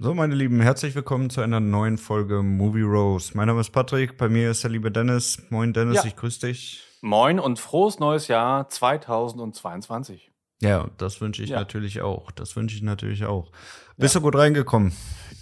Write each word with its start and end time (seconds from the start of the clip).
So, 0.00 0.14
meine 0.14 0.34
Lieben, 0.36 0.60
herzlich 0.60 0.94
willkommen 0.94 1.28
zu 1.28 1.40
einer 1.40 1.58
neuen 1.58 1.98
Folge 1.98 2.42
Movie 2.42 2.82
Rose. 2.82 3.32
Mein 3.34 3.48
Name 3.48 3.60
ist 3.60 3.70
Patrick, 3.70 4.16
bei 4.16 4.28
mir 4.28 4.50
ist 4.50 4.62
der 4.62 4.70
liebe 4.70 4.92
Dennis. 4.92 5.42
Moin 5.50 5.72
Dennis, 5.72 5.96
Ja. 5.96 6.04
ich 6.04 6.14
grüße 6.14 6.46
dich. 6.46 6.84
Moin 7.00 7.40
und 7.40 7.58
frohes 7.58 7.98
neues 7.98 8.28
Jahr 8.28 8.68
2022. 8.68 10.30
Ja, 10.60 10.88
das 10.98 11.20
wünsche 11.20 11.42
ich 11.42 11.50
Ja. 11.50 11.58
natürlich 11.58 12.00
auch. 12.00 12.30
Das 12.30 12.54
wünsche 12.54 12.76
ich 12.76 12.82
natürlich 12.82 13.24
auch. 13.24 13.50
Bist 13.96 14.14
du 14.14 14.20
gut 14.20 14.36
reingekommen? 14.36 14.92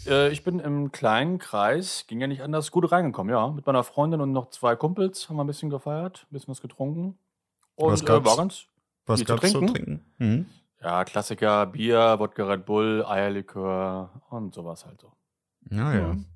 Äh, 0.06 0.30
ich 0.32 0.42
bin 0.42 0.58
im 0.60 0.90
kleinen 0.90 1.38
Kreis, 1.38 2.06
ging 2.06 2.20
ja 2.20 2.26
nicht 2.26 2.40
anders, 2.42 2.70
gut 2.70 2.90
reingekommen, 2.90 3.30
ja. 3.34 3.48
Mit 3.48 3.66
meiner 3.66 3.84
Freundin 3.84 4.22
und 4.22 4.32
noch 4.32 4.48
zwei 4.50 4.74
Kumpels 4.74 5.28
haben 5.28 5.36
wir 5.36 5.44
ein 5.44 5.48
bisschen 5.48 5.68
gefeiert, 5.68 6.26
ein 6.30 6.32
bisschen 6.32 6.48
was 6.48 6.62
getrunken. 6.62 7.18
Und 7.74 7.92
Was 7.92 8.00
äh, 8.02 8.04
gab's? 8.06 8.26
war 8.26 8.36
ganz, 8.38 8.64
Was 9.04 9.20
zu 9.20 9.26
gab's 9.26 9.50
zu 9.52 9.58
trinken? 9.58 9.74
trinken? 9.74 10.04
Mhm. 10.18 10.46
Ja, 10.86 11.04
Klassiker, 11.04 11.66
Bier, 11.66 12.16
Wodka 12.20 12.44
Red 12.44 12.64
Bull, 12.64 13.04
Eierlikör 13.04 14.22
und 14.30 14.54
sowas 14.54 14.86
halt 14.86 15.00
so. 15.00 15.12
Ja, 15.70 15.92
ja. 15.92 16.06
Mhm. 16.14 16.26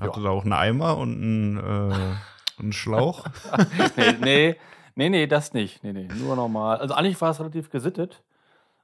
Hatte 0.00 0.20
Ja. 0.20 0.24
da 0.24 0.30
auch 0.30 0.44
einen 0.44 0.54
Eimer 0.54 0.96
und 0.96 1.12
einen, 1.22 1.56
äh, 1.58 2.14
einen 2.58 2.72
Schlauch? 2.72 3.26
nee, 3.96 4.12
nee, 4.20 4.56
nee, 4.94 5.08
nee, 5.10 5.26
das 5.26 5.52
nicht. 5.52 5.84
Nee, 5.84 5.92
nee, 5.92 6.08
nur 6.18 6.34
normal. 6.34 6.78
Also 6.78 6.94
eigentlich 6.94 7.20
war 7.20 7.30
es 7.30 7.40
relativ 7.40 7.68
gesittet, 7.68 8.22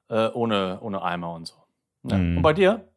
äh, 0.09 0.27
ohne, 0.27 0.79
ohne 0.81 1.01
Eimer 1.01 1.33
und 1.33 1.47
so. 1.47 1.55
Ja. 2.03 2.17
Mhm. 2.17 2.37
Und 2.37 2.43
bei 2.43 2.53
dir? 2.53 2.87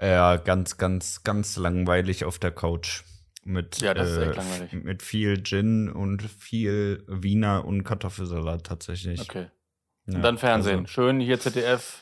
ja, 0.00 0.36
ganz, 0.36 0.76
ganz, 0.76 1.22
ganz 1.24 1.56
langweilig 1.56 2.24
auf 2.26 2.38
der 2.38 2.50
Couch. 2.50 3.04
Mit, 3.44 3.78
Ja, 3.80 3.94
das 3.94 4.10
ist 4.10 4.18
echt 4.18 4.32
äh, 4.32 4.36
langweilig. 4.36 4.72
mit 4.84 5.02
viel 5.02 5.42
Gin 5.42 5.88
und 5.90 6.22
viel 6.22 7.04
Wiener 7.08 7.64
und 7.64 7.82
Kartoffelsalat 7.84 8.64
tatsächlich. 8.64 9.20
Okay. 9.22 9.46
Ja, 10.06 10.16
Und 10.16 10.22
dann 10.22 10.38
Fernsehen. 10.38 10.80
also- 10.80 10.86
Schön 10.92 11.20
hier 11.20 11.38
ZDF. 11.40 11.98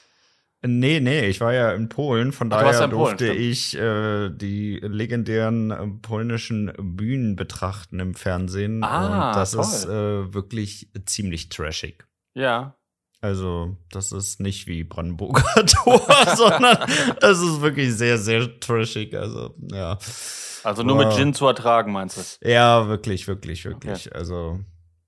Nee, 0.62 1.00
nee, 1.00 1.26
ich 1.26 1.40
war 1.40 1.54
ja 1.54 1.72
in 1.72 1.88
Polen, 1.88 2.32
von 2.32 2.52
Ach, 2.52 2.58
daher 2.60 2.72
ja 2.72 2.78
Polen, 2.80 2.90
durfte 2.90 3.24
stimmt. 3.28 3.40
ich 3.40 3.78
äh, 3.78 4.28
die 4.28 4.78
legendären 4.82 5.70
äh, 5.70 5.86
polnischen 6.02 6.70
Bühnen 6.78 7.34
betrachten 7.34 7.98
im 7.98 8.14
Fernsehen. 8.14 8.84
Ah, 8.84 9.28
und 9.30 9.36
das 9.36 9.52
toll. 9.52 9.62
ist 9.62 9.84
äh, 9.86 10.34
wirklich 10.34 10.90
ziemlich 11.06 11.48
trashig. 11.48 12.06
Ja. 12.34 12.76
Also, 13.22 13.76
das 13.90 14.12
ist 14.12 14.40
nicht 14.40 14.66
wie 14.66 14.84
Brandenburger 14.84 15.42
Tor, 15.66 16.06
sondern 16.36 16.76
es 17.22 17.38
ist 17.40 17.60
wirklich 17.62 17.94
sehr, 17.94 18.18
sehr 18.18 18.60
trashig. 18.60 19.14
Also, 19.16 19.54
ja. 19.72 19.98
Also 20.62 20.82
nur 20.82 20.96
mit 20.96 21.12
Gin 21.14 21.32
zu 21.32 21.46
ertragen, 21.46 21.90
meinst 21.92 22.38
du? 22.42 22.48
Ja, 22.48 22.86
wirklich, 22.86 23.26
wirklich, 23.28 23.64
wirklich. 23.64 24.14
Also, 24.14 24.60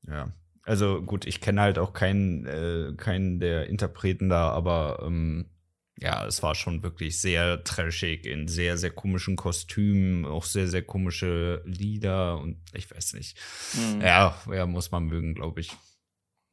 ja. 0.09 0.29
Also 0.65 1.03
gut, 1.03 1.27
ich 1.27 1.41
kenne 1.41 1.61
halt 1.61 1.79
auch 1.79 1.93
keinen, 1.93 2.47
äh, 2.47 2.95
keinen 2.97 3.41
der 3.41 3.67
Interpreten 3.67 4.29
da, 4.29 4.51
aber 4.51 5.03
ähm, 5.05 5.51
ja, 5.99 6.25
es 6.27 6.43
war 6.43 6.55
schon 6.55 6.83
wirklich 6.83 7.21
sehr 7.21 7.63
trashig 7.65 8.27
in 8.27 8.49
sehr, 8.49 8.77
sehr 8.77 8.91
komischen 8.91 9.37
Kostümen, 9.37 10.25
auch 10.25 10.45
sehr, 10.45 10.67
sehr 10.69 10.83
komische 10.83 11.63
Lieder 11.65 12.39
und 12.39 12.61
ich 12.75 12.91
weiß 12.91 13.15
nicht. 13.15 13.39
Mhm. 13.75 14.01
Ja, 14.01 14.35
ja, 14.53 14.67
muss 14.67 14.91
man 14.91 15.05
mögen, 15.05 15.35
glaube 15.35 15.61
ich. 15.61 15.77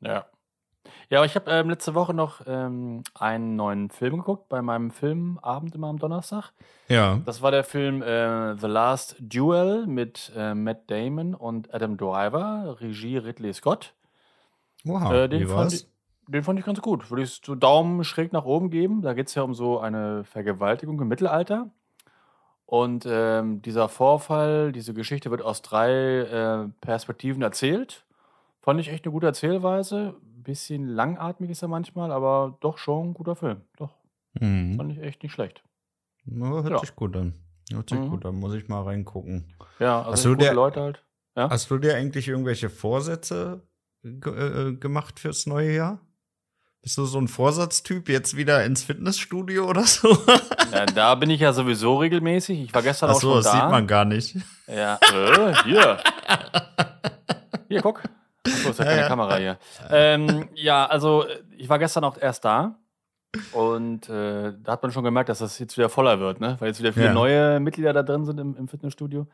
Ja. 0.02 0.26
Ja, 1.10 1.26
ich 1.26 1.36
habe 1.36 1.50
ähm, 1.52 1.70
letzte 1.70 1.96
Woche 1.96 2.14
noch 2.14 2.42
ähm, 2.46 3.04
einen 3.16 3.56
neuen 3.56 3.90
Film 3.90 4.18
geguckt, 4.18 4.48
bei 4.48 4.62
meinem 4.62 4.92
Filmabend 4.92 5.74
immer 5.74 5.88
am 5.88 5.98
Donnerstag. 5.98 6.52
Ja. 6.88 7.20
Das 7.26 7.42
war 7.42 7.52
der 7.52 7.64
Film 7.64 8.02
äh, 8.02 8.56
The 8.58 8.68
Last 8.68 9.16
Duel 9.20 9.88
mit 9.88 10.32
äh, 10.36 10.54
Matt 10.54 10.90
Damon 10.90 11.34
und 11.34 11.74
Adam 11.74 11.98
Driver, 11.98 12.78
Regie 12.80 13.18
Ridley 13.18 13.54
Scott. 13.54 13.96
Wow, 14.86 15.12
Äh, 15.12 15.28
den, 15.28 15.48
fand 15.48 15.74
ich, 15.74 15.88
den 16.28 16.44
fand 16.44 16.60
ich 16.60 16.66
ganz 16.66 16.82
gut. 16.82 17.10
Würde 17.10 17.24
ich 17.24 17.42
so 17.44 17.56
Daumen 17.56 18.04
schräg 18.04 18.32
nach 18.34 18.46
oben 18.46 18.70
geben. 18.70 19.02
Da 19.02 19.14
geht 19.14 19.28
es 19.28 19.36
ja 19.36 19.44
um 19.44 19.54
so 19.54 19.80
eine 19.80 20.24
Vergewaltigung 20.24 21.00
im 21.02 21.08
Mittelalter. 21.08 21.70
Und 22.66 23.06
ähm, 23.10 23.62
dieser 23.64 23.90
Vorfall, 23.90 24.72
diese 24.72 24.94
Geschichte 24.94 25.32
wird 25.32 25.42
aus 25.42 25.62
drei 25.64 25.92
äh, 25.92 26.68
Perspektiven 26.82 27.42
erzählt. 27.42 28.06
Fand 28.62 28.80
ich 28.80 28.90
echt 28.90 29.06
eine 29.06 29.12
gute 29.12 29.26
Erzählweise. 29.26 30.16
Bisschen 30.22 30.88
langatmig 30.88 31.50
ist 31.50 31.62
er 31.64 31.68
manchmal, 31.68 32.12
aber 32.12 32.58
doch 32.62 32.78
schon 32.78 33.10
ein 33.10 33.14
guter 33.14 33.36
Film. 33.36 33.62
Doch, 33.78 33.90
Mhm. 34.40 34.76
fand 34.78 34.92
ich 34.92 35.00
echt 35.02 35.24
nicht 35.24 35.32
schlecht. 35.34 35.64
Ja, 36.26 36.46
hört 36.48 36.70
Ja. 36.70 36.78
sich 36.80 36.96
gut 36.96 37.16
an. 37.18 37.34
Hört 37.72 37.90
sich 37.90 38.00
Mhm. 38.00 38.10
gut 38.10 38.26
an, 38.26 38.36
muss 38.36 38.54
ich 38.54 38.68
mal 38.68 38.84
reingucken. 38.84 39.46
Ja, 39.80 40.00
also 40.00 40.12
Hast 40.12 40.26
du 40.26 40.30
gute 40.30 40.46
der- 40.46 40.54
Leute 40.54 40.82
halt. 40.82 41.04
Ja? 41.36 41.50
Hast 41.50 41.70
du 41.72 41.78
dir 41.80 41.96
eigentlich 41.96 42.28
irgendwelche 42.28 42.70
Vorsätze 42.70 43.62
ge 44.04 44.70
äh, 44.70 44.74
gemacht 44.76 45.20
fürs 45.20 45.46
neue 45.46 45.74
Jahr? 45.74 46.00
Bist 46.82 46.98
du 46.98 47.04
so 47.06 47.20
ein 47.20 47.28
Vorsatztyp 47.28 48.08
jetzt 48.08 48.38
wieder 48.38 48.64
ins 48.64 48.84
Fitnessstudio 48.84 49.68
oder 49.70 49.84
so? 49.84 50.18
ja, 50.72 50.86
da 50.86 51.16
bin 51.16 51.30
ich 51.30 51.42
ja 51.42 51.52
sowieso 51.52 51.98
regelmäßig. 51.98 52.62
Ich 52.62 52.74
war 52.74 52.82
gestern 52.82 53.10
auch 53.10 53.16
Achso, 53.16 53.28
schon 53.34 53.38
das 53.44 53.46
da. 53.52 53.52
sieht 53.62 53.70
man 53.70 53.86
gar 53.88 54.06
nicht. 54.06 54.38
Ja, 54.68 54.98
äh, 55.14 55.56
hier. 55.66 55.98
Hier, 57.68 57.82
guck. 57.82 58.02
Achso, 58.48 58.70
ist 58.70 58.80
ja 58.80 58.86
Ja, 58.86 58.92
keine 58.92 59.02
ja. 59.02 59.08
Kamera 59.08 59.36
hier. 59.38 59.58
Ähm, 59.90 60.48
ja, 60.56 60.86
also 60.86 61.26
äh, 61.28 61.40
ich 61.58 61.68
war 61.68 61.80
gestern 61.80 62.04
auch 62.06 62.18
erst 62.18 62.46
da. 62.46 62.80
Und 63.52 64.10
äh, 64.10 64.54
da 64.64 64.72
hat 64.72 64.82
man 64.82 64.92
schon 64.92 65.04
gemerkt, 65.04 65.30
dass 65.30 65.40
das 65.40 65.60
jetzt 65.60 65.78
wieder 65.78 65.90
voller 65.90 66.20
wird, 66.20 66.40
ne? 66.40 66.56
Weil 66.60 66.70
jetzt 66.70 66.80
wieder 66.80 66.94
viele 66.94 67.08
Ja. 67.08 67.14
neue 67.14 67.60
Mitglieder 67.60 67.94
da 67.94 68.02
drin 68.04 68.26
sind 68.26 68.40
im, 68.40 68.56
im 68.56 68.68
Fitnessstudio. 68.68 69.28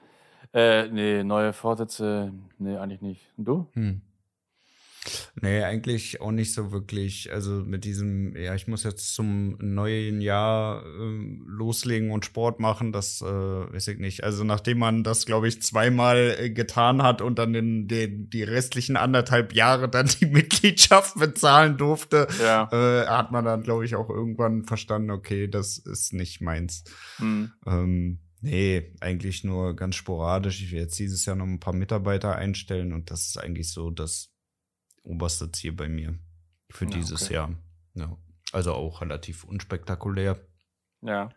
Äh, 0.53 0.87
nee, 0.89 1.23
neue 1.23 1.53
Vorsätze, 1.53 2.33
nee, 2.57 2.75
eigentlich 2.77 3.01
nicht. 3.01 3.21
Und 3.37 3.45
du? 3.45 3.67
Hm. 3.73 4.01
Nee, 5.41 5.61
eigentlich 5.63 6.21
auch 6.21 6.31
nicht 6.31 6.53
so 6.53 6.71
wirklich. 6.71 7.31
Also 7.31 7.51
mit 7.51 7.83
diesem, 7.85 8.35
ja, 8.35 8.55
ich 8.55 8.67
muss 8.67 8.83
jetzt 8.83 9.13
zum 9.13 9.57
neuen 9.59 10.21
Jahr 10.21 10.83
ähm, 10.85 11.45
loslegen 11.47 12.11
und 12.11 12.25
Sport 12.25 12.59
machen, 12.59 12.91
das 12.91 13.21
äh, 13.21 13.25
weiß 13.25 13.87
ich 13.89 13.99
nicht. 13.99 14.23
Also 14.23 14.43
nachdem 14.43 14.79
man 14.79 15.03
das, 15.03 15.25
glaube 15.25 15.47
ich, 15.47 15.61
zweimal 15.61 16.35
äh, 16.39 16.49
getan 16.49 17.03
hat 17.03 17.21
und 17.21 17.37
dann 17.39 17.53
in 17.55 17.87
den, 17.87 18.29
die 18.29 18.43
restlichen 18.43 18.97
anderthalb 18.97 19.53
Jahre 19.53 19.89
dann 19.89 20.07
die 20.19 20.25
Mitgliedschaft 20.25 21.19
bezahlen 21.19 21.77
durfte, 21.77 22.27
Ja. 22.41 22.69
äh, 22.71 23.07
hat 23.07 23.31
man 23.31 23.45
dann, 23.45 23.61
glaube 23.63 23.85
ich, 23.85 23.95
auch 23.95 24.09
irgendwann 24.09 24.63
verstanden, 24.63 25.11
okay, 25.11 25.47
das 25.47 25.77
ist 25.77 26.13
nicht 26.13 26.41
meins. 26.41 26.83
Hm. 27.17 27.51
Ähm, 27.67 28.19
nee, 28.41 28.93
eigentlich 29.01 29.43
nur 29.43 29.75
ganz 29.75 29.95
sporadisch. 29.95 30.61
Ich 30.61 30.71
will 30.71 30.79
jetzt 30.79 30.97
dieses 30.99 31.25
Jahr 31.25 31.35
noch 31.35 31.45
ein 31.45 31.59
paar 31.59 31.73
Mitarbeiter 31.73 32.35
einstellen 32.35 32.93
und 32.93 33.11
das 33.11 33.27
ist 33.27 33.37
eigentlich 33.37 33.71
so 33.71 33.91
das 33.91 34.31
oberste 35.05 35.51
Ziel 35.51 35.71
bei 35.73 35.87
mir 35.87 36.17
für 36.69 36.85
Ja, 36.85 36.91
dieses 36.91 37.23
okay. 37.23 37.33
Jahr. 37.35 37.49
Ja. 37.93 38.17
Also 38.51 38.73
auch 38.73 39.01
relativ 39.01 39.43
unspektakulär. 39.43 40.39
Ja. 41.01 41.29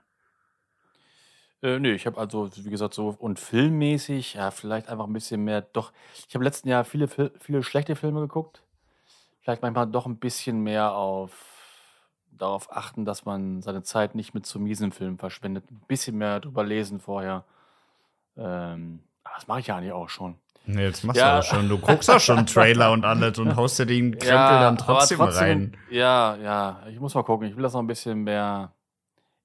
Äh, 1.62 1.78
nee, 1.80 1.92
ich 1.92 2.06
habe 2.06 2.18
also, 2.18 2.50
wie 2.56 2.70
gesagt, 2.70 2.94
so 2.94 3.08
und 3.18 3.40
filmmäßig, 3.40 4.34
ja, 4.34 4.50
vielleicht 4.50 4.88
einfach 4.88 5.06
ein 5.06 5.12
bisschen 5.12 5.44
mehr. 5.44 5.62
Doch, 5.62 5.92
ich 6.28 6.34
habe 6.34 6.44
letzten 6.44 6.68
Jahr 6.68 6.84
viele, 6.84 7.08
viele 7.08 7.62
schlechte 7.62 7.96
Filme 7.96 8.20
geguckt. 8.20 8.62
Vielleicht 9.40 9.62
manchmal 9.62 9.90
doch 9.90 10.06
ein 10.06 10.18
bisschen 10.18 10.60
mehr 10.60 10.92
auf 10.92 11.32
darauf 12.30 12.70
achten, 12.70 13.04
dass 13.04 13.24
man 13.24 13.62
seine 13.62 13.82
Zeit 13.82 14.14
nicht 14.14 14.34
mit 14.34 14.46
so 14.46 14.58
miesen 14.60 14.92
Filmen 14.92 15.18
verschwendet. 15.18 15.64
Ein 15.70 15.82
bisschen 15.88 16.16
mehr 16.16 16.38
drüber 16.38 16.64
lesen 16.64 17.00
vorher. 17.00 17.44
Ähm, 18.36 19.00
aber 19.24 19.34
das 19.34 19.48
mache 19.48 19.60
ich 19.60 19.66
ja 19.66 19.76
eigentlich 19.76 19.92
auch 19.92 20.08
schon. 20.08 20.38
Nee, 20.70 20.84
jetzt 20.84 21.02
machst 21.02 21.18
Ja. 21.18 21.30
du 21.30 21.36
das 21.38 21.46
schon. 21.46 21.68
Du 21.68 21.78
guckst 21.78 22.10
auch 22.10 22.20
schon 22.20 22.44
Trailer 22.44 22.92
und 22.92 23.02
alles 23.06 23.38
und 23.38 23.56
haust 23.56 23.78
dir 23.78 23.86
den 23.86 24.12
Krempel 24.12 24.28
dann 24.28 24.76
aber 24.76 24.76
trotzdem, 24.76 25.20
rein. 25.22 25.76
Ja, 25.90 26.36
ja, 26.36 26.82
ich 26.90 27.00
muss 27.00 27.14
mal 27.14 27.22
gucken. 27.22 27.48
Ich 27.48 27.56
will 27.56 27.62
das 27.62 27.72
noch 27.72 27.80
ein 27.80 27.86
bisschen 27.86 28.24
mehr 28.24 28.72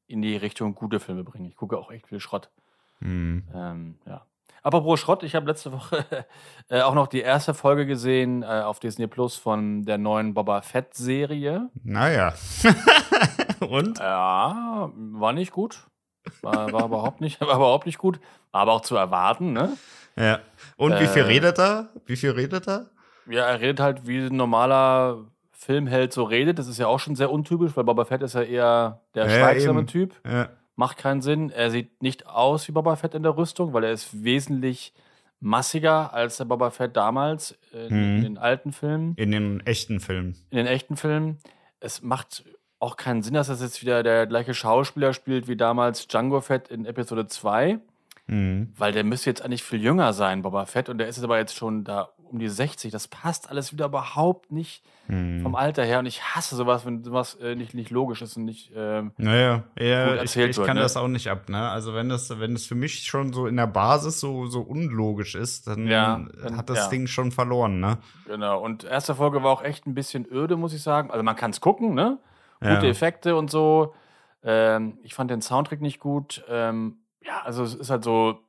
in 0.08 0.22
die 0.22 0.36
Richtung 0.36 0.76
gute 0.76 1.00
Filme 1.00 1.24
bringen. 1.24 1.46
Ich 1.46 1.56
gucke 1.56 1.78
auch 1.78 1.92
echt 1.92 2.08
viel 2.08 2.20
Schrott. 2.20 2.50
Hm. 3.00 3.44
Ähm, 3.56 3.96
ja. 4.06 4.26
Apropos 4.64 5.00
Schrott, 5.00 5.24
ich 5.24 5.34
habe 5.34 5.46
letzte 5.46 5.72
Woche 5.72 6.06
äh, 6.70 6.82
auch 6.82 6.94
noch 6.94 7.08
die 7.08 7.22
erste 7.22 7.54
Folge 7.54 7.86
gesehen 7.86 8.44
äh, 8.44 8.62
auf 8.62 8.82
Disney 8.82 9.08
Plus 9.08 9.38
von 9.38 9.84
der 9.84 9.98
neuen 9.98 10.34
Boba 10.34 10.62
Fett-Serie. 10.62 11.70
Naja. 11.86 12.34
und? 13.62 14.00
Ja, 14.00 14.92
war 14.94 15.32
nicht 15.32 15.54
gut. 15.54 15.86
War, 16.42 16.72
war, 16.74 16.86
überhaupt 16.86 17.22
nicht, 17.22 17.40
war 17.42 17.56
überhaupt 17.56 17.86
nicht 17.86 17.98
gut. 17.98 18.20
War 18.52 18.62
aber 18.64 18.74
auch 18.74 18.82
zu 18.82 18.98
erwarten, 18.98 19.54
ne? 19.54 19.78
Ja. 20.16 20.40
Und 20.78 21.00
wie 21.00 21.08
viel 21.08 21.24
Äh. 21.24 21.28
redet 21.28 21.60
er? 21.60 21.90
Wie 22.06 22.16
viel 22.16 22.32
redet 22.32 22.68
er? 22.68 22.88
Ja, 23.30 23.46
er 23.46 23.60
redet 23.62 23.80
halt 23.80 24.06
wie 24.08 24.18
ein 24.20 24.36
normaler 24.36 25.26
Filmheld 25.52 26.12
so 26.14 26.24
redet. 26.24 26.60
Das 26.60 26.68
ist 26.68 26.78
ja 26.78 26.88
auch 26.88 27.00
schon 27.00 27.16
sehr 27.16 27.32
untypisch, 27.32 27.72
weil 27.76 27.84
Boba 27.86 28.06
Fett 28.06 28.22
ist 28.22 28.36
ja 28.36 28.42
eher 28.42 29.02
der 29.16 29.28
Ja, 29.30 29.40
schweigsame. 29.40 29.86
Typ. 29.86 30.14
Ja. 30.26 30.50
Macht 30.76 30.98
keinen 30.98 31.22
Sinn. 31.22 31.50
Er 31.52 31.70
sieht 31.72 32.02
nicht 32.02 32.28
aus 32.28 32.68
wie 32.68 32.72
Boba 32.74 32.96
Fett 32.96 33.14
in 33.16 33.24
der 33.24 33.38
Rüstung, 33.38 33.74
weil 33.74 33.84
er 33.86 33.92
ist 33.92 34.24
wesentlich 34.24 34.94
massiger 35.40 36.14
als 36.14 36.38
der 36.38 36.46
Boba 36.46 36.70
Fett 36.70 36.96
damals 36.96 37.58
in, 37.72 37.88
Mhm. 37.96 38.16
in 38.18 38.22
den 38.24 38.38
alten 38.38 38.72
Filmen, 38.72 39.14
In 39.18 39.32
den 39.32 39.60
echten 39.66 40.00
Filmen. 40.00 40.36
in 40.50 40.58
den 40.58 40.68
echten 40.68 40.96
Filmen. 40.98 41.38
Es 41.80 42.02
macht 42.02 42.44
auch 42.80 42.98
keinen 42.98 43.24
Sinn, 43.24 43.34
dass 43.34 43.48
das 43.48 43.62
jetzt 43.62 43.82
wieder 43.82 44.04
der 44.04 44.26
gleiche 44.28 44.54
Schauspieler 44.54 45.14
spielt 45.14 45.48
wie 45.48 45.56
damals 45.58 46.08
Django 46.08 46.42
Fett 46.42 46.68
in 46.70 46.86
Episode 46.86 47.28
2, 47.28 47.80
Mhm. 48.28 48.72
weil 48.78 48.94
der 48.94 49.04
müsste 49.04 49.30
jetzt 49.30 49.44
eigentlich 49.44 49.64
viel 49.64 49.82
jünger 49.82 50.14
sein, 50.14 50.44
Boba 50.44 50.66
Fett, 50.66 50.88
und 50.90 50.98
der 50.98 51.08
ist 51.08 51.18
jetzt 51.18 51.26
aber 51.26 51.38
jetzt 51.40 51.56
schon 51.58 51.84
da 51.84 52.10
um 52.32 52.40
die 52.40 52.48
60. 52.48 52.92
Das 52.92 53.08
passt 53.10 53.50
alles 53.50 53.74
wieder 53.74 53.86
überhaupt 53.86 54.52
nicht 54.52 54.84
Hm. 55.08 55.42
vom 55.42 55.54
Alter 55.56 55.84
her. 55.84 56.00
Und 56.00 56.06
ich 56.06 56.24
hasse 56.24 56.56
sowas, 56.56 56.86
wenn 56.86 57.04
sowas 57.04 57.36
äh, 57.36 57.56
nicht, 57.56 57.74
nicht 57.74 57.90
logisch 57.92 58.22
ist 58.22 58.38
und 58.38 58.46
nicht. 58.46 58.72
Ähm, 58.74 59.12
Naja, 59.18 59.64
ja, 59.78 60.14
ich, 60.16 60.22
erzählt 60.22 60.52
ich 60.52 60.58
wird, 60.58 60.66
kann 60.66 60.78
ne? 60.78 60.82
das 60.84 60.96
auch 60.96 61.10
nicht 61.10 61.28
ab, 61.30 61.50
ne? 61.50 61.70
Also 61.70 61.94
wenn 61.94 62.08
das, 62.08 62.40
wenn 62.40 62.54
es 62.56 62.66
für 62.66 62.76
mich 62.76 63.04
schon 63.04 63.34
so 63.34 63.46
in 63.46 63.58
der 63.58 63.68
Basis 63.68 64.22
so, 64.22 64.46
so 64.46 64.62
unlogisch 64.62 65.36
ist, 65.36 65.68
dann 65.68 65.88
Ja, 65.88 66.26
hat 66.56 66.70
das 66.70 66.78
ja. 66.86 66.88
Ding 66.88 67.08
schon 67.08 67.34
verloren, 67.34 67.82
ne? 67.82 67.98
genau. 68.26 68.62
Und 68.64 68.86
erste 68.86 69.14
Folge 69.14 69.44
war 69.44 69.52
auch 69.52 69.62
echt 69.62 69.86
ein 69.86 69.94
bisschen 69.94 70.26
öde, 70.32 70.56
muss 70.56 70.74
ich 70.74 70.82
sagen. 70.82 71.12
Also 71.12 71.22
man 71.22 71.36
kann 71.36 71.52
es 71.52 71.60
gucken, 71.60 71.94
ne? 71.94 72.18
Gute 72.62 72.72
Ja. 72.74 72.84
Effekte 72.84 73.36
und 73.36 73.52
so. 73.52 73.94
Ähm, 74.42 74.98
ich 75.04 75.14
fand 75.16 75.30
den 75.32 75.42
Soundtrack 75.42 75.82
nicht 75.82 76.00
gut. 76.00 76.46
Ähm, 76.50 77.00
ja, 77.26 77.42
also 77.42 77.64
es 77.64 77.74
ist 77.76 77.90
halt 77.90 78.04
so 78.04 78.40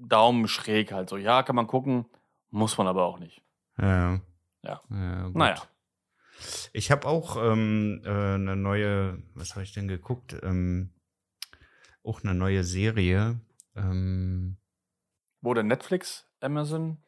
Daumen 0.00 0.48
schräg 0.48 0.92
halt 0.92 1.08
so. 1.08 1.16
Ja, 1.16 1.42
kann 1.42 1.56
man 1.56 1.66
gucken, 1.66 2.06
muss 2.50 2.78
man 2.78 2.86
aber 2.86 3.04
auch 3.04 3.18
nicht. 3.18 3.42
Ja. 3.78 4.20
Ja. 4.62 4.80
ja. 4.90 5.28
Naja. 5.30 5.62
Ich 6.72 6.90
habe 6.90 7.06
auch 7.08 7.36
ähm, 7.36 8.02
äh, 8.04 8.08
eine 8.08 8.54
neue, 8.56 9.22
was 9.34 9.52
habe 9.54 9.64
ich 9.64 9.72
denn 9.72 9.88
geguckt? 9.88 10.36
Ähm, 10.42 10.92
auch 12.04 12.22
eine 12.22 12.34
neue 12.34 12.62
Serie. 12.64 13.40
Ähm, 13.74 14.56
Wo 15.40 15.52
denn 15.54 15.66
Netflix, 15.66 16.26
Amazon, 16.40 16.98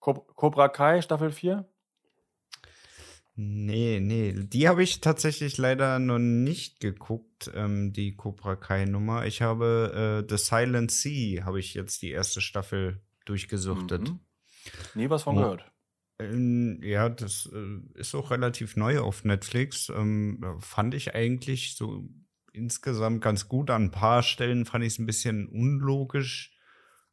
Cob- 0.00 0.34
Cobra 0.36 0.68
Kai 0.68 1.02
Staffel 1.02 1.30
4? 1.32 1.68
Nee, 3.34 4.00
nee, 4.00 4.32
die 4.34 4.68
habe 4.68 4.82
ich 4.82 5.00
tatsächlich 5.00 5.58
leider 5.58 5.98
noch 5.98 6.18
nicht 6.18 6.80
geguckt, 6.80 7.50
ähm, 7.54 7.92
die 7.92 8.14
Cobra 8.16 8.56
Kai 8.56 8.84
Nummer. 8.84 9.26
Ich 9.26 9.42
habe 9.42 10.24
äh, 10.24 10.28
The 10.28 10.42
Silent 10.42 10.90
Sea, 10.90 11.44
habe 11.44 11.60
ich 11.60 11.74
jetzt 11.74 12.02
die 12.02 12.10
erste 12.10 12.40
Staffel 12.40 13.00
durchgesuchtet. 13.24 14.10
Mhm. 14.10 14.20
Nie 14.94 15.10
was 15.10 15.22
von 15.22 15.36
Oh. 15.36 15.40
gehört. 15.40 15.70
Ähm, 16.18 16.80
ja, 16.82 17.08
das 17.08 17.48
äh, 17.52 17.98
ist 17.98 18.14
auch 18.14 18.30
relativ 18.30 18.76
neu 18.76 19.00
auf 19.00 19.24
Netflix. 19.24 19.88
Ähm, 19.88 20.56
fand 20.60 20.94
ich 20.94 21.14
eigentlich 21.14 21.76
so 21.76 22.08
insgesamt 22.52 23.22
ganz 23.22 23.48
gut. 23.48 23.70
An 23.70 23.84
ein 23.84 23.90
paar 23.90 24.22
Stellen 24.22 24.66
fand 24.66 24.84
ich 24.84 24.94
es 24.94 24.98
ein 24.98 25.06
bisschen 25.06 25.48
unlogisch, 25.48 26.54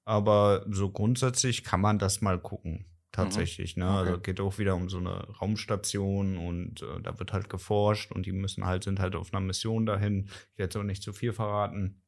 aber 0.04 0.66
so 0.70 0.92
grundsätzlich 0.92 1.64
kann 1.64 1.80
man 1.80 2.00
das 2.00 2.22
mal 2.22 2.40
gucken. 2.40 2.86
Tatsächlich, 3.18 3.78
ne? 3.78 3.86
Okay. 3.86 3.98
Also 3.98 4.20
geht 4.20 4.40
auch 4.40 4.60
wieder 4.60 4.76
um 4.76 4.90
so 4.90 5.00
eine 5.00 5.28
Raumstation 5.42 6.38
und 6.38 6.84
äh, 6.84 7.02
da 7.02 7.18
wird 7.18 7.34
halt 7.34 7.50
geforscht 7.50 8.12
und 8.12 8.28
die 8.28 8.32
müssen 8.32 8.68
halt, 8.68 8.84
sind 8.84 9.00
halt 9.00 9.16
auf 9.16 9.34
einer 9.34 9.42
Mission 9.42 9.88
dahin. 9.88 10.26
Ich 10.52 10.60
werde 10.60 10.68
jetzt 10.68 10.78
auch 10.78 10.84
nicht 10.84 11.02
zu 11.02 11.14
viel 11.14 11.34
verraten. 11.34 12.04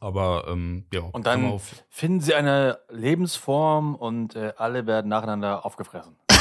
Aber 0.00 0.46
ähm, 0.48 0.86
ja, 0.90 1.02
Und 1.02 1.26
dann 1.26 1.60
finden 1.90 2.20
sie 2.20 2.34
eine 2.34 2.78
Lebensform 2.88 3.94
und 3.94 4.36
äh, 4.36 4.54
alle 4.56 4.86
werden 4.86 5.08
nacheinander 5.08 5.66
aufgefressen. 5.66 6.16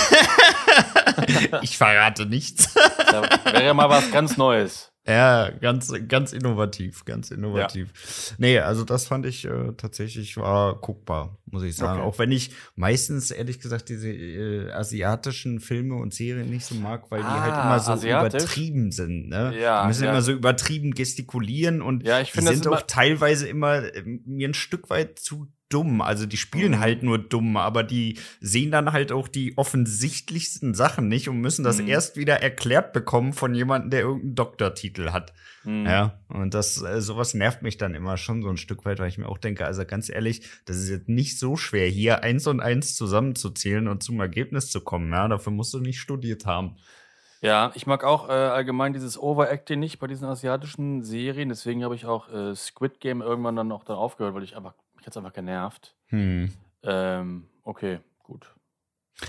ich 1.62 1.78
verrate 1.78 2.26
nichts. 2.26 2.74
Da 2.74 3.24
wäre 3.44 3.66
ja 3.66 3.74
mal 3.74 3.90
was 3.90 4.10
ganz 4.10 4.38
Neues. 4.38 4.93
Ja, 5.06 5.50
ganz, 5.50 5.92
ganz 6.08 6.32
innovativ, 6.32 7.04
ganz 7.04 7.30
innovativ. 7.30 7.90
Nee, 8.38 8.60
also 8.60 8.86
das 8.86 9.06
fand 9.06 9.26
ich 9.26 9.44
äh, 9.44 9.74
tatsächlich 9.76 10.38
war 10.38 10.80
guckbar, 10.80 11.38
muss 11.46 11.64
ich 11.64 11.76
sagen. 11.76 12.00
Okay. 12.00 12.08
Auch 12.08 12.20
wenn 12.20 12.32
ich 12.32 12.52
meistens, 12.76 13.30
ehrlich 13.30 13.60
gesagt, 13.60 13.90
diese 13.90 14.10
äh, 14.10 14.72
asiatischen 14.72 15.60
Filme 15.60 15.96
und 15.96 16.14
Serien 16.14 16.50
nicht 16.50 16.66
so 16.66 16.76
mag, 16.76 17.12
weil 17.12 17.20
die 17.20 17.28
halt 17.28 17.54
Ah, 17.54 17.64
immer 17.66 17.80
so 17.82 17.92
asiatisch? 17.92 18.44
übertrieben 18.44 18.92
sind. 18.94 19.28
Ne? 19.28 19.54
Ja, 19.60 19.82
die 19.82 19.88
müssen 19.90 20.06
ja. 20.06 20.12
immer 20.12 20.22
so 20.22 20.32
übertrieben 20.32 20.92
gestikulieren 20.94 21.82
und 21.82 22.04
Ja, 22.06 22.22
ich 22.22 22.30
die 22.32 22.38
finde, 22.38 22.52
das 22.52 22.62
sind 22.62 22.72
auch 22.72 22.84
teilweise 22.84 23.48
immer 23.48 23.84
äh, 23.94 24.04
mir 24.06 24.48
ein 24.48 24.54
Stück 24.54 24.90
weit 24.90 25.20
zu 25.20 25.48
dumm. 25.74 26.02
Also 26.02 26.26
die 26.26 26.38
spielen 26.38 26.74
Mhm. 26.74 26.80
halt 26.80 27.04
nur 27.04 27.18
dumm, 27.18 27.58
aber 27.58 27.84
die 27.84 28.20
sehen 28.40 28.72
dann 28.72 28.92
halt 28.94 29.12
auch 29.12 29.28
die 29.28 29.58
offensichtlichsten 29.58 30.74
Sachen 30.74 31.08
nicht 31.08 31.30
und 31.30 31.40
müssen 31.42 31.64
das 31.64 31.82
Mhm. 31.82 31.88
erst 31.88 32.18
wieder 32.18 32.42
erklärt 32.42 32.94
bekommen 32.94 33.34
von 33.34 33.54
jemandem, 33.56 33.90
der 33.90 34.02
irgendeinen 34.02 34.36
Doktortitel 34.36 35.10
hat. 35.12 35.34
Hm. 35.64 35.86
Ja, 35.86 36.20
und 36.28 36.54
das, 36.54 36.82
äh, 36.82 37.00
sowas 37.02 37.34
nervt 37.34 37.62
mich 37.62 37.78
dann 37.78 37.96
immer 37.96 38.18
schon 38.18 38.42
so 38.42 38.50
ein 38.50 38.58
Stück 38.58 38.84
weit, 38.86 39.00
weil 39.00 39.08
ich 39.08 39.18
mir 39.18 39.30
auch 39.30 39.38
denke, 39.38 39.66
also 39.66 39.86
ganz 39.86 40.10
ehrlich, 40.10 40.46
das 40.66 40.78
ist 40.78 40.90
jetzt 40.90 41.08
nicht 41.08 41.40
so 41.40 41.56
schwer, 41.56 41.88
hier 41.88 42.22
eins 42.22 42.48
und 42.48 42.60
eins 42.60 42.96
zusammenzuzählen 42.96 43.88
und 43.88 44.04
zum 44.04 44.20
Ergebnis 44.20 44.70
zu 44.70 44.82
kommen. 44.82 45.10
Ja, 45.12 45.28
dafür 45.30 45.54
musst 45.54 45.74
du 45.74 45.80
nicht 45.80 46.00
studiert 46.00 46.46
haben. 46.46 46.76
Ja, 47.42 47.72
ich 47.76 47.86
mag 47.88 48.04
auch 48.06 48.30
äh, 48.30 48.32
allgemein 48.32 48.94
dieses 48.94 49.18
Overacting 49.18 49.80
nicht 49.80 50.00
bei 50.00 50.08
diesen 50.08 50.26
asiatischen 50.28 51.02
Serien. 51.04 51.50
Deswegen 51.50 51.84
habe 51.84 51.96
ich 51.96 52.06
auch 52.06 52.30
äh, 52.32 52.56
Squid 52.56 53.00
Game 53.02 53.22
irgendwann 53.22 53.56
dann 53.58 53.72
auch 53.72 53.84
dann 53.84 53.98
aufgehört, 53.98 54.34
weil 54.34 54.44
ich 54.44 54.56
einfach, 54.56 54.76
mich 55.04 55.08
hat's 55.08 55.18
einfach 55.18 55.34
genervt. 55.34 55.96
Hm. 56.08 56.52
Ähm, 56.84 57.48
okay, 57.64 58.00
gut. 58.20 58.56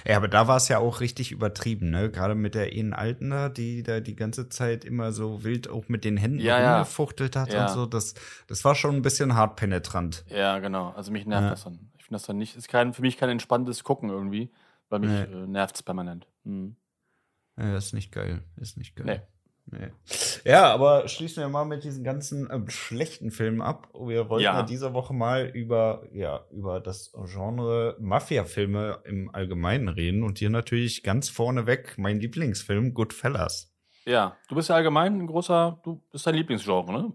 Ja, 0.07 0.17
aber 0.17 0.29
da 0.29 0.49
war 0.49 0.57
es 0.57 0.69
ja 0.69 0.79
auch 0.79 1.01
richtig 1.01 1.31
übertrieben, 1.33 1.91
ne? 1.91 2.11
Gerade 2.11 2.35
mit 2.35 2.55
der 2.55 2.73
Ian 2.73 2.95
Altner, 2.95 3.51
die 3.51 3.83
da 3.83 4.01
die 4.01 4.17
ganze 4.17 4.49
Zeit 4.49 4.85
immer 4.85 5.13
so 5.13 5.45
wild 5.45 5.69
auch 5.69 5.89
mit 5.89 6.05
den 6.05 6.17
Händen 6.17 6.39
Ja, 6.39 6.59
ja. 6.61 6.77
rumgefuchtelt 6.79 7.37
hat 7.37 7.53
Ja. 7.53 7.67
und 7.67 7.73
so. 7.73 7.85
Das, 7.87 8.15
das 8.47 8.65
war 8.65 8.75
schon 8.77 8.95
ein 8.97 9.03
bisschen 9.03 9.35
hart 9.35 9.57
penetrant. 9.57 10.25
Ja, 10.29 10.59
genau. 10.61 10.91
Also 10.93 11.13
mich 11.13 11.27
nervt 11.27 11.45
Ja. 11.45 11.51
das 11.51 11.65
dann. 11.65 11.91
Ich 11.99 12.05
finde 12.05 12.15
das 12.17 12.23
dann 12.27 12.39
nicht, 12.39 12.57
ist 12.57 12.69
kein, 12.69 12.95
für 12.95 13.03
mich 13.03 13.19
kein 13.19 13.29
entspanntes 13.31 13.83
Gucken 13.85 14.09
irgendwie, 14.11 14.51
weil 14.89 15.01
mich 15.01 15.11
Nee. 15.11 15.23
äh, 15.23 15.47
nervt 15.47 15.75
es 15.77 15.83
permanent. 15.83 16.27
Hm. 16.45 16.77
Ja, 17.59 17.77
ist 17.77 17.93
nicht 17.93 18.11
geil. 18.13 18.43
Ist 18.57 18.77
nicht 18.79 18.97
geil. 18.97 19.07
Nee. 19.07 19.21
Nee. 19.67 19.89
Ja, 20.45 20.73
aber 20.73 21.09
schließen 21.09 21.43
wir 21.43 21.49
mal 21.49 21.65
mit 21.65 21.85
diesen 21.85 22.05
ganzen 22.05 22.49
ähm, 22.53 22.69
schlechten 22.69 23.31
Filmen 23.31 23.63
ab. 23.63 23.89
Wir 23.95 24.29
wollten 24.29 24.45
ja. 24.45 24.59
Ja. 24.59 24.63
diese 24.63 24.93
Woche 24.93 25.15
mal 25.15 25.47
über, 25.47 26.07
ja, 26.13 26.45
über 26.53 26.81
das 26.81 27.13
Genre 27.33 27.97
Mafia-Filme 27.99 29.01
im 29.05 29.35
Allgemeinen 29.35 29.89
reden 29.89 30.23
und 30.23 30.39
hier 30.39 30.51
natürlich 30.51 31.03
ganz 31.03 31.31
vorneweg 31.31 31.95
mein 31.97 32.21
Lieblingsfilm 32.21 32.93
Goodfellas. 32.93 33.73
Ja, 34.05 34.37
du 34.49 34.55
bist 34.55 34.69
ja 34.69 34.75
allgemein 34.75 35.19
ein 35.19 35.27
großer, 35.27 35.81
du 35.83 36.03
bist 36.13 36.27
dein 36.27 36.35
Lieblingsgenre, 36.35 36.93
ne? 36.93 37.13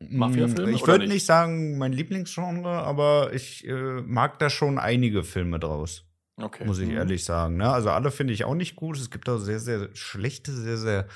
Mafia-Filme 0.00 0.72
Ich 0.72 0.86
würde 0.86 1.04
nicht? 1.04 1.14
nicht 1.14 1.24
sagen 1.26 1.78
mein 1.78 1.92
Lieblingsgenre, 1.92 2.68
aber 2.68 3.32
ich 3.32 3.66
äh, 3.66 3.72
mag 4.02 4.38
da 4.40 4.50
schon 4.50 4.78
einige 4.78 5.22
Filme 5.22 5.58
draus. 5.60 6.02
Okay. 6.38 6.66
muss 6.66 6.80
ich 6.80 6.88
Mhm. 6.88 6.96
ehrlich 6.96 7.24
sagen. 7.24 7.56
Ne? 7.56 7.70
Also 7.70 7.88
alle 7.90 8.10
finde 8.10 8.34
ich 8.34 8.44
auch 8.44 8.54
nicht 8.54 8.76
gut. 8.76 8.98
Es 8.98 9.10
gibt 9.10 9.26
auch 9.30 9.38
sehr, 9.38 9.58
sehr 9.58 9.88
schlechte, 9.94 10.52
sehr, 10.52 10.76
sehr, 10.76 11.06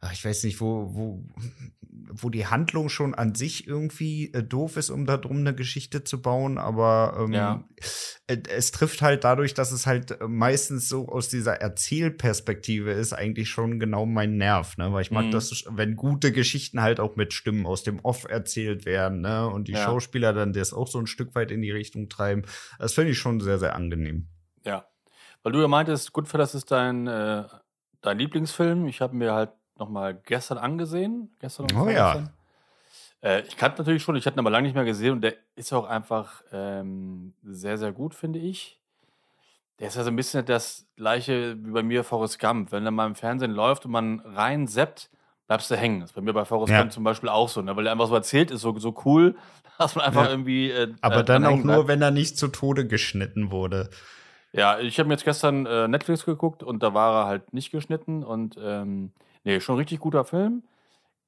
ach, 0.00 0.12
ich 0.12 0.24
weiß 0.24 0.44
nicht, 0.44 0.60
wo, 0.60 0.94
wo, 0.94 1.24
wo 2.12 2.30
die 2.30 2.46
Handlung 2.46 2.88
schon 2.88 3.14
an 3.14 3.34
sich 3.34 3.66
irgendwie 3.66 4.32
äh, 4.32 4.42
doof 4.42 4.76
ist, 4.76 4.88
um 4.90 5.04
da 5.04 5.16
drum 5.18 5.38
eine 5.38 5.54
Geschichte 5.54 6.04
zu 6.04 6.22
bauen. 6.22 6.56
Aber 6.56 7.16
ähm, 7.20 7.32
Ja. 7.34 7.64
äh, 8.26 8.38
es 8.48 8.70
trifft 8.72 9.02
halt 9.02 9.24
dadurch, 9.24 9.52
dass 9.54 9.72
es 9.72 9.86
halt 9.86 10.18
meistens 10.26 10.88
so 10.88 11.08
aus 11.08 11.28
dieser 11.28 11.60
Erzählperspektive 11.60 12.92
ist, 12.92 13.12
eigentlich 13.12 13.50
schon 13.50 13.78
genau 13.78 14.06
mein 14.06 14.36
Nerv, 14.36 14.76
ne? 14.78 14.92
Weil 14.92 15.02
ich 15.02 15.10
mag 15.10 15.26
Mhm. 15.26 15.30
das, 15.32 15.64
wenn 15.68 15.96
gute 15.96 16.32
Geschichten 16.32 16.80
halt 16.80 16.98
auch 17.00 17.16
mit 17.16 17.32
Stimmen 17.34 17.66
aus 17.66 17.82
dem 17.82 18.00
Off 18.00 18.24
erzählt 18.24 18.86
werden, 18.86 19.20
ne? 19.20 19.48
Und 19.48 19.68
die 19.68 19.72
Ja. 19.72 19.84
Schauspieler 19.84 20.32
dann 20.32 20.52
das 20.52 20.72
auch 20.72 20.88
so 20.88 20.98
ein 20.98 21.06
Stück 21.06 21.34
weit 21.34 21.50
in 21.50 21.60
die 21.62 21.70
Richtung 21.72 22.08
treiben. 22.08 22.42
Das 22.78 22.94
finde 22.94 23.10
ich 23.12 23.18
schon 23.18 23.40
sehr, 23.40 23.58
sehr 23.58 23.74
angenehm. 23.74 24.28
Ja. 24.64 24.86
Weil 25.42 25.52
du 25.52 25.60
ja 25.60 25.68
meintest, 25.68 26.12
Goodfellas 26.12 26.54
ist 26.54 26.70
dein, 26.70 27.06
äh, 27.06 27.44
dein 28.02 28.18
Lieblingsfilm. 28.18 28.86
Ich 28.88 29.00
habe 29.00 29.16
mir 29.16 29.32
halt 29.32 29.50
noch 29.80 29.88
mal 29.88 30.14
gestern 30.14 30.58
angesehen. 30.58 31.30
Gestern 31.40 31.66
Oh 31.76 31.88
ja. 31.88 32.30
Äh, 33.22 33.40
ich 33.42 33.56
kannte 33.56 33.78
natürlich 33.82 34.02
schon, 34.02 34.16
ich 34.16 34.24
hatte 34.26 34.36
ihn 34.36 34.40
aber 34.40 34.50
lange 34.50 34.66
nicht 34.66 34.74
mehr 34.74 34.84
gesehen 34.84 35.12
und 35.12 35.20
der 35.22 35.34
ist 35.56 35.72
auch 35.72 35.86
einfach 35.86 36.42
ähm, 36.52 37.34
sehr, 37.42 37.76
sehr 37.76 37.92
gut, 37.92 38.14
finde 38.14 38.38
ich. 38.38 38.78
Der 39.78 39.88
ist 39.88 39.96
ja 39.96 40.04
so 40.04 40.10
ein 40.10 40.16
bisschen 40.16 40.44
das 40.44 40.86
gleiche 40.96 41.56
wie 41.64 41.70
bei 41.70 41.82
mir 41.82 42.04
Forrest 42.04 42.38
Gump. 42.38 42.70
Wenn 42.72 42.84
er 42.84 42.90
mal 42.90 43.06
im 43.06 43.14
Fernsehen 43.14 43.50
läuft 43.52 43.84
und 43.86 43.92
man 43.92 44.20
rein 44.20 44.66
seppt, 44.66 45.10
bleibst 45.46 45.70
du 45.70 45.76
hängen. 45.76 46.00
Das 46.00 46.10
ist 46.10 46.14
bei 46.14 46.20
mir 46.20 46.32
bei 46.34 46.44
Forrest 46.44 46.70
Ja. 46.72 46.80
Gump 46.80 46.92
zum 46.92 47.02
Beispiel 47.04 47.28
auch 47.30 47.48
so, 47.48 47.62
ne? 47.62 47.74
weil 47.76 47.86
er 47.86 47.92
einfach 47.92 48.06
so 48.08 48.14
erzählt 48.14 48.50
ist, 48.50 48.60
so, 48.60 48.78
so 48.78 48.94
cool, 49.04 49.36
dass 49.78 49.96
man 49.96 50.04
einfach 50.04 50.24
Ja. 50.24 50.30
irgendwie. 50.30 50.70
Äh, 50.70 50.92
Aber 51.00 51.20
äh, 51.20 51.24
dann 51.24 51.42
dran 51.42 51.52
auch 51.52 51.56
nur, 51.56 51.74
bleibt. 51.76 51.88
wenn 51.88 52.02
er 52.02 52.10
nicht 52.10 52.36
zu 52.38 52.48
Tode 52.48 52.86
geschnitten 52.86 53.50
wurde. 53.50 53.88
Ja, 54.52 54.78
ich 54.80 54.98
habe 54.98 55.08
mir 55.08 55.14
jetzt 55.14 55.24
gestern 55.24 55.64
äh, 55.66 55.86
Netflix 55.88 56.24
geguckt 56.24 56.62
und 56.62 56.82
da 56.82 56.92
war 56.92 57.22
er 57.22 57.26
halt 57.26 57.52
nicht 57.54 57.70
geschnitten 57.70 58.24
und 58.24 58.58
ähm, 58.60 59.12
nee, 59.44 59.60
schon 59.60 59.76
richtig 59.76 60.00
guter 60.00 60.24
Film. 60.24 60.62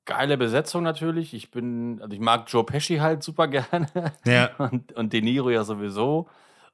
Geile 0.04 0.36
Besetzung 0.36 0.82
natürlich. 0.82 1.32
Ich 1.34 1.50
bin, 1.50 2.00
also 2.02 2.12
ich 2.12 2.20
mag 2.20 2.44
Joe 2.48 2.64
Pesci 2.64 2.96
halt 2.98 3.22
super 3.22 3.46
gerne 3.48 3.86
Ja. 4.24 4.50
und, 4.58 4.92
und 4.92 5.12
De 5.12 5.20
Niro 5.20 5.50
ja 5.50 5.62
sowieso. 5.64 6.28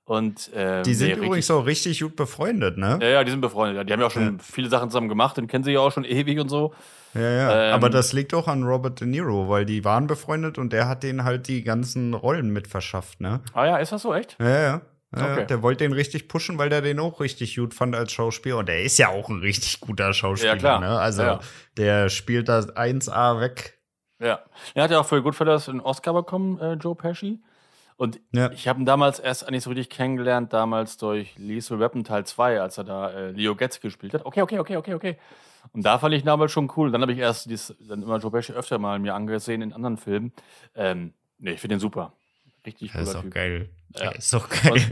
Und 0.04 0.50
ähm, 0.54 0.84
Die 0.84 0.94
sind 0.94 1.08
nee, 1.08 1.14
übrigens 1.14 1.36
richtig, 1.36 1.50
auch 1.52 1.66
richtig 1.66 2.00
gut 2.00 2.16
befreundet, 2.16 2.78
ne? 2.78 2.98
ja, 3.02 3.08
ja, 3.08 3.24
die 3.24 3.30
sind 3.30 3.42
befreundet. 3.42 3.86
Die 3.86 3.92
haben 3.92 4.00
ja 4.00 4.06
auch 4.06 4.10
schon 4.10 4.38
Ja. 4.38 4.42
viele 4.42 4.70
Sachen 4.70 4.88
zusammen 4.88 5.10
gemacht 5.10 5.36
und 5.38 5.48
kennen 5.48 5.64
sich 5.64 5.74
ja 5.74 5.80
auch 5.80 5.92
schon 5.92 6.04
ewig 6.04 6.38
und 6.40 6.48
so. 6.48 6.72
Ja, 7.12 7.20
ja. 7.30 7.68
Ähm, 7.68 7.74
Aber 7.74 7.90
das 7.90 8.14
liegt 8.14 8.32
auch 8.32 8.48
an 8.48 8.62
Robert 8.62 9.00
De 9.00 9.06
Niro, 9.06 9.50
weil 9.50 9.66
die 9.66 9.84
waren 9.84 10.06
befreundet 10.06 10.56
und 10.56 10.72
der 10.72 10.88
hat 10.88 11.02
denen 11.02 11.24
halt 11.24 11.46
die 11.48 11.62
ganzen 11.62 12.14
Rollen 12.14 12.50
mit 12.50 12.68
verschafft, 12.68 13.20
ne? 13.20 13.40
Ah 13.52 13.66
ja, 13.66 13.76
ist 13.76 13.92
das 13.92 14.00
so 14.00 14.14
echt? 14.14 14.36
Ja, 14.40 14.60
ja. 14.60 14.80
Okay. 15.10 15.46
Der 15.46 15.62
wollte 15.62 15.84
den 15.84 15.92
richtig 15.92 16.28
pushen, 16.28 16.58
weil 16.58 16.68
der 16.68 16.82
den 16.82 16.98
auch 17.00 17.20
richtig 17.20 17.56
gut 17.56 17.72
fand 17.72 17.94
als 17.96 18.12
Schauspieler. 18.12 18.58
Und 18.58 18.68
der 18.68 18.82
ist 18.82 18.98
ja 18.98 19.08
auch 19.08 19.28
ein 19.30 19.40
richtig 19.40 19.80
guter 19.80 20.12
Schauspieler. 20.12 20.52
Ja, 20.52 20.58
klar. 20.58 20.80
Ne? 20.80 20.98
Also 20.98 21.22
Ja. 21.22 21.40
der 21.78 22.08
spielt 22.10 22.48
da 22.48 22.58
1A 22.60 23.40
weg. 23.40 23.78
Ja. 24.20 24.40
Er 24.74 24.84
hat 24.84 24.90
ja 24.90 25.00
auch 25.00 25.06
für 25.06 25.22
Goodfellas 25.22 25.68
einen 25.68 25.80
Oscar 25.80 26.12
bekommen, 26.12 26.58
äh, 26.60 26.74
Joe 26.74 26.94
Pesci. 26.94 27.40
Und 27.96 28.20
Ja. 28.32 28.50
ich 28.52 28.68
habe 28.68 28.80
ihn 28.80 28.84
damals 28.86 29.18
erst 29.18 29.48
eigentlich 29.48 29.64
so 29.64 29.70
richtig 29.70 29.88
kennengelernt, 29.90 30.52
damals 30.52 30.98
durch 30.98 31.34
Lethal 31.38 31.80
Weapon 31.80 32.04
Teil 32.04 32.24
2, 32.26 32.60
als 32.60 32.76
er 32.78 32.84
da 32.84 33.10
äh, 33.10 33.30
Leo 33.30 33.54
Getz 33.56 33.80
gespielt 33.80 34.12
hat. 34.14 34.26
Okay, 34.26 34.42
okay, 34.42 34.58
okay, 34.58 34.76
okay, 34.76 34.94
okay. 34.94 35.18
Und 35.72 35.84
da 35.84 35.98
fand 35.98 36.14
ich 36.14 36.22
ihn 36.22 36.26
damals 36.26 36.52
schon 36.52 36.70
cool. 36.76 36.90
Dann 36.92 37.00
habe 37.02 37.12
ich 37.12 37.18
erst 37.18 37.50
dies, 37.50 37.74
dann 37.80 38.02
immer 38.02 38.18
Joe 38.18 38.30
Pesci 38.30 38.52
öfter 38.52 38.78
mal 38.78 38.98
mir 38.98 39.14
angesehen 39.14 39.62
in 39.62 39.72
anderen 39.72 39.96
Filmen. 39.96 40.32
Ähm, 40.74 41.12
nee, 41.38 41.52
ich 41.52 41.60
finde 41.60 41.76
den 41.76 41.80
super. 41.80 42.12
Richtig 42.66 42.92
Das 42.92 43.08
ist 43.08 43.14
doch 43.14 43.22
Typ. 43.22 43.34
geil. 43.34 43.70
Ja. 43.96 44.10
Ist 44.10 44.32
doch 44.32 44.48
geil. 44.48 44.72
Und, 44.72 44.88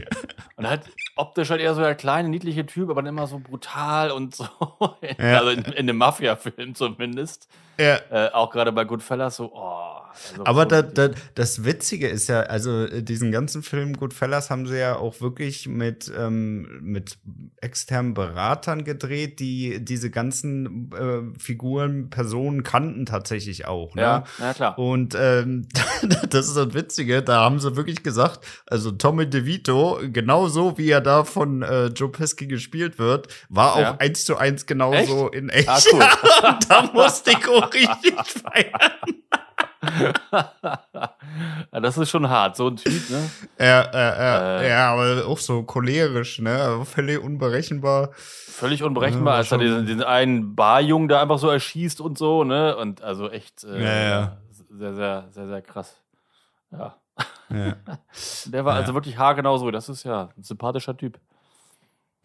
und 0.57 0.67
halt 0.67 0.81
optisch 1.17 1.49
halt 1.49 1.61
eher 1.61 1.73
so 1.73 1.81
der 1.81 1.95
kleine, 1.95 2.29
niedliche 2.29 2.65
Typ, 2.65 2.89
aber 2.89 3.01
dann 3.01 3.13
immer 3.13 3.27
so 3.27 3.39
brutal 3.39 4.11
und 4.11 4.35
so. 4.35 4.47
Ja. 5.19 5.39
Also 5.39 5.49
in, 5.51 5.63
in 5.63 5.73
einem 5.77 5.97
Mafia-Film 5.97 6.75
zumindest. 6.75 7.47
ja. 7.77 7.99
Äh, 8.09 8.31
auch 8.31 8.51
gerade 8.51 8.71
bei 8.71 8.83
Goodfellas 8.85 9.37
so, 9.37 9.51
oh. 9.53 10.01
also 10.29 10.45
Aber 10.45 10.65
da, 10.65 10.81
da, 10.81 11.09
das 11.35 11.63
Witzige 11.63 12.07
ist 12.07 12.27
ja, 12.27 12.41
also 12.41 12.85
äh, 12.85 13.03
diesen 13.03 13.31
ganzen 13.31 13.63
Film 13.63 13.93
Goodfellas 13.93 14.49
haben 14.49 14.67
sie 14.67 14.77
ja 14.77 14.95
auch 14.97 15.21
wirklich 15.21 15.67
mit, 15.67 16.11
ähm, 16.17 16.79
mit 16.81 17.17
externen 17.57 18.13
Beratern 18.13 18.83
gedreht, 18.83 19.39
die 19.39 19.83
diese 19.83 20.09
ganzen 20.09 20.91
äh, 20.91 21.39
Figuren, 21.39 22.09
Personen 22.09 22.63
kannten 22.63 23.05
tatsächlich 23.05 23.65
auch. 23.65 23.95
Ne? 23.95 24.01
Ja, 24.01 24.23
na 24.39 24.53
klar. 24.53 24.77
Und 24.77 25.15
ähm, 25.17 25.67
das 26.29 26.47
ist 26.47 26.57
das 26.57 26.73
Witzige, 26.73 27.23
da 27.23 27.41
haben 27.41 27.59
sie 27.59 27.75
wirklich 27.75 28.03
gesagt, 28.03 28.45
also 28.65 28.86
Tommy 28.91 29.29
DeVito, 29.29 29.99
genauso 30.11 30.77
wie 30.77 30.89
er 30.89 31.01
da 31.01 31.23
von 31.23 31.61
äh, 31.61 31.87
Joe 31.87 32.09
Pesci 32.09 32.47
gespielt 32.47 32.97
wird, 32.99 33.27
war 33.49 33.73
auch 33.75 33.79
Ja. 33.79 33.95
eins 33.99 34.25
zu 34.25 34.37
eins 34.37 34.65
genauso 34.65 35.27
in 35.29 35.49
echt. 35.49 35.69
Ah, 35.69 35.79
cool. 35.93 36.03
Da 36.69 36.89
musste 36.93 37.31
ich 37.31 37.47
auch 37.47 37.73
richtig 37.73 38.13
feiern. 38.25 38.91
das 41.71 41.97
ist 41.97 42.09
schon 42.09 42.29
hart, 42.29 42.55
so 42.55 42.67
ein 42.67 42.75
Typ, 42.77 43.09
ne? 43.09 43.29
Ja, 43.59 43.81
äh, 43.81 44.59
äh, 44.61 44.65
Äh. 44.65 44.69
ja, 44.69 44.93
aber 44.93 45.25
auch 45.27 45.37
so 45.37 45.63
cholerisch, 45.63 46.39
ne? 46.39 46.51
Also 46.61 46.83
Völlig 46.85 47.19
unberechenbar. 47.19 48.09
Völlig 48.13 48.83
unberechenbar, 48.83 49.35
als 49.35 49.51
er 49.51 49.59
diesen, 49.59 49.85
diesen 49.85 50.03
einen 50.03 50.55
Barjungen 50.55 51.07
da 51.07 51.21
einfach 51.21 51.37
so 51.39 51.49
erschießt 51.49 52.01
und 52.01 52.17
so, 52.17 52.43
ne? 52.43 52.75
Und 52.75 53.01
also 53.01 53.29
echt 53.29 53.63
äh, 53.63 53.81
Ja, 53.83 54.09
ja. 54.09 54.37
sehr, 54.69 54.93
sehr, 54.95 55.27
sehr, 55.31 55.47
sehr 55.47 55.61
krass. 55.61 55.95
Ja. 56.71 56.95
Ja. 57.49 57.75
Der 58.45 58.65
war 58.65 58.73
Ja. 58.75 58.81
also 58.81 58.93
wirklich 58.93 59.17
haargenau 59.17 59.57
so. 59.57 59.71
Das 59.71 59.89
ist 59.89 60.03
ja 60.03 60.29
ein 60.37 60.43
sympathischer 60.43 60.95
Typ. 60.97 61.19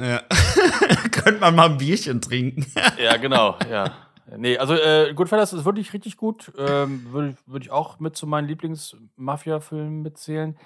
ja. 0.01 0.23
Könnte 1.13 1.41
man 1.41 1.55
mal 1.55 1.71
ein 1.71 1.79
Bierchen 1.79 2.21
trinken. 2.21 2.67
Ja, 2.99 3.17
genau, 3.17 3.57
ja. 3.71 3.93
Nee, 4.37 4.57
also 4.59 4.75
äh, 4.75 5.13
Goodfellas 5.15 5.53
ist 5.53 5.65
wirklich 5.65 5.93
richtig 5.93 6.17
gut. 6.17 6.53
Ähm, 6.57 7.07
Würde 7.13 7.37
würd 7.47 7.65
ich 7.65 7.71
auch 7.71 8.01
mit 8.01 8.17
zu 8.17 8.27
meinen 8.27 8.49
Lieblings-Mafia-Filmen 8.49 10.03
mitzählen. 10.03 10.57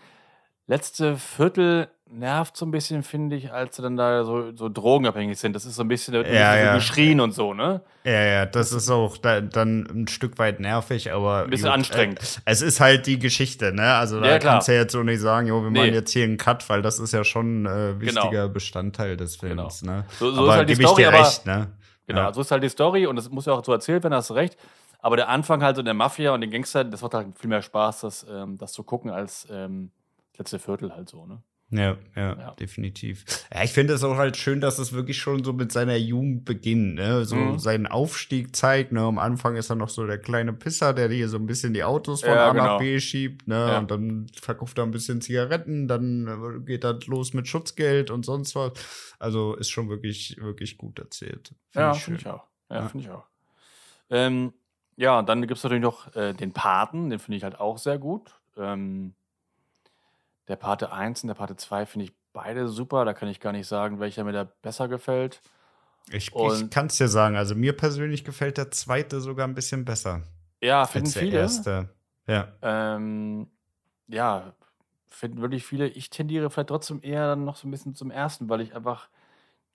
Letzte 0.67 1.17
Viertel 1.17 1.89
nervt 2.09 2.57
so 2.57 2.65
ein 2.65 2.71
bisschen, 2.71 3.03
finde 3.03 3.35
ich, 3.37 3.53
als 3.53 3.77
sie 3.77 3.83
dann 3.83 3.97
da 3.97 4.25
so, 4.25 4.55
so 4.55 4.69
drogenabhängig 4.69 5.39
sind. 5.39 5.55
Das 5.55 5.65
ist 5.65 5.75
so 5.75 5.83
ein 5.83 5.89
bisschen, 5.89 6.15
da 6.15 6.19
wird 6.21 6.29
Ja, 6.33 6.53
so 6.53 6.59
ja. 6.65 6.75
geschrien 6.77 7.21
und 7.21 7.33
so, 7.33 7.53
ne? 7.53 7.81
Ja, 8.05 8.23
ja, 8.25 8.47
das 8.47 8.73
ist 8.73 8.89
auch 8.91 9.17
da, 9.19 9.41
dann 9.41 9.87
ein 9.91 10.09
Stück 10.09 10.39
weit 10.39 10.61
nervig, 10.61 11.13
aber. 11.13 11.45
Ein 11.45 11.51
bisschen 11.51 11.69
anstrengend. 11.69 12.21
Äh, 12.21 12.53
es 12.53 12.63
ist 12.63 12.81
halt 12.81 13.07
die 13.07 13.19
Geschichte, 13.19 13.73
ne? 13.73 13.95
Also 13.95 14.21
da 14.21 14.29
Ja, 14.31 14.39
kannst 14.39 14.69
du 14.69 14.73
ja 14.73 14.83
jetzt 14.83 14.93
so 14.93 15.03
nicht 15.03 15.21
sagen, 15.21 15.49
jo, 15.49 15.63
wir 15.63 15.71
Nee. 15.71 15.81
machen 15.81 15.95
jetzt 15.95 16.13
hier 16.13 16.25
einen 16.25 16.37
Cut, 16.37 16.69
weil 16.69 16.81
das 16.83 16.99
ist 17.01 17.13
ja 17.13 17.25
schon 17.25 17.65
ein 17.65 17.67
äh, 17.67 18.01
wichtiger 18.01 18.31
Genau. 18.31 18.49
Bestandteil 18.51 19.17
des 19.17 19.37
Films, 19.37 19.83
ne? 19.83 20.05
So- 20.19 20.31
so 20.31 20.43
aber 20.43 20.49
ist 20.51 20.57
halt 20.59 20.69
die 20.69 20.73
gebe 20.75 20.83
ich 20.85 20.89
Story, 20.89 21.03
dir 21.03 21.09
aber- 21.09 21.19
recht, 21.19 21.45
ne? 21.47 21.73
Genau, 22.07 22.21
Ja. 22.21 22.33
so 22.33 22.41
ist 22.41 22.51
halt 22.53 22.63
die 22.63 22.69
Story 22.69 23.07
und 23.09 23.17
das 23.17 23.29
muss 23.31 23.47
ja 23.47 23.53
auch 23.55 23.65
so 23.65 23.73
erzählt 23.73 24.05
werden, 24.05 24.15
hast 24.15 24.31
du 24.31 24.35
recht. 24.35 24.57
Aber 25.01 25.17
der 25.17 25.29
Anfang 25.29 25.61
halt 25.63 25.75
so 25.75 25.83
der 25.83 25.93
Mafia 25.95 26.33
und 26.33 26.41
den 26.41 26.51
Gangster, 26.53 26.85
das 26.85 27.03
macht 27.03 27.15
halt 27.15 27.37
viel 27.39 27.51
mehr 27.51 27.63
Spaß, 27.63 28.03
das, 28.03 28.25
ähm, 28.31 28.57
das 28.59 28.73
zu 28.73 28.85
gucken, 28.85 29.11
als 29.11 29.47
ähm, 29.51 29.91
das 30.33 30.39
letzte 30.53 30.59
Viertel 30.61 30.93
halt 30.95 31.09
so, 31.09 31.27
ne? 31.27 31.43
Ja, 31.70 31.96
ja, 32.14 32.38
Ja. 32.38 32.50
definitiv. 32.52 33.25
Ja, 33.52 33.64
ich 33.64 33.73
finde 33.73 33.94
es 33.94 34.04
auch 34.04 34.16
halt 34.16 34.37
schön, 34.37 34.61
dass 34.61 34.78
es 34.78 34.92
wirklich 34.92 35.18
schon 35.18 35.42
so 35.42 35.52
mit 35.52 35.73
seiner 35.73 35.96
Jugend 35.96 36.44
beginnt, 36.44 36.94
ne? 36.94 37.25
So 37.25 37.35
Mhm. 37.35 37.58
seinen 37.58 37.87
Aufstieg 37.88 38.54
zeigt, 38.54 38.92
ne? 38.92 39.00
Am 39.00 39.18
Anfang 39.18 39.56
ist 39.56 39.68
er 39.70 39.75
noch 39.75 39.88
so 39.88 40.06
der 40.06 40.18
kleine 40.18 40.52
Pisser, 40.52 40.94
der 40.94 41.08
hier 41.08 41.28
so 41.28 41.38
ein 41.38 41.46
bisschen 41.46 41.75
die 41.75 41.82
Autos 41.82 42.20
von 42.23 42.30
Ja, 42.30 42.50
A 42.50 42.54
nach 42.54 42.62
genau. 42.62 42.78
B 42.78 43.00
schiebt, 43.00 43.49
ne? 43.49 43.56
Ja. 43.56 43.78
Und 43.80 43.90
dann 43.90 44.28
verkauft 44.40 44.78
er 44.78 44.85
ein 44.85 44.92
bisschen 44.92 45.20
Zigaretten, 45.20 45.88
dann 45.88 46.28
äh, 46.28 46.64
geht 46.64 46.85
er 46.85 47.00
los 47.06 47.35
mit 47.35 47.49
Schutzgeld 47.49 48.12
und 48.12 48.25
sonst 48.25 48.54
was. 48.54 48.73
Also 49.18 49.54
ist 49.56 49.70
schon 49.70 49.88
wirklich, 49.88 50.37
wirklich 50.40 50.78
gut 50.78 51.00
erzählt. 51.00 51.49
Find 51.49 51.56
Ja, 51.75 51.92
finde 51.94 52.20
ich 52.20 52.26
auch. 52.28 52.46
Ja, 52.70 52.88
finde 52.88 53.06
ich 53.06 53.11
auch. 53.11 53.26
Ähm, 54.08 54.52
ja, 54.96 55.20
dann 55.23 55.40
gibt 55.42 55.56
es 55.58 55.64
natürlich 55.64 55.82
noch 55.82 56.14
äh, 56.14 56.32
den 56.32 56.52
Paten, 56.52 57.11
den 57.11 57.18
finde 57.18 57.38
ich 57.38 57.42
halt 57.42 57.58
auch 57.58 57.78
sehr 57.78 57.99
gut. 57.99 58.38
Ähm, 58.56 59.14
der 60.49 60.57
Pate 60.57 60.93
1 60.93 61.23
und 61.23 61.29
der 61.29 61.35
Pate 61.35 61.57
2 61.57 61.87
finde 61.87 62.07
ich 62.07 62.12
beide 62.33 62.69
super. 62.69 63.05
Da 63.05 63.15
kann 63.15 63.29
ich 63.29 63.41
gar 63.41 63.53
nicht 63.53 63.67
sagen, 63.67 64.00
welcher 64.00 64.25
mir 64.25 64.33
da 64.33 64.45
besser 64.45 64.88
gefällt. 64.88 65.41
Ich, 66.11 66.33
ich 66.35 66.71
kann 66.71 66.87
es 66.87 66.97
dir 66.99 67.09
sagen, 67.09 67.37
also 67.37 67.55
mir 67.57 67.76
persönlich 67.76 68.25
gefällt 68.25 68.59
der 68.59 68.71
zweite 68.71 69.21
sogar 69.21 69.47
ein 69.49 69.55
bisschen 69.55 69.85
besser 69.85 70.23
Ja, 70.62 70.87
finden 70.87 71.12
der 71.12 71.23
viele. 71.23 71.38
erste. 71.41 71.88
Ja. 72.29 72.49
Ähm, 72.62 73.49
ja, 74.07 74.53
finden 75.09 75.41
wirklich 75.41 75.67
viele. 75.67 75.88
Ich 75.88 76.11
tendiere 76.11 76.49
vielleicht 76.50 76.69
trotzdem 76.69 77.00
eher 77.03 77.26
dann 77.29 77.45
noch 77.45 77.57
so 77.57 77.67
ein 77.67 77.71
bisschen 77.73 77.95
zum 77.97 78.11
ersten, 78.12 78.49
weil 78.49 78.61
ich 78.61 78.76
einfach 78.76 79.09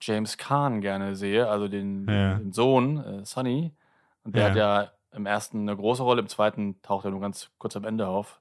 James 0.00 0.38
Kahn 0.38 0.80
gerne 0.80 1.16
sehe, 1.16 1.48
also 1.48 1.68
den, 1.68 2.06
Ja. 2.06 2.34
den 2.38 2.52
Sohn, 2.52 3.04
äh, 3.04 3.24
Sonny. 3.26 3.72
Und 4.24 4.36
der 4.36 4.44
Ja. 4.44 4.48
hat 4.48 4.56
ja 4.56 4.92
im 5.12 5.26
ersten 5.26 5.60
eine 5.68 5.76
große 5.76 6.02
Rolle, 6.02 6.22
im 6.22 6.28
zweiten 6.28 6.80
taucht 6.80 7.04
er 7.04 7.10
nur 7.10 7.20
ganz 7.20 7.50
kurz 7.58 7.76
am 7.76 7.84
Ende 7.84 8.08
auf. 8.08 8.40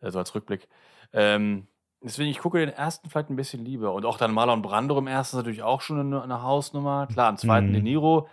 Äh, 0.00 0.10
so 0.12 0.18
als 0.18 0.34
Rückblick. 0.34 0.68
Ähm, 1.12 1.66
deswegen, 2.02 2.30
ich 2.30 2.38
gucke 2.38 2.58
den 2.58 2.68
ersten 2.68 3.08
vielleicht 3.10 3.30
ein 3.30 3.36
bisschen 3.36 3.64
lieber. 3.64 3.92
Und 3.92 4.04
auch 4.04 4.18
dann 4.18 4.32
Marlon 4.32 4.62
Brando 4.62 4.98
im 4.98 5.06
ersten 5.06 5.36
ist 5.36 5.40
natürlich 5.40 5.62
auch 5.62 5.80
schon 5.80 5.98
eine, 6.00 6.22
eine 6.22 6.42
Hausnummer. 6.42 7.06
Klar, 7.06 7.30
im 7.30 7.36
zweiten 7.36 7.68
Mhm. 7.68 7.72
De 7.72 7.82
Niro. 7.82 8.28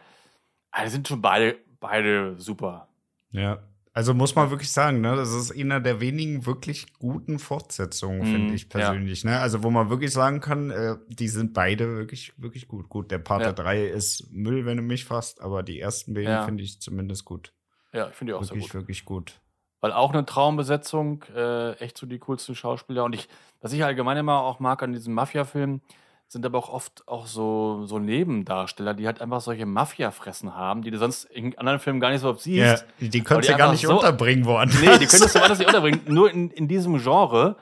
Also 0.71 0.91
sind 0.93 1.07
schon 1.07 1.21
beide, 1.21 1.57
beide 1.79 2.35
super. 2.37 2.87
Ja. 3.31 3.59
Also 3.93 4.13
muss 4.13 4.35
man 4.35 4.49
wirklich 4.49 4.73
sagen, 4.73 4.99
ne, 4.99 5.15
das 5.15 5.31
ist 5.31 5.57
einer 5.57 5.79
der 5.79 6.01
wenigen 6.01 6.45
wirklich 6.45 6.91
guten 6.99 7.39
Fortsetzungen, 7.39 8.19
Mhm, 8.19 8.25
finde 8.25 8.53
ich 8.53 8.63
ja. 8.63 8.67
persönlich. 8.69 9.23
Ne? 9.23 9.39
Also 9.39 9.63
wo 9.63 9.71
man 9.71 9.89
wirklich 9.89 10.11
sagen 10.11 10.41
kann, 10.41 10.69
äh, 10.69 10.97
die 11.07 11.29
sind 11.29 11.53
beide 11.53 11.95
wirklich, 11.95 12.33
wirklich 12.35 12.67
gut. 12.67 12.89
Gut, 12.89 13.09
der 13.09 13.19
Pate 13.19 13.45
Ja. 13.45 13.53
3 13.53 13.85
ist 13.85 14.29
Müll, 14.33 14.65
wenn 14.65 14.75
du 14.75 14.83
mich 14.83 15.05
fasst, 15.05 15.39
aber 15.39 15.63
die 15.63 15.79
ersten 15.79 16.13
beiden 16.13 16.27
Ja. 16.29 16.43
finde 16.43 16.61
ich 16.65 16.81
zumindest 16.81 17.23
gut. 17.23 17.53
Ja, 17.93 18.09
ich 18.09 18.15
finde 18.15 18.33
die 18.33 18.37
auch 18.37 18.43
sehr 18.43 18.49
Wirklich, 18.55 18.65
gut. 18.65 18.73
wirklich 18.73 19.05
gut. 19.05 19.39
Weil 19.81 19.91
auch 19.93 20.13
eine 20.13 20.25
Traumbesetzung, 20.25 21.23
äh, 21.35 21.73
echt 21.73 21.97
so 21.97 22.05
die 22.07 22.19
coolsten 22.19 22.55
Schauspieler. 22.55 23.03
Und 23.03 23.13
ich, 23.13 23.27
was 23.61 23.73
ich 23.73 23.83
allgemein 23.83 24.17
immer 24.17 24.41
auch 24.41 24.59
mag 24.59 24.81
an 24.81 24.93
diesen 24.93 25.13
Mafia-Filmen, 25.13 25.81
sind 26.27 26.43
aber 26.45 26.57
auch 26.57 26.69
oft 26.69 27.07
auch 27.07 27.27
so, 27.27 27.85
so 27.85 27.99
Nebendarsteller, 27.99 28.95
die 28.95 29.05
halt 29.05 29.21
einfach 29.21 29.41
solche 29.41 29.67
Mafia-Fressen 29.67 30.55
haben, 30.55 30.81
die 30.81 30.89
du 30.89 30.97
sonst 30.97 31.25
in 31.25 31.55
anderen 31.59 31.79
Filmen 31.79 31.99
gar 31.99 32.09
nicht 32.09 32.21
so 32.21 32.29
oft 32.29 32.41
siehst. 32.41 32.81
Ja, 32.81 32.87
die, 32.99 33.09
die 33.09 33.21
könntest 33.23 33.49
du 33.53 33.57
gar 33.57 33.67
einfach 33.69 33.73
nicht 33.73 33.85
so- 33.87 33.93
unterbringen 33.95 34.45
woanders. 34.45 34.79
Nee, 34.81 34.97
die 34.97 35.05
könntest 35.05 35.35
du 35.35 35.39
woanders 35.39 35.59
nicht 35.59 35.67
unterbringen, 35.67 36.01
nur 36.07 36.31
in, 36.31 36.49
in 36.49 36.67
diesem 36.67 36.97
Genre. 36.97 37.55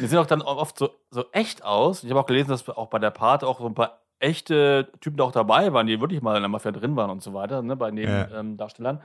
Die 0.00 0.06
sehen 0.06 0.18
auch 0.18 0.26
dann 0.26 0.42
oft 0.42 0.78
so, 0.78 0.90
so 1.10 1.24
echt 1.32 1.64
aus. 1.64 2.04
Ich 2.04 2.10
habe 2.10 2.20
auch 2.20 2.26
gelesen, 2.26 2.50
dass 2.50 2.68
auch 2.68 2.86
bei 2.88 2.98
der 3.00 3.10
Part 3.10 3.42
auch 3.42 3.58
so 3.58 3.66
ein 3.66 3.74
paar 3.74 3.98
echte 4.20 4.88
Typen 5.00 5.20
auch 5.20 5.32
dabei 5.32 5.72
waren, 5.72 5.86
die 5.86 6.00
wirklich 6.00 6.22
mal 6.22 6.36
in 6.36 6.42
der 6.42 6.48
Mafia 6.48 6.70
drin 6.72 6.94
waren 6.96 7.10
und 7.10 7.22
so 7.22 7.34
weiter, 7.34 7.62
ne, 7.62 7.74
bei 7.76 7.88
Ja. 7.88 7.92
Nebendarstellern. 7.92 8.46
Ähm, 8.46 8.56
Darstellern. 8.56 9.00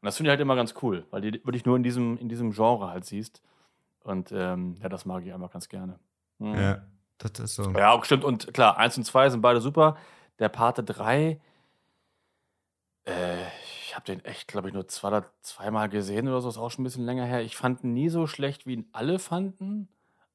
Und 0.00 0.06
das 0.06 0.16
finde 0.16 0.28
ich 0.28 0.32
halt 0.32 0.40
immer 0.40 0.56
ganz 0.56 0.74
cool, 0.82 1.04
weil 1.10 1.20
die 1.20 1.32
wirklich 1.44 1.64
nur 1.64 1.76
in 1.76 1.82
diesem, 1.82 2.16
in 2.18 2.28
diesem 2.28 2.52
Genre 2.52 2.88
halt 2.90 3.04
siehst. 3.04 3.42
Und 4.02 4.32
ähm, 4.32 4.76
ja, 4.80 4.88
das 4.88 5.04
mag 5.04 5.24
ich 5.24 5.32
einfach 5.32 5.50
ganz 5.50 5.68
gerne. 5.68 5.98
Mhm. 6.38 6.54
Ja, 6.54 6.82
das 7.18 7.38
ist 7.38 7.54
so. 7.56 7.70
Ja, 7.72 7.90
auch 7.90 8.04
stimmt. 8.04 8.24
Und 8.24 8.54
klar, 8.54 8.78
1 8.78 8.96
und 8.96 9.04
2 9.04 9.30
sind 9.30 9.42
beide 9.42 9.60
super. 9.60 9.96
Der 10.38 10.48
Pate 10.48 10.82
3, 10.82 11.38
äh, 13.04 13.36
ich 13.84 13.94
habe 13.94 14.06
den 14.06 14.24
echt, 14.24 14.48
glaube 14.48 14.68
ich, 14.68 14.74
nur 14.74 14.88
zwei 14.88 15.22
zweimal 15.42 15.88
gesehen 15.88 16.28
oder 16.28 16.40
so. 16.40 16.48
Ist 16.48 16.58
auch 16.58 16.70
schon 16.70 16.82
ein 16.82 16.84
bisschen 16.84 17.04
länger 17.04 17.24
her. 17.24 17.42
Ich 17.42 17.56
fand 17.56 17.84
ihn 17.84 17.92
nie 17.92 18.08
so 18.08 18.26
schlecht, 18.26 18.66
wie 18.66 18.74
ihn 18.74 18.88
alle 18.92 19.18
fanden. 19.18 19.88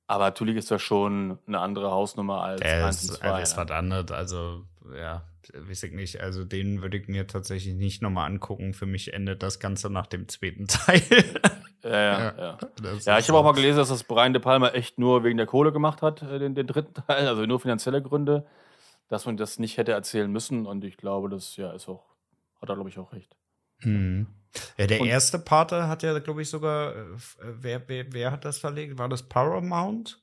Aber 0.07 0.25
natürlich 0.25 0.57
ist 0.57 0.69
das 0.69 0.81
schon 0.81 1.39
eine 1.47 1.59
andere 1.59 1.89
Hausnummer 1.89 2.41
als 2.41 2.61
Der 2.61 2.85
1 2.85 3.03
und 3.03 3.11
ist, 3.11 3.19
2. 3.19 3.31
also 3.31 3.41
ist 3.41 3.57
ne? 3.57 3.63
was 3.63 3.71
anderes. 3.71 4.11
Also, 4.11 4.63
ja, 4.93 5.23
weiß 5.53 5.83
ich 5.83 5.93
nicht. 5.93 6.19
Also, 6.21 6.43
den 6.45 6.81
würde 6.81 6.97
ich 6.97 7.07
mir 7.07 7.27
tatsächlich 7.27 7.73
nicht 7.75 8.01
nochmal 8.01 8.29
angucken. 8.29 8.73
Für 8.73 8.85
mich 8.85 9.13
endet 9.13 9.41
das 9.43 9.59
Ganze 9.59 9.89
nach 9.89 10.07
dem 10.07 10.27
zweiten 10.27 10.67
Teil. 10.67 11.01
ja, 11.83 11.89
ja, 11.91 12.37
ja. 12.37 12.57
Ja, 13.05 13.19
ich 13.19 13.27
habe 13.29 13.37
auch 13.37 13.43
mal 13.43 13.53
gelesen, 13.53 13.77
dass 13.77 13.89
das 13.89 14.03
Brian 14.03 14.33
De 14.33 14.41
Palma 14.41 14.69
echt 14.69 14.97
nur 14.99 15.23
wegen 15.23 15.37
der 15.37 15.45
Kohle 15.47 15.71
gemacht 15.71 16.01
hat, 16.01 16.21
äh, 16.21 16.39
den, 16.39 16.55
den 16.55 16.67
dritten 16.67 16.93
Teil, 17.07 17.27
also 17.27 17.45
nur 17.45 17.59
finanzielle 17.59 18.01
Gründe, 18.01 18.45
dass 19.07 19.25
man 19.25 19.37
das 19.37 19.59
nicht 19.59 19.77
hätte 19.77 19.91
erzählen 19.91 20.31
müssen. 20.31 20.65
Und 20.65 20.83
ich 20.83 20.97
glaube, 20.97 21.29
das 21.29 21.55
ja 21.57 21.71
ist 21.73 21.87
auch, 21.87 22.03
hat 22.61 22.69
er, 22.69 22.75
glaube 22.75 22.89
ich, 22.89 22.97
auch 22.99 23.13
recht. 23.13 23.35
Mhm. 23.81 24.27
Ja, 24.77 24.87
der 24.87 25.01
Und- 25.01 25.07
erste 25.07 25.37
Pate 25.37 25.87
hat 25.87 26.01
ja, 26.01 26.17
glaube 26.19 26.41
ich, 26.41 26.49
sogar, 26.49 26.95
äh, 26.95 26.99
äh, 26.99 27.15
wer, 27.41 27.87
wer, 27.89 28.05
wer 28.13 28.31
hat 28.31 28.45
das 28.45 28.57
verlegt? 28.57 28.97
War 28.97 29.09
das 29.09 29.23
Paramount? 29.23 30.21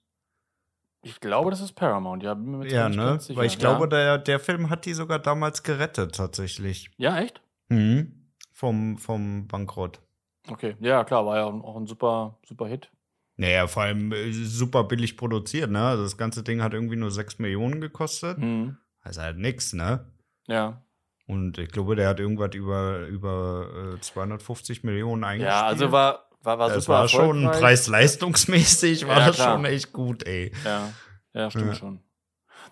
Ich 1.05 1.21
glaube, 1.21 1.51
das 1.51 1.61
ist 1.61 1.73
Paramount, 1.73 2.23
ja. 2.23 2.35
Bin 2.35 2.59
mir 2.59 2.69
Ja, 2.69 2.89
ne? 2.89 3.19
sicher. 3.21 3.39
Weil 3.39 3.47
ich 3.47 3.55
ja. 3.55 3.59
glaube, 3.59 3.89
der, 3.89 4.19
der 4.19 4.39
Film 4.39 4.71
hat 4.71 4.85
die 4.87 4.95
sogar 4.95 5.19
damals 5.19 5.63
gerettet, 5.63 6.15
tatsächlich. 6.15 6.91
Ja, 6.97 7.19
echt? 7.19 7.43
Mhm. 7.69 8.29
Vom, 8.53 8.99
vom 8.99 9.49
Bankrott. 9.49 10.01
Okay, 10.49 10.77
ja, 10.81 11.05
klar, 11.05 11.27
war 11.27 11.37
ja 11.39 11.45
auch 11.45 11.77
ein 11.77 11.87
super, 11.87 12.39
super 12.47 12.67
Hit. 12.67 12.91
Naja, 13.37 13.67
vor 13.67 13.83
allem 13.85 14.13
äh, 14.13 14.31
super 14.33 14.85
billig 14.85 15.17
produziert, 15.17 15.71
ne? 15.71 15.81
Also 15.85 16.03
das 16.05 16.17
ganze 16.17 16.43
Ding 16.43 16.63
hat 16.63 16.75
irgendwie 16.75 16.97
nur 16.97 17.11
6 17.11 17.39
Millionen 17.39 17.81
gekostet. 17.81 18.39
Mhm. 18.39 18.77
Also 19.01 19.23
halt 19.23 19.39
nix, 19.39 19.73
ne? 19.73 20.07
Ja. 20.47 20.83
Und 21.27 21.59
ich 21.59 21.71
glaube, 21.71 21.97
der 21.97 22.09
hat 22.09 22.21
irgendwas 22.21 22.55
über, 22.55 23.07
über 23.07 23.95
äh, 23.97 24.01
250 24.01 24.85
Millionen 24.85 25.25
eingespielt. 25.25 25.53
Ja, 25.53 25.67
also 25.67 25.91
war, 25.91 26.29
war, 26.43 26.59
war 26.59 26.69
das 26.69 26.85
super 26.85 27.01
war 27.01 27.09
schon 27.09 27.43
preis-leistungsmäßig, 27.45 29.07
war 29.07 29.19
Ja, 29.19 29.27
das 29.29 29.37
schon 29.37 29.65
echt 29.65 29.93
gut, 29.93 30.27
ey. 30.27 30.53
Ja, 30.65 30.93
ja, 31.33 31.51
stimmt 31.51 31.77
schon. 31.77 32.01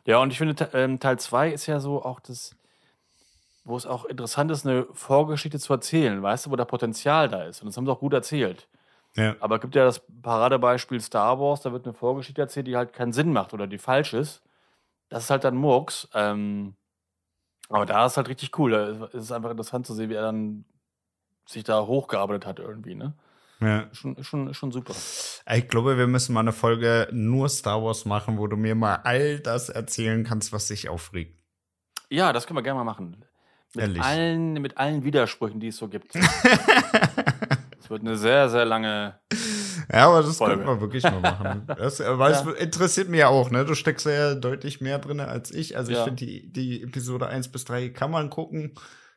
Ja, 0.07 0.19
und 0.19 0.33
ich 0.33 0.39
finde, 0.39 0.69
ähm, 0.73 0.99
Teil 0.99 1.19
2 1.19 1.51
ist 1.51 1.67
ja 1.67 1.81
so 1.81 2.03
auch 2.03 2.21
das, 2.21 2.57
wo 3.65 3.77
es 3.77 3.87
auch 3.87 4.05
interessant 4.05 4.51
ist, 4.51 4.67
eine 4.67 4.87
Vorgeschichte 4.93 5.59
zu 5.59 5.73
erzählen, 5.73 6.23
weißt 6.23 6.47
du, 6.47 6.51
wo 6.51 6.57
da 6.57 6.65
Potenzial 6.65 7.29
da 7.29 7.45
ist. 7.45 7.61
Und 7.61 7.67
das 7.67 7.77
haben 7.77 7.87
sie 7.87 7.93
auch 7.93 8.01
gut 8.01 8.13
erzählt. 8.13 8.69
Ja. 9.17 9.37
Aber 9.41 9.57
es 9.57 9.61
gibt 9.61 9.75
ja 9.75 9.85
das 9.85 10.03
Paradebeispiel 10.23 11.01
Star 11.01 11.39
Wars, 11.39 11.63
da 11.63 11.73
wird 11.73 11.85
eine 11.85 11.95
Vorgeschichte 11.95 12.41
erzählt, 12.41 12.67
die 12.67 12.77
halt 12.77 12.93
keinen 12.93 13.13
Sinn 13.13 13.33
macht 13.33 13.53
oder 13.53 13.67
die 13.67 13.79
falsch 13.79 14.15
ist. 14.15 14.43
Das 15.09 15.25
ist 15.25 15.31
halt 15.31 15.45
dann 15.45 15.57
Murks. 15.57 16.09
Ähm, 16.15 16.75
aber 17.69 17.87
da 17.87 18.07
ist 18.07 18.17
halt 18.17 18.29
richtig 18.29 18.57
cool. 18.59 18.71
Da 18.71 19.07
ist 19.07 19.25
es 19.25 19.33
einfach 19.33 19.51
interessant 19.51 19.87
zu 19.87 19.95
sehen, 19.95 20.11
wie 20.11 20.15
er 20.15 20.23
dann 20.23 20.65
sich 21.47 21.65
da 21.65 21.87
hochgearbeitet 21.87 22.47
hat 22.47 22.59
irgendwie, 22.59 22.95
ne? 22.95 23.15
Ja. 23.61 23.89
Schon, 23.93 24.23
schon, 24.25 24.55
schon 24.55 24.73
super. 24.73 24.95
Ich 25.55 25.69
glaube, 25.69 25.97
wir 25.99 26.07
müssen 26.07 26.33
mal 26.33 26.41
eine 26.41 26.53
Folge 26.53 27.09
nur 27.13 27.49
Star 27.49 27.83
Wars 27.83 28.05
machen, 28.05 28.39
wo 28.39 28.47
du 28.47 28.57
mir 28.57 28.75
mal 28.75 28.97
all 29.05 29.41
das 29.41 29.69
erzählen 29.69 30.25
kannst, 30.25 30.53
was 30.53 30.67
dich 30.69 30.89
aufregt. 30.89 31.39
Ja, 32.09 32.33
das 32.33 32.47
können 32.47 32.57
wir 32.59 32.63
gerne 32.63 32.79
mal 32.79 32.85
machen. 32.85 33.25
Mit 33.75 33.83
Ehrlich. 33.85 34.03
allen, 34.03 34.55
mit 34.55 34.79
allen 34.79 35.05
Widersprüchen, 35.05 35.61
die 35.61 35.69
es 35.69 35.77
so 35.77 35.89
gibt. 35.89 36.15
Es 37.83 37.89
wird 37.91 38.03
eine 38.03 38.17
sehr, 38.17 38.49
sehr 38.49 38.65
lange. 38.65 39.19
Ja, 39.93 40.07
aber 40.09 40.23
das 40.23 40.37
Folge. 40.37 40.57
könnten 40.57 40.69
wir 40.69 40.81
wirklich 40.81 41.03
mal 41.03 41.21
machen. 41.21 41.65
Das, 41.77 41.99
weil 41.99 42.33
Ja. 42.33 42.41
es 42.49 42.61
interessiert 42.61 43.09
mich 43.09 43.19
ja 43.21 43.29
auch, 43.29 43.51
ne? 43.51 43.65
Du 43.65 43.75
steckst 43.75 44.07
ja 44.07 44.35
deutlich 44.37 44.81
mehr 44.81 44.99
drin 45.01 45.19
als 45.19 45.51
ich. 45.51 45.77
Also 45.77 45.91
ich 45.91 45.99
Ja. 45.99 46.05
finde, 46.05 46.25
die, 46.25 46.53
die 46.53 46.83
Episode 46.83 47.27
1 47.27 47.49
bis 47.51 47.65
3 47.65 47.89
kann 47.89 48.11
man 48.13 48.31
gucken. 48.31 48.75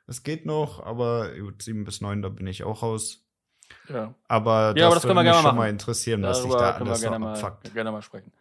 Es 0.07 0.23
geht 0.23 0.45
noch, 0.47 0.83
aber 0.83 1.29
gut, 1.37 1.61
7 1.61 1.83
bis 1.83 2.01
9, 2.01 2.21
da 2.23 2.29
bin 2.29 2.47
ich 2.47 2.63
auch 2.63 2.81
raus. 2.81 3.23
Ja, 3.89 4.13
Aber 4.27 4.73
Ja, 4.77 4.85
aber 4.87 4.95
das 4.95 5.03
würde 5.03 5.23
mich 5.23 5.33
schon 5.35 5.43
machen. 5.43 5.57
mal 5.57 5.69
interessieren, 5.69 6.21
was 6.23 6.37
darüber 6.39 6.57
da 6.57 6.71
können 6.73 6.85
wir 6.85 6.91
alles 6.91 7.01
gerne 7.01 7.19
mal, 7.19 7.31
abfuckt. 7.33 7.73
gerne 7.73 7.91
mal 7.91 8.01
sprechen. 8.01 8.31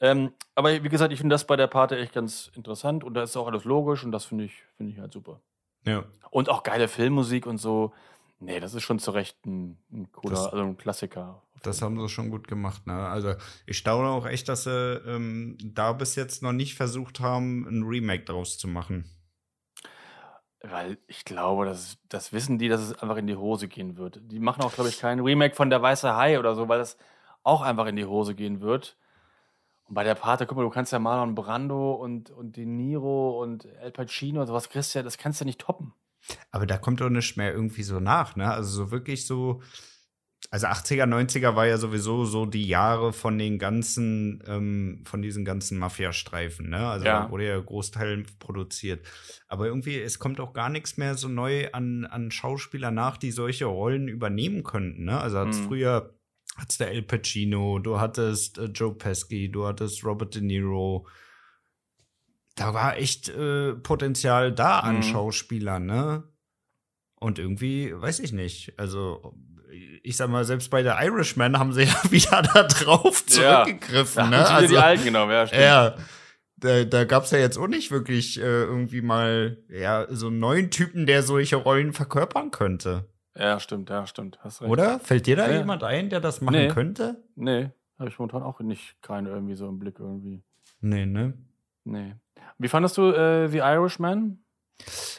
Ähm, 0.00 0.32
aber 0.54 0.82
wie 0.82 0.88
gesagt, 0.88 1.12
ich 1.12 1.18
finde 1.18 1.34
das 1.34 1.46
bei 1.46 1.56
der 1.56 1.66
Pate 1.68 1.98
echt 1.98 2.12
ganz 2.12 2.50
interessant 2.54 3.02
und 3.04 3.14
da 3.14 3.22
ist 3.22 3.36
auch 3.36 3.46
alles 3.46 3.64
logisch 3.64 4.04
und 4.04 4.12
das 4.12 4.26
finde 4.26 4.44
ich, 4.44 4.62
finde 4.76 4.92
ich 4.92 4.98
halt 4.98 5.12
super. 5.12 5.40
Ja. 5.84 6.04
Und 6.30 6.50
auch 6.50 6.62
geile 6.62 6.88
Filmmusik 6.88 7.46
und 7.46 7.58
so. 7.58 7.94
Nee, 8.38 8.60
das 8.60 8.74
ist 8.74 8.82
schon 8.82 8.98
zu 8.98 9.12
Recht 9.12 9.38
ein, 9.46 9.78
ein 9.90 10.12
cooler, 10.12 10.34
Das- 10.34 10.46
also 10.48 10.64
ein 10.64 10.76
Klassiker. 10.76 11.42
Das 11.62 11.80
haben 11.80 11.98
sie 11.98 12.08
schon 12.10 12.30
gut 12.30 12.46
gemacht, 12.46 12.86
ne? 12.86 12.92
Also 13.08 13.34
ich 13.64 13.78
staune 13.78 14.08
auch 14.10 14.26
echt, 14.26 14.48
dass 14.48 14.64
sie 14.64 14.70
ähm, 15.06 15.56
da 15.64 15.94
bis 15.94 16.14
jetzt 16.14 16.42
noch 16.42 16.52
nicht 16.52 16.74
versucht 16.74 17.18
haben, 17.20 17.66
ein 17.66 17.82
Remake 17.82 18.24
draus 18.24 18.58
zu 18.58 18.68
machen. 18.68 19.10
Weil 20.70 20.98
ich 21.06 21.24
glaube, 21.24 21.64
das, 21.66 21.98
das 22.08 22.32
wissen 22.32 22.58
die, 22.58 22.68
dass 22.68 22.80
es 22.80 23.00
einfach 23.00 23.16
in 23.16 23.26
die 23.26 23.36
Hose 23.36 23.68
gehen 23.68 23.96
wird. 23.96 24.20
Die 24.22 24.40
machen 24.40 24.62
auch, 24.62 24.72
glaube 24.72 24.90
ich, 24.90 24.98
kein 24.98 25.20
Remake 25.20 25.54
von 25.54 25.70
Der 25.70 25.82
Weiße 25.82 26.16
Hai 26.16 26.38
oder 26.38 26.54
so, 26.54 26.68
weil 26.68 26.78
das 26.78 26.96
auch 27.42 27.62
einfach 27.62 27.86
in 27.86 27.96
die 27.96 28.04
Hose 28.04 28.34
gehen 28.34 28.60
wird. 28.60 28.96
Und 29.84 29.94
bei 29.94 30.02
der 30.02 30.16
Pate, 30.16 30.46
guck 30.46 30.56
mal, 30.56 30.64
du 30.64 30.70
kannst 30.70 30.92
ja 30.92 30.98
Marlon 30.98 31.34
Brando 31.34 31.92
und, 31.92 32.30
und 32.30 32.56
De 32.56 32.66
Niro 32.66 33.40
und 33.40 33.66
El 33.80 33.92
Pacino 33.92 34.40
und 34.40 34.46
sowas, 34.48 34.68
kriegst 34.68 34.94
ja, 34.94 35.02
das 35.02 35.18
kannst 35.18 35.40
du 35.40 35.44
nicht 35.44 35.60
toppen. 35.60 35.94
Aber 36.50 36.66
da 36.66 36.76
kommt 36.78 37.00
doch 37.00 37.08
nicht 37.08 37.36
mehr 37.36 37.52
irgendwie 37.52 37.84
so 37.84 38.00
nach, 38.00 38.34
ne? 38.34 38.50
Also 38.50 38.84
so 38.84 38.90
wirklich 38.90 39.26
so. 39.26 39.62
Also 40.50 40.68
80er, 40.68 41.06
90er 41.06 41.56
war 41.56 41.66
ja 41.66 41.76
sowieso 41.76 42.24
so 42.24 42.46
die 42.46 42.66
Jahre 42.66 43.12
von 43.12 43.36
den 43.36 43.58
ganzen, 43.58 44.42
ähm, 44.46 45.02
von 45.04 45.20
diesen 45.20 45.44
ganzen 45.44 45.78
Mafia-Streifen, 45.78 46.68
ne? 46.70 46.86
Also 46.88 47.04
Ja. 47.06 47.24
da 47.24 47.30
wurde 47.30 47.48
ja 47.48 47.58
Großteil 47.58 48.24
produziert. 48.38 49.04
Aber 49.48 49.66
irgendwie, 49.66 50.00
es 50.00 50.18
kommt 50.18 50.38
auch 50.40 50.52
gar 50.52 50.68
nichts 50.68 50.96
mehr 50.96 51.16
so 51.16 51.28
neu 51.28 51.68
an, 51.72 52.04
an 52.04 52.30
Schauspieler 52.30 52.90
nach, 52.92 53.16
die 53.16 53.32
solche 53.32 53.64
Rollen 53.66 54.06
übernehmen 54.08 54.62
könnten, 54.62 55.04
ne? 55.04 55.20
Also 55.20 55.38
hat's 55.38 55.58
Mhm. 55.58 55.64
früher 55.64 56.14
hattest 56.56 56.80
du 56.80 56.86
El 56.86 57.02
Pacino, 57.02 57.78
du 57.80 57.98
hattest 58.00 58.56
äh, 58.58 58.66
Joe 58.66 58.94
Pesci, 58.94 59.50
du 59.50 59.66
hattest 59.66 60.04
Robert 60.04 60.34
De 60.34 60.42
Niro. 60.42 61.06
Da 62.54 62.72
war 62.72 62.96
echt 62.96 63.28
äh, 63.28 63.74
Potenzial 63.74 64.52
da 64.52 64.78
an 64.78 64.98
Mhm. 64.98 65.02
Schauspielern, 65.02 65.84
ne? 65.86 66.22
Und 67.18 67.38
irgendwie, 67.38 67.92
weiß 67.94 68.20
ich 68.20 68.32
nicht. 68.32 68.78
Also, 68.78 69.34
ich 70.02 70.16
sag 70.16 70.28
mal, 70.30 70.44
selbst 70.44 70.70
bei 70.70 70.82
der 70.82 70.98
Irishman 71.02 71.58
haben 71.58 71.72
sie 71.72 71.82
ja 71.84 71.94
wieder 72.10 72.42
da 72.42 72.62
drauf 72.64 73.24
Ja. 73.30 73.64
zurückgegriffen, 73.64 74.16
Da 74.24 74.30
ne? 74.30 74.36
haben 74.38 74.46
sie 74.46 74.52
Also, 74.54 74.68
die 74.74 74.78
Alten 74.78 75.04
genommen, 75.04 75.32
ja, 75.32 75.46
stimmt. 75.46 75.62
ja. 75.62 75.94
Da, 76.58 76.84
da 76.84 77.04
gab 77.04 77.24
es 77.24 77.30
ja 77.32 77.38
jetzt 77.38 77.58
auch 77.58 77.66
nicht 77.68 77.90
wirklich 77.90 78.38
äh, 78.40 78.42
irgendwie 78.42 79.02
mal 79.02 79.58
ja, 79.68 80.06
so 80.08 80.28
einen 80.28 80.38
neuen 80.38 80.70
Typen, 80.70 81.04
der 81.04 81.22
solche 81.22 81.56
Rollen 81.56 81.92
verkörpern 81.92 82.50
könnte. 82.50 83.04
Ja, 83.38 83.60
stimmt, 83.60 83.90
ja, 83.90 84.06
stimmt. 84.06 84.38
Hast 84.42 84.62
recht. 84.62 84.70
Oder? 84.70 84.98
Fällt 85.00 85.26
dir 85.26 85.36
da 85.36 85.50
Ja. 85.50 85.58
jemand 85.58 85.84
ein, 85.84 86.08
der 86.08 86.20
das 86.20 86.40
machen 86.40 86.56
Nee. 86.56 86.68
könnte? 86.68 87.22
Nee, 87.34 87.68
habe 87.98 88.08
ich 88.08 88.18
momentan 88.18 88.42
auch 88.42 88.60
nicht 88.60 88.96
keinen 89.02 89.26
irgendwie 89.26 89.54
so 89.54 89.68
im 89.68 89.78
Blick 89.78 89.96
irgendwie. 89.98 90.42
Nee, 90.80 91.04
ne? 91.04 91.34
Nee. 91.84 92.14
Wie 92.58 92.68
fandest 92.68 92.96
du 92.96 93.10
äh, 93.12 93.48
The 93.48 93.58
Irishman? 93.58 94.38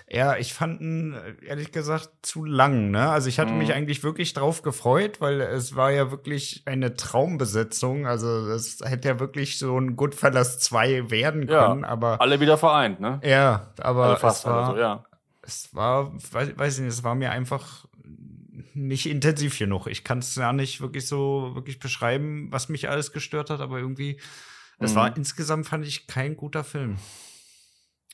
Ja, 0.10 0.38
ich 0.38 0.54
fand 0.54 0.80
ihn 0.82 1.14
äh, 1.14 1.46
ehrlich 1.46 1.72
gesagt 1.72 2.10
zu 2.22 2.46
lang, 2.46 2.92
ne? 2.92 3.10
Also 3.10 3.28
ich 3.28 3.40
hatte 3.40 3.52
Mhm. 3.52 3.58
mich 3.60 3.74
eigentlich 3.74 4.04
wirklich 4.04 4.34
drauf 4.34 4.62
gefreut, 4.62 5.20
weil 5.20 5.42
es 5.42 5.76
war 5.76 5.92
ja 5.92 6.12
wirklich 6.12 6.64
eine 6.66 6.96
Traumbesetzung. 6.96 8.08
Also 8.08 8.48
es 8.50 8.80
hätte 8.84 9.08
ja 9.10 9.20
wirklich 9.20 9.58
so 9.60 9.78
ein 9.78 9.96
Goodfellas 9.96 10.60
2 10.60 11.10
werden 11.12 11.48
Ja. 11.48 11.68
können, 11.68 11.84
aber 11.84 12.22
Alle 12.22 12.40
wieder 12.40 12.58
vereint, 12.58 13.00
ne? 13.00 13.20
ja, 13.24 13.74
aber 13.80 14.04
Alle 14.06 14.18
fast 14.18 14.40
es 14.40 14.46
war, 14.46 14.72
so, 14.74 14.78
ja. 14.80 15.04
es 15.42 15.74
war, 15.76 16.14
weiß, 16.32 16.58
weiß 16.58 16.76
ich 16.78 16.84
nicht, 16.86 16.94
es 16.94 17.04
war 17.04 17.16
mir 17.16 17.32
einfach 17.32 17.86
nicht 18.74 19.08
intensiv 19.08 19.58
genug. 19.58 19.88
Ich 19.88 20.04
kann 20.04 20.20
es 20.20 20.36
ja 20.36 20.54
nicht 20.54 20.82
wirklich 20.82 21.08
so 21.08 21.52
wirklich 21.56 21.80
beschreiben, 21.80 22.48
was 22.52 22.70
mich 22.70 22.90
alles 22.90 23.12
gestört 23.12 23.50
hat, 23.50 23.60
aber 23.60 23.80
irgendwie, 23.80 24.20
es 24.80 24.92
Mhm. 24.92 24.96
war 24.96 25.18
insgesamt 25.18 25.68
fand 25.68 25.86
ich 25.86 26.08
kein 26.08 26.38
guter 26.38 26.64
Film. 26.64 26.98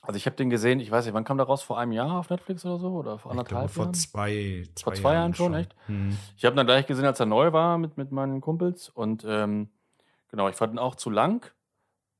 Also 0.05 0.17
ich 0.17 0.25
habe 0.25 0.35
den 0.35 0.49
gesehen, 0.49 0.81
ich 0.81 0.91
weiß 0.91 1.05
nicht, 1.05 1.13
wann 1.13 1.23
kam 1.23 1.37
der 1.37 1.45
raus? 1.45 1.63
Vor 1.63 1.79
einem 1.79 1.93
Jahr 1.93 2.19
auf 2.19 2.29
Netflix 2.29 2.65
oder 2.65 2.77
so? 2.77 2.89
Oder 2.89 3.17
vor 3.17 3.31
Ich 3.31 3.35
glaube, 3.37 3.49
anderthalb 3.51 3.71
vor 3.71 3.83
Jahren? 3.85 3.93
zwei, 3.93 4.63
Vor 4.83 4.93
zwei 4.93 5.13
Jahren 5.13 5.33
schon, 5.33 5.53
echt? 5.53 5.73
Hm. 5.87 6.17
Ich 6.35 6.43
habe 6.43 6.53
ihn 6.55 6.57
dann 6.57 6.65
gleich 6.67 6.85
gesehen, 6.85 7.05
als 7.05 7.19
er 7.21 7.25
neu 7.25 7.53
war 7.53 7.77
mit, 7.77 7.97
mit 7.97 8.11
meinen 8.11 8.41
Kumpels. 8.41 8.89
Und 8.89 9.23
ähm, 9.25 9.69
genau, 10.29 10.49
ich 10.49 10.55
fand 10.55 10.73
ihn 10.73 10.79
auch 10.79 10.95
zu 10.95 11.09
lang. 11.09 11.49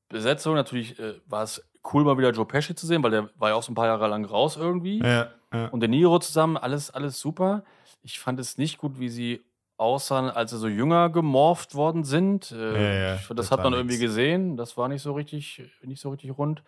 Besetzung, 0.08 0.54
natürlich 0.54 0.98
äh, 0.98 1.14
war 1.26 1.42
es 1.42 1.62
cool, 1.92 2.04
mal 2.04 2.16
wieder 2.16 2.30
Joe 2.30 2.46
Pesci 2.46 2.74
zu 2.74 2.86
sehen, 2.86 3.02
weil 3.02 3.10
der 3.10 3.28
war 3.36 3.50
ja 3.50 3.54
auch 3.54 3.62
so 3.62 3.70
ein 3.70 3.74
paar 3.74 3.86
Jahre 3.86 4.08
lang 4.08 4.24
raus 4.24 4.56
irgendwie. 4.56 5.00
Ja, 5.00 5.28
ja. 5.52 5.68
Und 5.68 5.80
De 5.80 5.88
Niro 5.88 6.18
zusammen, 6.20 6.56
alles, 6.56 6.90
alles 6.90 7.20
super. 7.20 7.64
Ich 8.02 8.18
fand 8.18 8.40
es 8.40 8.56
nicht 8.56 8.78
gut, 8.78 8.98
wie 8.98 9.08
sie 9.10 9.44
aussahen, 9.76 10.30
als 10.30 10.52
sie 10.52 10.58
so 10.58 10.68
jünger 10.68 11.10
gemorpht 11.10 11.74
worden 11.74 12.04
sind. 12.04 12.50
Äh, 12.52 13.12
Ja, 13.12 13.14
das, 13.16 13.36
das 13.36 13.50
hat 13.50 13.62
man 13.62 13.72
irgendwie 13.74 13.96
nix. 13.96 14.02
gesehen. 14.06 14.56
Das 14.56 14.76
war 14.78 14.88
nicht 14.88 15.02
so 15.02 15.12
richtig, 15.12 15.62
nicht 15.82 16.00
so 16.00 16.10
richtig 16.10 16.36
rund. 16.38 16.62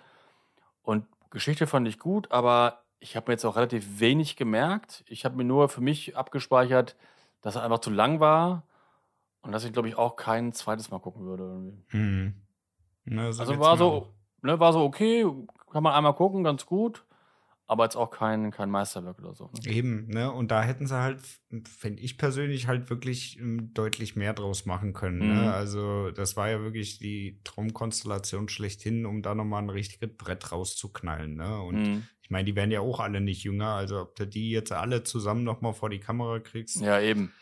Und 0.86 1.04
Geschichte 1.30 1.66
fand 1.66 1.88
ich 1.88 1.98
gut, 1.98 2.30
aber 2.30 2.84
ich 3.00 3.16
habe 3.16 3.28
mir 3.28 3.32
jetzt 3.34 3.44
auch 3.44 3.56
relativ 3.56 3.98
wenig 3.98 4.36
gemerkt. 4.36 5.04
Ich 5.08 5.24
habe 5.24 5.36
mir 5.36 5.42
nur 5.44 5.68
für 5.68 5.80
mich 5.80 6.16
abgespeichert, 6.16 6.94
dass 7.42 7.56
er 7.56 7.64
einfach 7.64 7.80
zu 7.80 7.90
lang 7.90 8.20
war 8.20 8.62
und 9.42 9.50
dass 9.50 9.64
ich, 9.64 9.72
glaube 9.72 9.88
ich, 9.88 9.98
auch 9.98 10.14
kein 10.14 10.52
zweites 10.52 10.92
Mal 10.92 11.00
gucken 11.00 11.24
würde. 11.26 11.72
Hm. 11.88 12.34
Na, 13.04 13.32
so 13.32 13.42
Also 13.42 13.58
war 13.58 13.76
so, 13.76 13.90
auch. 13.90 14.08
ne, 14.42 14.60
war 14.60 14.72
so 14.72 14.84
okay, 14.84 15.26
kann 15.72 15.82
man 15.82 15.92
einmal 15.92 16.14
gucken, 16.14 16.44
ganz 16.44 16.66
gut, 16.66 17.04
aber 17.68 17.84
jetzt 17.84 17.96
auch 17.96 18.10
kein, 18.10 18.50
kein 18.52 18.70
Meisterwerk 18.70 19.18
oder 19.18 19.34
so. 19.34 19.50
Ne? 19.64 19.72
Eben, 19.72 20.06
ne? 20.06 20.30
Und 20.32 20.50
da 20.50 20.62
hätten 20.62 20.86
sie 20.86 20.94
halt, 21.00 21.20
finde 21.64 22.00
ich 22.02 22.16
persönlich, 22.16 22.66
halt 22.68 22.90
wirklich 22.90 23.38
ähm, 23.40 23.72
deutlich 23.74 24.14
mehr 24.16 24.34
draus 24.34 24.66
machen 24.66 24.92
können. 24.92 25.18
Mhm. 25.18 25.34
Ne? 25.34 25.52
Also, 25.52 26.10
das 26.12 26.36
war 26.36 26.48
ja 26.48 26.60
wirklich 26.60 26.98
die 26.98 27.40
Traumkonstellation 27.44 28.48
schlechthin, 28.48 29.04
um 29.06 29.22
da 29.22 29.34
nochmal 29.34 29.62
ein 29.62 29.70
richtiges 29.70 30.16
Brett 30.16 30.52
rauszuknallen. 30.52 31.34
Ne? 31.34 31.60
Und 31.60 31.74
Mhm. 31.82 32.02
ich 32.22 32.30
meine, 32.30 32.44
die 32.44 32.54
werden 32.56 32.70
ja 32.70 32.80
auch 32.80 33.00
alle 33.00 33.20
nicht 33.20 33.42
jünger. 33.42 33.68
Also, 33.70 34.00
ob 34.00 34.14
du 34.16 34.26
die 34.26 34.50
jetzt 34.50 34.70
alle 34.72 35.02
zusammen 35.02 35.42
nochmal 35.44 35.74
vor 35.74 35.90
die 35.90 36.00
Kamera 36.00 36.38
kriegst, 36.38 36.80
Ja, 36.80 37.00
eben. 37.00 37.32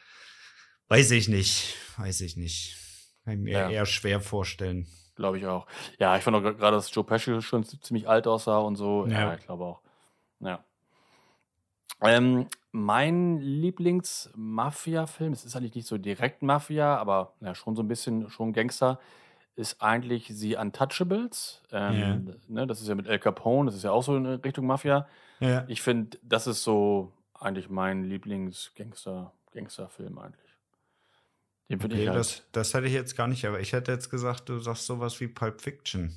weiß 0.88 1.10
ich 1.10 1.28
nicht. 1.28 1.76
Weiß 1.98 2.20
ich 2.22 2.36
nicht. 2.36 2.76
Kann 3.24 3.34
ich 3.34 3.40
mir 3.40 3.52
Ja. 3.52 3.70
eher 3.70 3.86
schwer 3.86 4.20
vorstellen. 4.20 4.86
Glaube 5.16 5.38
ich 5.38 5.46
auch. 5.46 5.66
Ja, 6.00 6.16
ich 6.16 6.22
fand 6.24 6.36
auch 6.36 6.42
gerade, 6.42 6.76
dass 6.76 6.92
Joe 6.94 7.04
Pesci 7.04 7.40
schon 7.40 7.64
ziemlich 7.64 8.08
alt 8.08 8.26
aussah 8.26 8.58
und 8.58 8.74
so. 8.76 9.06
Ja, 9.06 9.20
Ja. 9.20 9.34
ich 9.34 9.44
glaube 9.44 9.64
auch. 9.64 9.83
Ja. 10.40 10.64
Ähm, 12.00 12.48
mein 12.72 13.38
Lieblings-Mafia-Film, 13.38 15.32
es 15.32 15.44
ist 15.44 15.56
eigentlich 15.56 15.74
nicht 15.74 15.86
so 15.86 15.96
direkt 15.96 16.42
Mafia, 16.42 16.96
aber 16.96 17.34
ja, 17.40 17.54
schon 17.54 17.76
so 17.76 17.82
ein 17.82 17.88
bisschen 17.88 18.28
schon 18.30 18.52
Gangster, 18.52 18.98
ist 19.56 19.80
eigentlich 19.80 20.26
The 20.28 20.56
Untouchables. 20.56 21.62
Ähm, 21.70 22.34
ne, 22.48 22.66
das 22.66 22.80
ist 22.80 22.88
ja 22.88 22.94
mit 22.94 23.06
El 23.06 23.20
Capone, 23.20 23.66
das 23.66 23.76
ist 23.76 23.84
ja 23.84 23.92
auch 23.92 24.02
so 24.02 24.16
in 24.16 24.26
Richtung 24.26 24.66
Mafia. 24.66 25.06
Ja. 25.40 25.64
Ich 25.68 25.82
finde, 25.82 26.18
das 26.22 26.46
ist 26.46 26.64
so 26.64 27.12
eigentlich 27.38 27.68
mein 27.70 28.04
Lieblings-Gangster, 28.04 29.32
Gangsterfilm 29.52 30.18
eigentlich. 30.18 30.40
Den 31.70 31.80
finde 31.80 31.96
ich 31.96 32.02
Okay, 32.02 32.10
halt. 32.10 32.18
das, 32.18 32.42
das 32.52 32.74
hätte 32.74 32.86
ich 32.86 32.92
jetzt 32.92 33.16
gar 33.16 33.28
nicht, 33.28 33.46
aber 33.46 33.60
ich 33.60 33.72
hätte 33.72 33.92
jetzt 33.92 34.10
gesagt, 34.10 34.48
du 34.48 34.58
sagst 34.58 34.86
sowas 34.86 35.20
wie 35.20 35.28
Pulp 35.28 35.60
Fiction. 35.60 36.14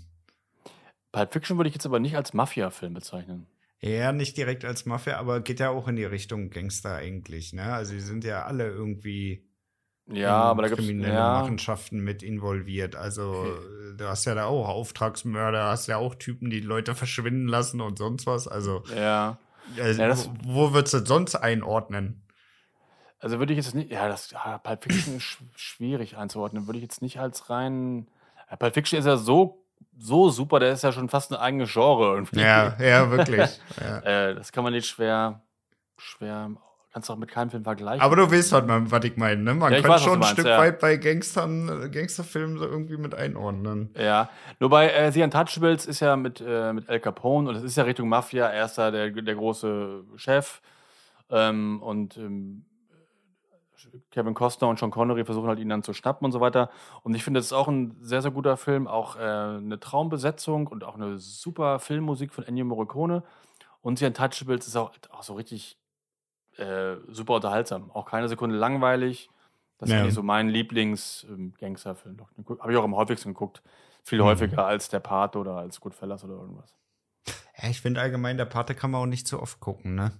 Pulp 1.11 1.31
Fiction 1.31 1.57
würde 1.57 1.69
ich 1.69 1.75
jetzt 1.75 1.85
aber 1.85 1.99
nicht 1.99 2.15
als 2.17 2.33
Mafia-Film 2.33 2.93
bezeichnen. 2.93 3.47
Ja, 3.79 4.11
nicht 4.11 4.35
direkt 4.37 4.65
als 4.65 4.85
Mafia, 4.85 5.17
aber 5.17 5.41
geht 5.41 5.59
ja 5.59 5.69
auch 5.69 5.87
in 5.87 5.95
die 5.95 6.03
Richtung 6.05 6.49
Gangster 6.49 6.95
eigentlich, 6.95 7.53
ne? 7.53 7.73
Also 7.73 7.93
die 7.93 7.99
sind 7.99 8.23
ja 8.23 8.43
alle 8.45 8.67
irgendwie 8.69 9.47
Ja, 10.07 10.45
in 10.45 10.49
aber 10.51 10.63
da 10.63 10.69
kriminelle 10.75 11.13
Ja, 11.13 11.31
Machenschaften 11.31 11.99
mit 11.99 12.23
involviert. 12.23 12.95
Also 12.95 13.55
du 13.95 14.05
hast 14.07 14.25
ja 14.25 14.33
da 14.33 14.45
auch 14.45 14.67
Auftragsmörder, 14.67 15.65
hast 15.65 15.87
ja 15.87 15.97
auch 15.97 16.15
Typen, 16.15 16.49
die 16.49 16.59
Leute 16.59 16.95
verschwinden 16.95 17.47
lassen 17.47 17.79
und 17.81 17.97
sonst 17.99 18.25
was. 18.25 18.47
Also, 18.47 18.83
ja. 18.95 19.37
also 19.79 20.01
Ja, 20.01 20.07
das- 20.07 20.27
wo, 20.43 20.69
wo 20.69 20.73
würdest 20.73 20.95
du 20.95 21.05
sonst 21.05 21.35
einordnen? 21.35 22.23
Also 23.19 23.39
würde 23.39 23.53
ich 23.53 23.57
jetzt 23.57 23.73
nicht. 23.75 23.91
Ja, 23.91 24.07
das 24.07 24.31
ja, 24.31 24.57
Pulp 24.59 24.83
Fiction 24.83 25.15
ist 25.17 25.23
sch 25.23 25.37
schwierig 25.55 26.17
einzuordnen. 26.17 26.67
Würde 26.67 26.77
ich 26.77 26.83
jetzt 26.83 27.01
nicht 27.01 27.19
als 27.19 27.49
rein. 27.49 28.07
Pulp 28.59 28.73
Fiction 28.73 28.99
ist 28.99 29.05
ja 29.05 29.17
so, 29.17 29.63
so 29.97 30.29
super, 30.29 30.59
der 30.59 30.71
ist 30.73 30.83
ja 30.83 30.91
schon 30.91 31.09
fast 31.09 31.31
ein 31.31 31.37
eigenes 31.37 31.71
Genre 31.71 32.13
irgendwie. 32.15 32.39
Ja, 32.39 32.75
ja, 32.79 33.09
wirklich. 33.09 33.59
ja. 33.81 33.99
Äh, 33.99 34.35
das 34.35 34.51
kann 34.51 34.63
man 34.63 34.73
nicht 34.73 34.87
schwer. 34.87 35.41
Schwer. 35.97 36.51
Kannst 36.93 37.09
du 37.09 37.13
auch 37.13 37.17
mit 37.17 37.29
keinem 37.29 37.49
Film 37.49 37.63
vergleichen. 37.63 38.01
Aber 38.01 38.15
du 38.15 38.31
weißt, 38.31 38.51
was, 38.53 38.65
man, 38.65 38.89
was 38.89 39.03
ich 39.03 39.17
meine, 39.17 39.41
ne? 39.41 39.53
Man 39.53 39.71
Ja, 39.71 39.81
kann 39.81 39.91
weiß, 39.91 40.01
schon 40.01 40.13
ein 40.13 40.19
meinst, 40.19 40.33
Stück 40.33 40.47
ja. 40.47 40.57
weit 40.57 40.79
bei 40.79 40.97
Gangstern, 40.97 41.91
Gangsterfilmen 41.91 42.57
so 42.57 42.65
irgendwie 42.65 42.97
mit 42.97 43.13
einordnen. 43.13 43.93
Ja, 43.95 44.29
nur 44.59 44.69
bei 44.69 44.89
äh, 44.89 45.11
The 45.11 45.21
Untouchables 45.23 45.85
ist 45.85 45.99
ja 45.99 46.15
mit, 46.15 46.41
äh, 46.45 46.73
mit 46.73 46.89
Al 46.89 46.99
Capone 46.99 47.49
und 47.49 47.55
es 47.55 47.63
ist 47.63 47.77
ja 47.77 47.83
Richtung 47.83 48.09
Mafia. 48.09 48.47
Er 48.47 48.65
ist 48.65 48.77
da 48.77 48.89
der, 48.89 49.11
der 49.11 49.35
große 49.35 50.05
Chef. 50.15 50.61
Ähm, 51.29 51.81
und 51.83 52.17
ähm, 52.17 52.65
Kevin 54.11 54.33
Costner 54.33 54.67
und 54.67 54.79
Sean 54.79 54.91
Connery 54.91 55.25
versuchen 55.25 55.47
halt 55.47 55.59
ihn 55.59 55.69
dann 55.69 55.83
zu 55.83 55.93
schnappen 55.93 56.25
und 56.25 56.31
so 56.31 56.39
weiter. 56.41 56.69
Und 57.03 57.13
ich 57.15 57.23
finde, 57.23 57.39
das 57.39 57.47
ist 57.47 57.53
auch 57.53 57.67
ein 57.67 57.95
sehr, 58.01 58.21
sehr 58.21 58.31
guter 58.31 58.57
Film. 58.57 58.87
Auch 58.87 59.15
äh, 59.15 59.19
eine 59.19 59.79
Traumbesetzung 59.79 60.67
und 60.67 60.83
auch 60.83 60.95
eine 60.95 61.17
super 61.19 61.79
Filmmusik 61.79 62.33
von 62.33 62.43
Ennio 62.43 62.65
Morricone. 62.65 63.23
Und 63.81 63.99
The 63.99 64.05
Untouchables 64.07 64.67
ist 64.67 64.75
auch, 64.75 64.91
auch 65.11 65.23
so 65.23 65.35
richtig 65.35 65.77
äh, 66.57 66.95
super 67.09 67.35
unterhaltsam. 67.35 67.91
Auch 67.91 68.05
keine 68.05 68.27
Sekunde 68.29 68.55
langweilig. 68.55 69.29
Das 69.77 69.89
ist 69.89 69.95
Ja. 69.95 70.01
eigentlich 70.01 70.15
so 70.15 70.23
mein 70.23 70.49
Lieblings-Gangsterfilm. 70.49 72.17
Habe 72.59 72.71
ich 72.71 72.77
auch 72.77 72.83
am 72.83 72.95
häufigsten 72.95 73.29
geguckt. 73.29 73.61
Viel 74.03 74.19
Mhm. 74.19 74.23
häufiger 74.23 74.65
als 74.65 74.89
Der 74.89 74.99
Pate 74.99 75.37
oder 75.37 75.57
als 75.57 75.79
Goodfellas 75.79 76.23
oder 76.23 76.33
irgendwas. 76.35 76.73
Ja, 77.61 77.69
ich 77.69 77.81
finde 77.81 78.01
allgemein, 78.01 78.37
der 78.37 78.45
Pate 78.45 78.73
kann 78.75 78.91
man 78.91 79.01
auch 79.01 79.05
nicht 79.05 79.27
so 79.27 79.39
oft 79.39 79.59
gucken, 79.59 79.95
ne? 79.95 80.11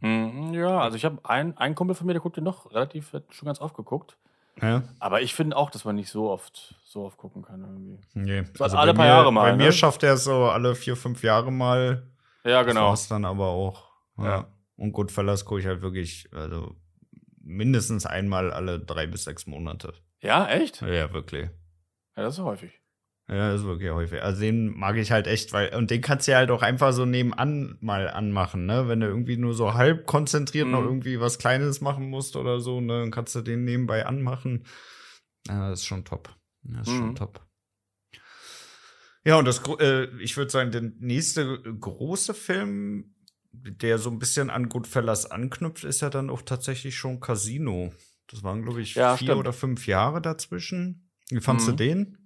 Mhm, 0.00 0.54
ja, 0.54 0.80
also 0.80 0.96
ich 0.96 1.04
habe 1.04 1.18
einen, 1.24 1.56
einen 1.56 1.74
Kumpel 1.74 1.94
von 1.94 2.06
mir, 2.06 2.12
der 2.14 2.22
guckt 2.22 2.36
den 2.36 2.44
noch 2.44 2.72
relativ, 2.72 3.12
hat 3.12 3.24
schon 3.34 3.46
ganz 3.46 3.60
oft 3.60 3.74
geguckt. 3.76 4.16
Ja. 4.60 4.82
Aber 4.98 5.22
ich 5.22 5.34
finde 5.34 5.56
auch, 5.56 5.70
dass 5.70 5.84
man 5.84 5.96
nicht 5.96 6.10
so 6.10 6.30
oft, 6.30 6.74
so 6.84 7.04
oft 7.04 7.16
gucken 7.16 7.42
kann 7.42 7.60
irgendwie. 7.62 7.98
Nee. 8.14 8.44
So 8.56 8.64
Also 8.64 8.76
alle 8.76 8.92
bei 8.92 8.98
paar 8.98 9.06
mir, 9.06 9.12
Jahre 9.12 9.32
mal, 9.32 9.50
Bei 9.50 9.56
mir 9.56 9.66
ne? 9.66 9.72
schafft 9.72 10.02
er 10.02 10.14
es 10.14 10.24
so 10.24 10.44
alle 10.46 10.74
vier, 10.74 10.96
fünf 10.96 11.22
Jahre 11.22 11.50
mal. 11.52 12.06
Ja, 12.44 12.62
Das 12.62 12.66
genau. 12.66 12.88
war's 12.88 13.08
dann 13.08 13.24
aber 13.24 13.46
auch. 13.48 13.90
Ja. 14.18 14.24
Ja. 14.24 14.46
Und 14.76 14.92
Goodfellas 14.92 15.44
gucke 15.44 15.60
ich 15.60 15.66
halt 15.66 15.82
wirklich, 15.82 16.28
also 16.34 16.74
mindestens 17.42 18.06
einmal 18.06 18.52
alle 18.52 18.80
drei 18.80 19.06
bis 19.06 19.24
sechs 19.24 19.46
Monate. 19.46 19.94
Ja, 20.20 20.46
echt? 20.48 20.80
Ja, 20.82 21.12
wirklich. 21.12 21.48
Ja, 22.16 22.22
das 22.24 22.34
ist 22.38 22.44
häufig. 22.44 22.79
Ja, 23.30 23.52
das 23.52 23.60
ist 23.60 23.66
wirklich 23.66 23.90
häufig. 23.92 24.20
Also 24.22 24.40
den 24.40 24.76
mag 24.76 24.96
ich 24.96 25.12
halt 25.12 25.28
echt, 25.28 25.52
weil, 25.52 25.72
und 25.76 25.90
den 25.92 26.00
kannst 26.00 26.26
du 26.26 26.32
ja 26.32 26.38
halt 26.38 26.50
auch 26.50 26.62
einfach 26.62 26.92
so 26.92 27.06
nebenan 27.06 27.78
mal 27.80 28.08
anmachen, 28.10 28.66
ne? 28.66 28.88
Wenn 28.88 28.98
du 28.98 29.06
irgendwie 29.06 29.36
nur 29.36 29.54
so 29.54 29.74
halb 29.74 30.04
konzentriert 30.06 30.66
noch 30.66 30.80
Mhm. 30.80 30.86
irgendwie 30.88 31.20
was 31.20 31.38
Kleines 31.38 31.80
machen 31.80 32.10
musst 32.10 32.34
oder 32.34 32.58
so, 32.58 32.80
ne? 32.80 33.00
Dann 33.02 33.10
kannst 33.12 33.34
du 33.36 33.40
den 33.42 33.64
nebenbei 33.64 34.04
anmachen. 34.04 34.64
Ja, 35.46 35.70
das 35.70 35.80
ist 35.80 35.86
schon 35.86 36.04
top. 36.04 36.34
Das 36.64 36.88
ist 36.88 36.94
schon 36.96 37.10
Mhm. 37.10 37.14
top. 37.14 37.46
Ja, 39.24 39.38
und 39.38 39.44
das, 39.44 39.62
äh, 39.78 40.06
ich 40.20 40.36
würde 40.36 40.50
sagen, 40.50 40.70
der 40.72 40.82
nächste 40.98 41.60
große 41.62 42.34
Film, 42.34 43.14
der 43.52 43.98
so 43.98 44.10
ein 44.10 44.18
bisschen 44.18 44.50
an 44.50 44.68
Goodfellas 44.68 45.30
anknüpft, 45.30 45.84
ist 45.84 46.00
ja 46.00 46.10
dann 46.10 46.30
auch 46.30 46.42
tatsächlich 46.42 46.96
schon 46.96 47.20
Casino. 47.20 47.92
Das 48.28 48.42
waren, 48.42 48.62
glaube 48.62 48.80
ich, 48.80 48.94
Ja, 48.94 49.16
vier 49.16 49.26
stimmt. 49.26 49.38
oder 49.40 49.52
fünf 49.52 49.86
Jahre 49.86 50.22
dazwischen. 50.22 51.10
Wie 51.28 51.40
fandst 51.40 51.68
du 51.68 51.72
Mhm. 51.72 51.76
den? 51.76 52.16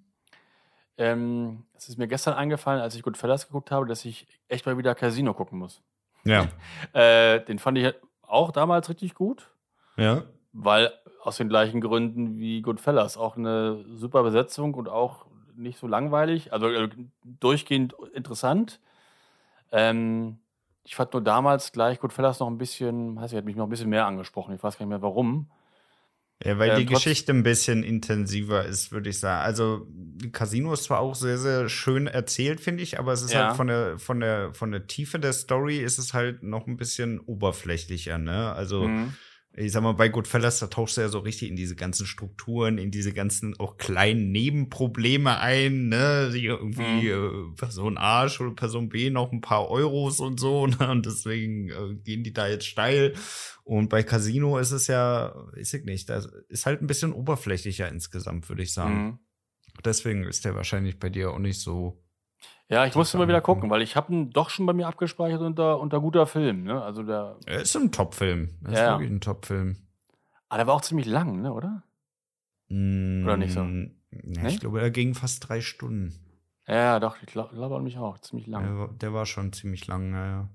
Ähm, 0.96 1.64
es 1.74 1.88
ist 1.88 1.98
mir 1.98 2.06
gestern 2.06 2.34
eingefallen, 2.34 2.80
als 2.80 2.94
ich 2.94 3.02
Goodfellas 3.02 3.46
geguckt 3.48 3.70
habe, 3.70 3.86
dass 3.86 4.04
ich 4.04 4.26
echt 4.48 4.64
mal 4.66 4.78
wieder 4.78 4.94
Casino 4.94 5.34
gucken 5.34 5.58
muss. 5.58 5.82
Ja. 6.24 6.48
Äh, 6.92 7.40
den 7.44 7.58
fand 7.58 7.78
ich 7.78 7.92
auch 8.22 8.52
damals 8.52 8.88
richtig 8.88 9.14
gut, 9.14 9.50
Ja. 9.96 10.22
weil 10.52 10.92
aus 11.22 11.36
den 11.38 11.48
gleichen 11.48 11.80
Gründen 11.80 12.38
wie 12.38 12.62
Goodfellas. 12.62 13.16
Auch 13.16 13.36
eine 13.36 13.84
super 13.96 14.22
Besetzung 14.22 14.74
und 14.74 14.88
auch 14.88 15.26
nicht 15.56 15.78
so 15.78 15.86
langweilig, 15.86 16.52
also 16.52 16.68
äh, 16.68 16.88
durchgehend 17.24 17.94
interessant. 18.12 18.80
Ähm, 19.72 20.38
ich 20.84 20.94
fand 20.96 21.12
nur 21.12 21.22
damals 21.22 21.72
gleich 21.72 21.98
Goodfellas 22.00 22.40
noch 22.40 22.48
ein 22.48 22.58
bisschen, 22.58 23.16
weiß 23.16 23.32
ich, 23.32 23.38
hat 23.38 23.44
mich 23.44 23.56
noch 23.56 23.66
ein 23.66 23.70
bisschen 23.70 23.88
mehr 23.88 24.06
angesprochen. 24.06 24.54
Ich 24.54 24.62
weiß 24.62 24.76
gar 24.78 24.84
nicht 24.84 24.90
mehr 24.90 25.02
warum. 25.02 25.50
Ja, 26.42 26.58
weil 26.58 26.70
Ähm, 26.70 26.80
die 26.80 26.86
Geschichte 26.86 27.32
ein 27.32 27.42
bisschen 27.42 27.82
intensiver 27.82 28.64
ist, 28.64 28.92
würde 28.92 29.10
ich 29.10 29.18
sagen. 29.18 29.42
Also 29.44 29.86
Casino 30.32 30.72
ist 30.72 30.84
zwar 30.84 31.00
auch 31.00 31.14
sehr, 31.14 31.38
sehr 31.38 31.68
schön 31.68 32.06
erzählt, 32.06 32.60
finde 32.60 32.82
ich, 32.82 32.98
aber 32.98 33.12
es 33.12 33.22
ist 33.22 33.34
Ja. 33.34 33.46
halt 33.46 33.56
von 33.56 33.66
der, 33.68 33.98
von 33.98 34.20
der, 34.20 34.52
von 34.52 34.70
der 34.72 34.86
Tiefe 34.86 35.18
der 35.18 35.32
Story 35.32 35.78
ist 35.78 35.98
es 35.98 36.12
halt 36.12 36.42
noch 36.42 36.66
ein 36.66 36.76
bisschen 36.76 37.20
oberflächlicher, 37.20 38.18
ne? 38.18 38.52
Also 38.52 38.88
Mhm. 38.88 39.12
ich 39.56 39.70
sag 39.70 39.84
mal, 39.84 39.92
bei 39.92 40.08
Goodfellas, 40.08 40.58
da 40.58 40.66
tauchst 40.66 40.96
du 40.96 41.00
ja 41.02 41.08
so 41.08 41.20
richtig 41.20 41.48
in 41.48 41.54
diese 41.54 41.76
ganzen 41.76 42.06
Strukturen, 42.06 42.76
in 42.76 42.90
diese 42.90 43.12
ganzen 43.12 43.56
auch 43.60 43.76
kleinen 43.76 44.32
Nebenprobleme 44.32 45.38
ein, 45.38 45.88
ne? 45.88 46.30
Die 46.34 46.46
irgendwie 46.46 47.08
äh, 47.08 47.30
Person 47.56 47.96
A 47.96 48.28
schuldet 48.28 48.56
Person 48.56 48.88
B 48.88 49.10
noch 49.10 49.30
ein 49.30 49.40
paar 49.40 49.70
Euros 49.70 50.18
und 50.18 50.40
so, 50.40 50.66
ne? 50.66 50.90
Und 50.90 51.06
deswegen 51.06 51.68
äh, 51.70 51.94
gehen 52.02 52.24
die 52.24 52.32
da 52.32 52.48
jetzt 52.48 52.66
steil. 52.66 53.14
Und 53.64 53.88
bei 53.88 54.02
Casino 54.02 54.58
ist 54.58 54.72
es 54.72 54.86
ja, 54.88 55.34
weiß 55.56 55.74
ich 55.74 55.84
nicht, 55.84 56.08
das 56.10 56.26
ist 56.48 56.66
halt 56.66 56.82
ein 56.82 56.86
bisschen 56.86 57.12
oberflächlicher 57.12 57.88
insgesamt, 57.88 58.48
würde 58.48 58.62
ich 58.62 58.72
sagen. 58.74 59.04
Mhm. 59.04 59.18
Deswegen 59.84 60.24
ist 60.24 60.44
der 60.44 60.54
wahrscheinlich 60.54 60.98
bei 60.98 61.08
dir 61.08 61.30
auch 61.32 61.38
nicht 61.38 61.60
so. 61.60 62.00
Ja, 62.68 62.84
ich 62.86 62.94
musste 62.94 63.16
mal 63.18 63.24
wieder 63.26 63.36
angekommen. 63.36 63.60
gucken, 63.62 63.70
weil 63.70 63.82
ich 63.82 63.96
habe 63.96 64.12
ihn 64.12 64.30
doch 64.30 64.50
schon 64.50 64.66
bei 64.66 64.72
mir 64.74 64.86
abgespeichert 64.86 65.40
unter, 65.40 65.80
unter 65.80 66.00
guter 66.00 66.26
Film. 66.26 66.64
Ne? 66.64 66.82
Also 66.82 67.02
der, 67.02 67.38
Er 67.46 67.60
ist 67.62 67.74
ein 67.76 67.90
Top-Film. 67.90 68.50
Er 68.64 68.72
ist 68.72 68.78
Ja. 68.78 68.90
wirklich 68.92 69.10
ein 69.10 69.20
Top-Film. 69.20 69.76
ah, 70.50 70.56
der 70.58 70.66
war 70.66 70.74
auch 70.74 70.80
ziemlich 70.82 71.06
lang, 71.06 71.40
ne, 71.42 71.52
oder? 71.52 71.82
Oder 72.70 73.36
nicht 73.36 73.52
so? 73.52 73.62
Mm, 73.64 73.96
Ja, 74.10 74.42
Nee? 74.42 74.48
Ich 74.48 74.60
glaube, 74.60 74.80
er 74.80 74.90
ging 74.90 75.14
fast 75.14 75.48
drei 75.48 75.60
Stunden. 75.60 76.14
Ja, 76.68 77.00
doch, 77.00 77.16
ich 77.20 77.26
glaube 77.26 77.54
glaub 77.54 77.72
an 77.72 77.82
mich 77.82 77.98
auch, 77.98 78.18
ziemlich 78.18 78.46
lang. 78.46 78.64
Der, 78.64 78.78
war- 78.78 78.92
der 78.92 79.12
war 79.12 79.26
schon 79.26 79.52
ziemlich 79.52 79.86
lang, 79.86 80.12
ja. 80.14 80.48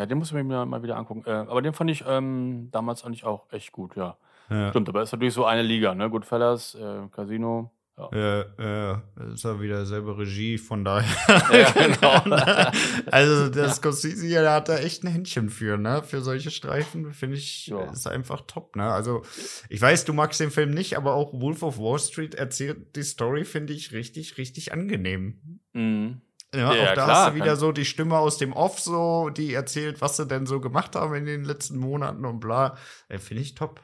Ja, 0.00 0.06
den 0.06 0.16
muss 0.16 0.32
ich 0.32 0.42
mir 0.42 0.64
mal 0.64 0.82
wieder 0.82 0.96
angucken. 0.96 1.24
Äh, 1.26 1.30
aber 1.30 1.60
den 1.60 1.74
fand 1.74 1.90
ich 1.90 2.02
ähm, 2.08 2.70
damals 2.72 3.04
eigentlich 3.04 3.24
auch 3.24 3.52
echt 3.52 3.70
gut, 3.70 3.96
ja. 3.96 4.16
ja. 4.48 4.70
Stimmt, 4.70 4.88
aber 4.88 5.02
ist 5.02 5.12
natürlich 5.12 5.34
so 5.34 5.44
eine 5.44 5.60
Liga, 5.60 5.94
ne? 5.94 6.08
Goodfellas, 6.08 6.74
äh, 6.74 7.06
Casino. 7.14 7.70
Ja. 7.98 8.08
Ja, 8.14 8.44
ja, 8.58 9.02
ist 9.34 9.44
ja 9.44 9.60
wieder 9.60 9.84
selbe 9.84 10.16
Regie, 10.16 10.56
von 10.56 10.86
daher. 10.86 11.04
Ja, 11.52 11.70
genau. 11.72 12.70
also, 13.10 13.50
der 13.50 13.68
Scorsese, 13.68 14.26
der 14.26 14.50
hat 14.50 14.70
da 14.70 14.78
echt 14.78 15.04
ein 15.04 15.08
Händchen 15.08 15.50
für, 15.50 15.76
ne? 15.76 16.02
Für 16.02 16.22
solche 16.22 16.50
Streifen, 16.50 17.12
finde 17.12 17.36
ich, 17.36 17.66
Ja. 17.66 17.92
ist 17.92 18.06
einfach 18.06 18.40
top, 18.46 18.76
ne? 18.76 18.90
Also, 18.90 19.20
ich 19.68 19.82
weiß, 19.82 20.06
du 20.06 20.14
magst 20.14 20.40
den 20.40 20.50
Film 20.50 20.70
nicht, 20.70 20.96
aber 20.96 21.12
auch 21.12 21.38
Wolf 21.38 21.62
of 21.62 21.78
Wall 21.78 21.98
Street 21.98 22.34
erzählt 22.34 22.96
die 22.96 23.02
Story, 23.02 23.44
finde 23.44 23.74
ich, 23.74 23.92
richtig, 23.92 24.38
richtig 24.38 24.72
angenehm. 24.72 25.60
Mhm. 25.74 26.22
Ja, 26.54 26.74
Ja, 26.74 26.82
auch 26.82 26.86
da 26.86 26.92
klar, 26.92 27.08
hast 27.08 27.30
du 27.30 27.34
wieder 27.34 27.56
so 27.56 27.72
die 27.72 27.84
Stimme 27.84 28.18
aus 28.18 28.38
dem 28.38 28.52
Off, 28.52 28.80
so, 28.80 29.30
die 29.30 29.54
erzählt, 29.54 30.00
was 30.00 30.16
sie 30.16 30.26
denn 30.26 30.46
so 30.46 30.60
gemacht 30.60 30.96
haben 30.96 31.14
in 31.14 31.26
den 31.26 31.44
letzten 31.44 31.78
Monaten 31.78 32.24
und 32.24 32.40
bla. 32.40 32.76
Äh, 33.08 33.18
Finde 33.18 33.42
ich 33.42 33.54
top. 33.54 33.80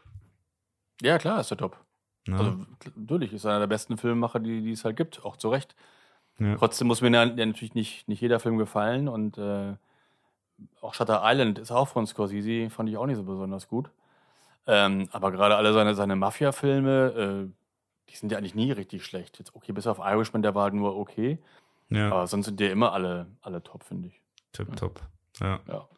Ja, 1.01 1.19
klar, 1.19 1.41
ist 1.41 1.51
der 1.51 1.59
top. 1.59 1.79
Ne? 2.27 2.39
Also, 2.39 2.67
natürlich 2.97 3.33
ist 3.33 3.47
einer 3.47 3.61
der 3.61 3.67
besten 3.69 3.99
Filmemacher, 3.99 4.41
die, 4.41 4.63
die 4.63 4.73
es 4.73 4.85
halt 4.85 4.97
gibt, 4.97 5.25
auch 5.25 5.37
zu 5.37 5.49
Recht. 5.49 5.77
Ja. 6.39 6.57
Trotzdem 6.57 6.89
muss 6.89 7.01
mir 7.01 7.11
ja, 7.11 7.25
ja 7.25 7.47
natürlich 7.47 7.75
nicht, 7.75 8.09
nicht 8.09 8.21
jeder 8.21 8.41
Film 8.41 8.59
gefallen 8.59 9.09
und 9.09 9.39
äh, 9.39 9.75
auch 10.81 10.95
Shutter 10.95 11.23
Island 11.25 11.59
ist 11.59 11.71
auch 11.71 11.89
von 11.89 12.07
Scorsese, 12.07 12.71
fand 12.71 12.89
ich 12.89 12.97
auch 12.97 13.07
nicht 13.07 13.17
so 13.17 13.23
besonders 13.23 13.69
gut. 13.69 13.91
Ähm, 14.67 15.09
aber 15.13 15.31
gerade 15.31 15.57
alle 15.57 15.73
seine, 15.73 15.95
seine 15.95 16.17
Mafia-Filme, 16.17 17.47
äh, 17.49 18.11
die 18.11 18.17
sind 18.17 18.33
ja 18.33 18.39
eigentlich 18.39 18.55
nie 18.55 18.73
richtig 18.73 19.05
schlecht. 19.05 19.39
Jetzt 19.39 19.55
okay, 19.55 19.73
bis 19.73 19.87
auf 19.87 19.99
Irishman, 19.99 20.43
der 20.43 20.55
war 20.55 20.65
halt 20.65 20.75
nur 20.75 20.97
okay. 20.97 21.39
Ja. 21.91 22.11
Aber 22.11 22.27
sonst 22.27 22.47
sind 22.47 22.61
die 22.61 22.67
immer 22.67 22.93
alle, 22.93 23.37
alle 23.41 23.63
top, 23.63 23.85
finde 23.85 24.09
ich. 24.09 24.23
Tipptopp. 24.53 25.01
Ja. 25.41 25.61
Ja. 25.69 25.89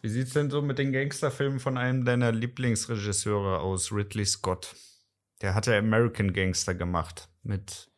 Wie 0.00 0.08
sieht's 0.08 0.32
denn 0.32 0.48
so 0.50 0.62
mit 0.62 0.78
den 0.78 0.92
Gangsterfilmen 0.92 1.58
von 1.58 1.76
einem 1.76 2.04
deiner 2.04 2.30
Lieblingsregisseure 2.32 3.58
aus, 3.60 3.90
Ridley 3.92 4.24
Scott? 4.24 4.74
Der 5.42 5.54
hat 5.54 5.66
ja 5.66 5.76
American 5.78 6.32
Gangster 6.32 6.74
gemacht 6.74 7.28
mit 7.42 7.90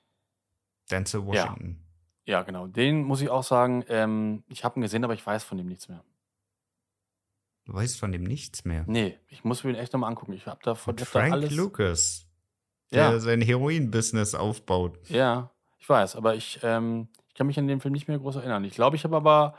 Denzel 0.91 1.25
Washington. 1.27 1.85
Ja, 2.25 2.43
genau. 2.43 2.67
Den 2.67 3.03
muss 3.05 3.21
ich 3.21 3.29
auch 3.29 3.43
sagen, 3.45 3.85
ähm, 3.89 4.45
ich 4.49 4.65
habe 4.65 4.79
ihn 4.79 4.83
gesehen, 4.83 5.05
aber 5.05 5.15
ich 5.15 5.25
weiß 5.27 5.45
von 5.45 5.59
dem 5.59 5.67
nichts 5.67 5.89
mehr. 5.89 6.03
Du 7.65 7.75
weißt 7.75 7.99
von 7.99 8.13
dem 8.13 8.23
nichts 8.25 8.65
mehr. 8.65 8.85
Nee, 8.87 9.19
ich 9.29 9.45
muss 9.45 9.63
mir 9.63 9.73
den 9.75 9.81
echt 9.81 9.93
nochmal 9.93 10.09
angucken. 10.11 10.33
Ich 10.33 10.47
habe 10.47 10.61
da 10.63 10.75
von 10.75 10.97
Frank 10.99 11.33
alles. 11.33 11.51
Lucas. 11.53 12.27
der 12.91 13.13
Ja. 13.13 13.19
sein 13.21 13.43
Heroin-Business 13.43 14.35
aufbaut. 14.35 14.99
Ja, 15.11 15.51
ich 15.79 15.87
weiß, 15.89 16.17
aber 16.17 16.35
ich, 16.35 16.61
ähm, 16.63 17.09
ich 17.28 17.28
kann 17.39 17.47
mich 17.47 17.59
an 17.59 17.69
den 17.69 17.81
Film 17.81 17.93
nicht 17.93 18.09
mehr 18.09 18.19
groß 18.19 18.37
erinnern. 18.37 18.65
Ich 18.65 18.75
glaube, 18.75 18.97
ich 18.97 19.05
habe 19.05 19.17
aber, 19.17 19.55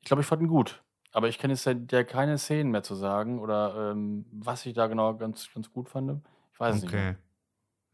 ich 0.00 0.06
glaube, 0.06 0.20
ich 0.20 0.26
fand 0.26 0.42
ihn 0.42 0.48
gut. 0.48 0.82
Aber 1.12 1.28
ich 1.28 1.38
kann 1.38 1.50
jetzt 1.50 1.64
ja 1.64 1.74
ja 1.90 2.04
keine 2.04 2.36
Szenen 2.38 2.72
mehr 2.72 2.82
zu 2.82 2.94
sagen 2.94 3.38
oder 3.38 3.92
ähm, 3.92 4.26
was 4.32 4.66
ich 4.66 4.74
da 4.74 4.88
genau 4.88 5.16
ganz, 5.16 5.48
ganz 5.54 5.70
gut 5.72 5.88
fand. 5.88 6.20
Ich 6.52 6.60
weiß 6.60 6.76
es 6.76 6.82
nicht. 6.82 6.92
Okay. 6.92 7.14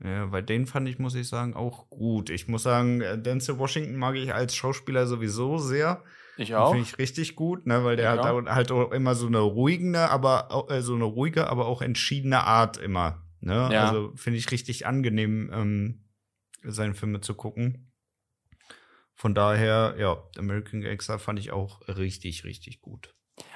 Ja, 0.02 0.26
bei 0.26 0.42
den 0.42 0.66
fand 0.66 0.88
ich, 0.88 0.98
muss 0.98 1.14
ich 1.14 1.28
sagen, 1.28 1.54
auch 1.54 1.88
gut. 1.88 2.28
Ich 2.28 2.48
muss 2.48 2.62
sagen, 2.62 3.00
äh, 3.00 3.20
Denzel 3.20 3.58
Washington 3.58 3.96
mag 3.96 4.16
ich 4.16 4.34
als 4.34 4.54
Schauspieler 4.54 5.06
sowieso 5.06 5.58
sehr. 5.58 6.02
Ich 6.36 6.54
auch. 6.54 6.72
Finde 6.72 6.86
ich 6.86 6.98
richtig 6.98 7.36
gut, 7.36 7.66
ne, 7.66 7.84
weil 7.84 7.96
der 7.96 8.12
Ich 8.12 8.20
hat 8.20 8.26
auch. 8.26 8.44
halt 8.46 8.70
auch 8.70 8.90
immer 8.92 9.14
so 9.14 9.26
eine 9.26 9.38
ruhige, 9.38 10.10
aber 10.10 10.50
auch, 10.50 10.70
äh, 10.70 10.82
so 10.82 10.94
eine 10.94 11.04
ruhige, 11.04 11.48
aber 11.48 11.66
auch 11.66 11.80
entschiedene 11.80 12.44
Art 12.44 12.76
immer. 12.76 13.22
Ne? 13.40 13.70
Ja. 13.72 13.86
Also 13.86 14.12
finde 14.16 14.38
ich 14.38 14.50
richtig 14.50 14.86
angenehm, 14.86 15.50
ähm, 15.52 16.04
seine 16.62 16.94
Filme 16.94 17.20
zu 17.20 17.34
gucken. 17.34 17.90
Von 19.16 19.34
daher, 19.34 19.94
ja, 19.98 20.18
American 20.38 20.82
Gangster 20.82 21.18
fand 21.18 21.38
ich 21.38 21.50
auch 21.50 21.80
richtig, 21.88 22.44
richtig 22.44 22.82
gut. 22.82 23.14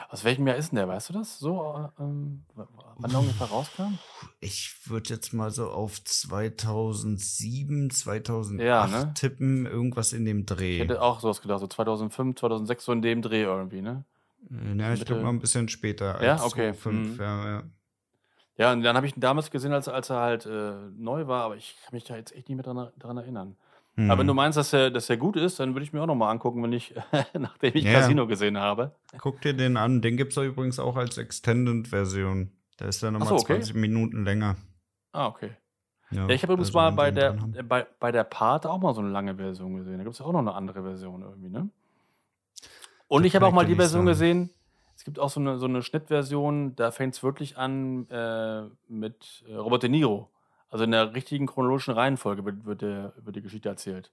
Aus 0.09 0.25
welchem 0.25 0.47
Jahr 0.47 0.57
ist 0.57 0.71
denn 0.73 0.77
der? 0.77 0.89
Weißt 0.89 1.11
du 1.11 1.13
das? 1.13 1.39
So, 1.39 1.61
äh, 1.99 2.03
ähm, 2.03 2.45
wann 2.55 3.11
der 3.11 3.21
ungefähr 3.21 3.47
rauskam? 3.47 3.99
Ich 4.41 4.75
würde 4.87 5.11
jetzt 5.11 5.33
mal 5.33 5.51
so 5.51 5.71
auf 5.71 6.03
2007, 6.03 7.91
2008 7.91 8.67
Ja, 8.67 8.87
ne? 8.87 9.13
tippen, 9.15 9.67
irgendwas 9.67 10.13
in 10.13 10.25
dem 10.25 10.41
Ich 10.41 10.47
Dreh. 10.47 10.79
hätte 10.81 11.01
auch 11.03 11.21
sowas 11.21 11.41
gedacht, 11.43 11.61
so 11.61 11.67
2005, 11.67 12.37
2006, 12.37 12.85
so 12.85 12.93
in 12.93 13.03
dem 13.03 13.23
Dreh 13.23 13.43
irgendwie, 13.43 13.83
ne? 13.83 14.05
Äh, 14.51 14.77
Ja, 14.79 14.93
ich 14.95 15.05
glaube 15.05 15.23
mal 15.23 15.29
ein 15.31 15.41
bisschen 15.41 15.69
später. 15.69 16.23
Ja, 16.23 16.33
als 16.33 16.45
okay. 16.45 16.73
2005, 16.73 17.19
Mhm. 17.19 17.21
ja, 17.23 17.47
ja. 17.49 17.63
Ja, 18.57 18.73
und 18.73 18.83
dann 18.83 18.97
habe 18.97 19.07
ich 19.07 19.17
ihn 19.17 19.21
damals 19.21 19.51
gesehen, 19.51 19.73
als, 19.73 19.89
als 19.89 20.11
er 20.11 20.17
halt 20.21 20.45
äh, 20.47 20.73
neu 20.95 21.27
war, 21.27 21.45
aber 21.45 21.57
ich 21.57 21.77
kann 21.85 21.95
mich 21.95 22.05
da 22.05 22.17
jetzt 22.17 22.35
echt 22.35 22.49
nicht 22.49 22.57
mehr 22.57 22.65
dran, 22.65 22.91
dran 22.99 23.17
erinnern. 23.17 23.57
Hm. 24.01 24.11
Aber 24.11 24.21
wenn 24.21 24.27
du 24.27 24.35
meinst, 24.35 24.57
dass 24.57 24.73
er, 24.73 24.91
dass 24.91 25.11
er 25.11 25.17
gut 25.19 25.37
ist, 25.37 25.61
dann 25.61 25.75
würde 25.75 25.85
ich 25.85 25.93
mir 25.93 26.01
auch 26.03 26.07
nochmal 26.07 26.31
angucken, 26.31 26.63
wenn 26.63 26.73
ich, 26.73 26.95
nachdem 27.39 27.73
ich 27.75 27.85
Ja. 27.85 28.01
Casino 28.01 28.27
gesehen 28.27 28.57
habe. 28.59 28.95
Guck 29.19 29.41
dir 29.43 29.53
den 29.55 29.77
an. 29.77 30.01
Den 30.01 30.17
gibt's 30.17 30.37
ja 30.37 30.43
übrigens 30.45 30.79
auch 30.79 30.97
als 30.97 31.19
Extended-Version. 31.19 32.51
Der 32.79 32.89
ist 32.89 33.03
dann 33.03 33.13
nochmal 33.13 33.29
so, 33.29 33.35
okay. 33.35 33.55
20 33.61 33.75
Minuten 33.75 34.25
länger. 34.25 34.57
Ah, 35.13 35.27
okay. 35.27 35.51
Ja, 36.11 36.27
Ja, 36.27 36.35
ich 36.35 36.43
habe 36.43 36.55
übrigens 36.55 36.69
also 36.69 36.79
mal 36.79 36.91
bei 36.93 37.11
der, 37.11 37.33
bei, 37.69 37.87
bei 38.01 38.11
der 38.11 38.25
Part 38.25 38.67
auch 38.67 38.79
mal 38.79 38.95
so 38.95 39.01
eine 39.01 39.11
lange 39.11 39.37
Version 39.37 39.77
gesehen. 39.77 39.99
Da 39.99 40.05
gibt 40.05 40.15
es 40.15 40.19
ja 40.21 40.25
auch 40.27 40.33
noch 40.33 40.41
eine 40.41 40.55
andere 40.55 40.83
Version 40.83 41.23
irgendwie, 41.23 41.51
ne? 41.51 41.69
Und 43.07 43.23
Das 43.23 43.27
ich 43.29 43.37
habe 43.37 43.47
auch 43.47 43.53
mal 43.53 43.67
die 43.67 43.75
Version 43.75 44.01
sagen. 44.03 44.07
gesehen. 44.07 44.51
Es 44.97 45.05
gibt 45.05 45.19
auch 45.19 45.31
so 45.31 45.41
eine, 45.41 45.59
so 45.59 45.67
eine 45.67 45.83
Schnittversion, 45.83 46.75
da 46.77 46.91
fängt 46.91 47.15
es 47.15 47.23
wirklich 47.23 47.57
an 47.57 48.09
äh, 48.11 48.63
mit 48.89 49.45
äh, 49.49 49.55
Robert 49.55 49.83
De 49.83 49.91
Niro. 49.91 50.31
Also 50.71 50.85
in 50.85 50.93
der 50.93 51.15
richtigen 51.15 51.47
chronologischen 51.47 51.95
Reihenfolge 51.95 52.45
wird, 52.45 52.65
wird, 52.65 52.83
der, 52.83 53.13
wird 53.17 53.37
die 53.37 53.43
Geschichte 53.43 53.69
erzählt. 53.69 54.13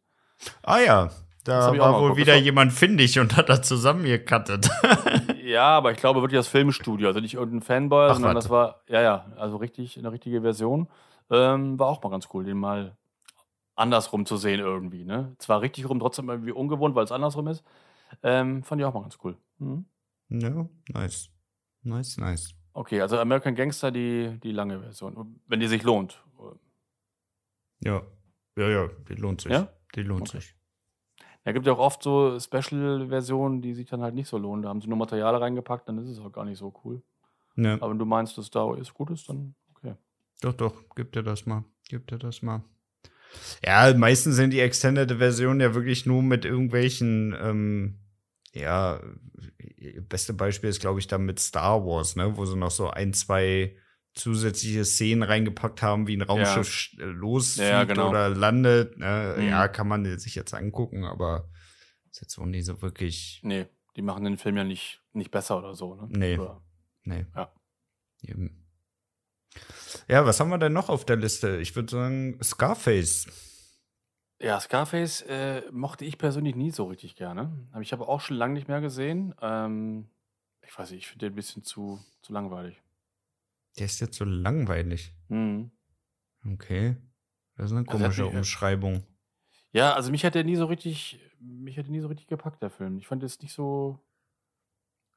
Ah 0.63 0.79
ja, 0.79 1.05
Das 1.43 1.65
da 1.71 1.77
war 1.77 1.99
wohl 2.01 2.17
wieder 2.17 2.33
Das 2.35 2.43
jemand 2.43 2.73
findig 2.73 3.19
und 3.19 3.37
hat 3.37 3.49
da 3.49 3.61
zusammengekattet. 3.61 4.69
Ja, 5.47 5.77
aber 5.77 5.93
ich 5.93 5.97
glaube 5.97 6.21
wirklich 6.21 6.37
das 6.37 6.49
Filmstudio, 6.49 7.07
also 7.07 7.21
nicht 7.21 7.35
irgendein 7.35 7.61
Fanboy, 7.61 8.09
Ach, 8.09 8.15
sondern 8.15 8.35
warte. 8.35 8.39
das 8.47 8.49
war, 8.49 8.81
ja, 8.89 9.01
ja, 9.01 9.25
also 9.37 9.55
richtig, 9.55 9.97
eine 9.97 10.11
richtige 10.11 10.41
Version. 10.41 10.89
Ähm, 11.31 11.79
war 11.79 11.87
auch 11.87 12.03
mal 12.03 12.09
ganz 12.09 12.27
cool, 12.33 12.43
den 12.43 12.57
mal 12.57 12.97
andersrum 13.73 14.25
zu 14.25 14.35
sehen 14.35 14.59
irgendwie, 14.59 15.05
ne? 15.05 15.35
Zwar 15.39 15.61
richtig 15.61 15.87
rum, 15.87 16.01
trotzdem 16.01 16.29
irgendwie 16.29 16.51
ungewohnt, 16.51 16.95
weil 16.95 17.05
es 17.05 17.13
andersrum 17.13 17.47
ist. 17.47 17.63
Ähm, 18.23 18.61
fand 18.63 18.81
ich 18.81 18.85
auch 18.85 18.93
mal 18.93 19.03
ganz 19.03 19.17
cool. 19.23 19.37
Mhm. 19.59 19.85
ja, 20.27 20.65
nice. 20.89 21.29
Nice, 21.81 22.17
nice. 22.17 22.49
Okay, 22.73 22.99
also 22.99 23.17
American 23.17 23.55
Gangster, 23.55 23.89
die, 23.89 24.37
die 24.43 24.51
lange 24.51 24.81
Version, 24.81 25.39
wenn 25.47 25.61
die 25.61 25.67
sich 25.67 25.83
lohnt. 25.83 26.21
Ja, 27.83 28.01
ja, 28.57 28.69
ja, 28.69 28.89
die 29.09 29.13
lohnt 29.15 29.41
sich. 29.41 29.51
Ja? 29.51 29.69
Die 29.95 30.03
lohnt 30.03 30.29
Okay. 30.29 30.39
sich. 30.39 30.55
Da 31.43 31.53
gibt 31.53 31.65
ja 31.65 31.73
auch 31.73 31.79
oft 31.79 32.03
so 32.03 32.37
Special-Versionen, 32.39 33.61
die 33.61 33.73
sich 33.73 33.87
dann 33.87 34.01
halt 34.01 34.15
nicht 34.15 34.27
so 34.27 34.37
lohnen. 34.37 34.63
Da 34.63 34.69
haben 34.69 34.81
sie 34.81 34.89
nur 34.89 34.97
Material 34.97 35.35
reingepackt, 35.35 35.87
dann 35.87 35.97
ist 35.97 36.09
es 36.09 36.19
auch 36.19 36.31
gar 36.31 36.43
nicht 36.43 36.57
so 36.57 36.73
cool. 36.83 37.01
Ja, 37.55 37.75
Aber 37.75 37.91
wenn 37.91 37.99
du 37.99 38.05
meinst, 38.05 38.37
dass 38.37 38.49
da 38.49 38.75
ist 38.75 38.93
gut 38.93 39.11
ist, 39.11 39.29
dann 39.29 39.55
okay. 39.73 39.95
doch, 40.41 40.53
doch, 40.53 40.83
gib 40.95 41.13
dir 41.13 41.23
das 41.23 41.45
mal. 41.45 41.63
Gib 41.87 42.07
dir 42.07 42.17
das 42.17 42.41
mal. 42.41 42.63
Ja, 43.65 43.93
meistens 43.95 44.35
sind 44.35 44.51
die 44.51 44.59
Extended-Versionen 44.59 45.59
ja 45.61 45.73
wirklich 45.73 46.05
nur 46.05 46.21
mit 46.21 46.45
irgendwelchen, 46.45 47.35
ähm, 47.39 47.99
ja, 48.53 48.99
beste 50.01 50.33
Beispiel 50.33 50.69
ist, 50.69 50.79
glaube 50.81 50.99
ich, 50.99 51.07
dann 51.07 51.25
mit 51.25 51.39
Star 51.39 51.85
Wars, 51.85 52.15
ne, 52.15 52.37
wo 52.37 52.45
sie 52.45 52.57
noch 52.57 52.71
so 52.71 52.89
ein, 52.89 53.13
zwei 53.13 53.75
zusätzliche 54.17 54.83
Szenen 54.85 55.23
reingepackt 55.23 55.81
haben, 55.81 56.07
wie 56.07 56.15
ein 56.17 56.21
Raumschiff 56.21 56.67
sch- 56.67 57.01
äh, 57.01 57.05
losfliegt 57.05 57.69
Ja, 57.69 57.83
genau. 57.83 58.09
oder 58.09 58.29
landet. 58.29 58.97
Ne? 58.97 59.35
Mhm. 59.37 59.47
Ja, 59.49 59.67
kann 59.67 59.87
man 59.87 60.17
sich 60.19 60.35
jetzt 60.35 60.53
angucken, 60.53 61.05
aber 61.05 61.49
ist 62.11 62.21
jetzt 62.21 62.37
auch 62.37 62.45
nicht 62.45 62.65
so 62.65 62.81
wirklich. 62.81 63.39
Nee, 63.43 63.67
die 63.95 64.01
machen 64.01 64.23
den 64.23 64.37
Film 64.37 64.57
ja 64.57 64.63
nicht, 64.63 65.01
nicht 65.13 65.31
besser 65.31 65.57
oder 65.57 65.73
so, 65.75 65.95
ne? 65.95 66.07
Nee. 66.09 66.37
Oder, 66.37 66.61
Nee. 67.03 67.25
Ja. 67.35 67.53
Eben. 68.23 68.67
Ja, 70.09 70.25
was 70.25 70.39
haben 70.39 70.49
wir 70.49 70.57
denn 70.57 70.73
noch 70.73 70.89
auf 70.89 71.05
der 71.05 71.15
Liste? 71.15 71.57
Ich 71.57 71.75
würde 71.75 71.89
sagen, 71.91 72.37
Scarface. 72.43 73.27
Ja, 74.39 74.59
Scarface 74.59 75.21
äh, 75.21 75.63
mochte 75.71 76.05
ich 76.05 76.17
persönlich 76.17 76.55
nie 76.55 76.71
so 76.71 76.85
richtig 76.85 77.15
gerne. 77.15 77.67
Aber 77.71 77.81
ich 77.81 77.91
habe 77.93 78.07
auch 78.07 78.21
schon 78.21 78.37
lange 78.37 78.53
nicht 78.53 78.67
mehr 78.67 78.81
gesehen. 78.81 79.33
Ähm, 79.41 80.09
ich 80.61 80.77
weiß 80.77 80.91
nicht, 80.91 80.99
ich 80.99 81.07
finde 81.07 81.25
den 81.27 81.33
ein 81.33 81.35
bisschen 81.35 81.63
zu, 81.63 81.99
zu 82.21 82.33
langweilig. 82.33 82.81
Der 83.77 83.85
ist 83.85 83.99
jetzt 83.99 84.17
so 84.17 84.25
langweilig. 84.25 85.13
Mhm. 85.29 85.71
Okay. 86.53 86.97
Das 87.55 87.67
ist 87.67 87.71
eine 87.77 87.87
Also 87.87 87.97
komische 87.97 88.23
äh, 88.23 88.25
Umschreibung. 88.25 89.03
Ja, 89.71 89.93
also 89.93 90.11
mich 90.11 90.23
hat 90.25 90.35
der 90.35 90.43
nie 90.43 90.55
so 90.55 90.65
richtig, 90.65 91.19
mich 91.39 91.77
hat 91.77 91.85
der 91.85 91.91
nie 91.91 91.99
so 92.01 92.07
richtig 92.07 92.27
gepackt, 92.27 92.61
der 92.61 92.69
Film. 92.69 92.97
Ich 92.97 93.07
fand 93.07 93.23
es 93.23 93.39
nicht 93.41 93.53
so, 93.53 93.99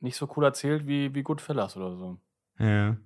nicht 0.01 0.16
so 0.16 0.31
cool 0.37 0.44
erzählt 0.44 0.87
wie, 0.87 1.14
wie 1.14 1.23
Goodfellas 1.23 1.77
oder 1.77 1.96
so. 1.96 2.18
Ja. 2.59 2.96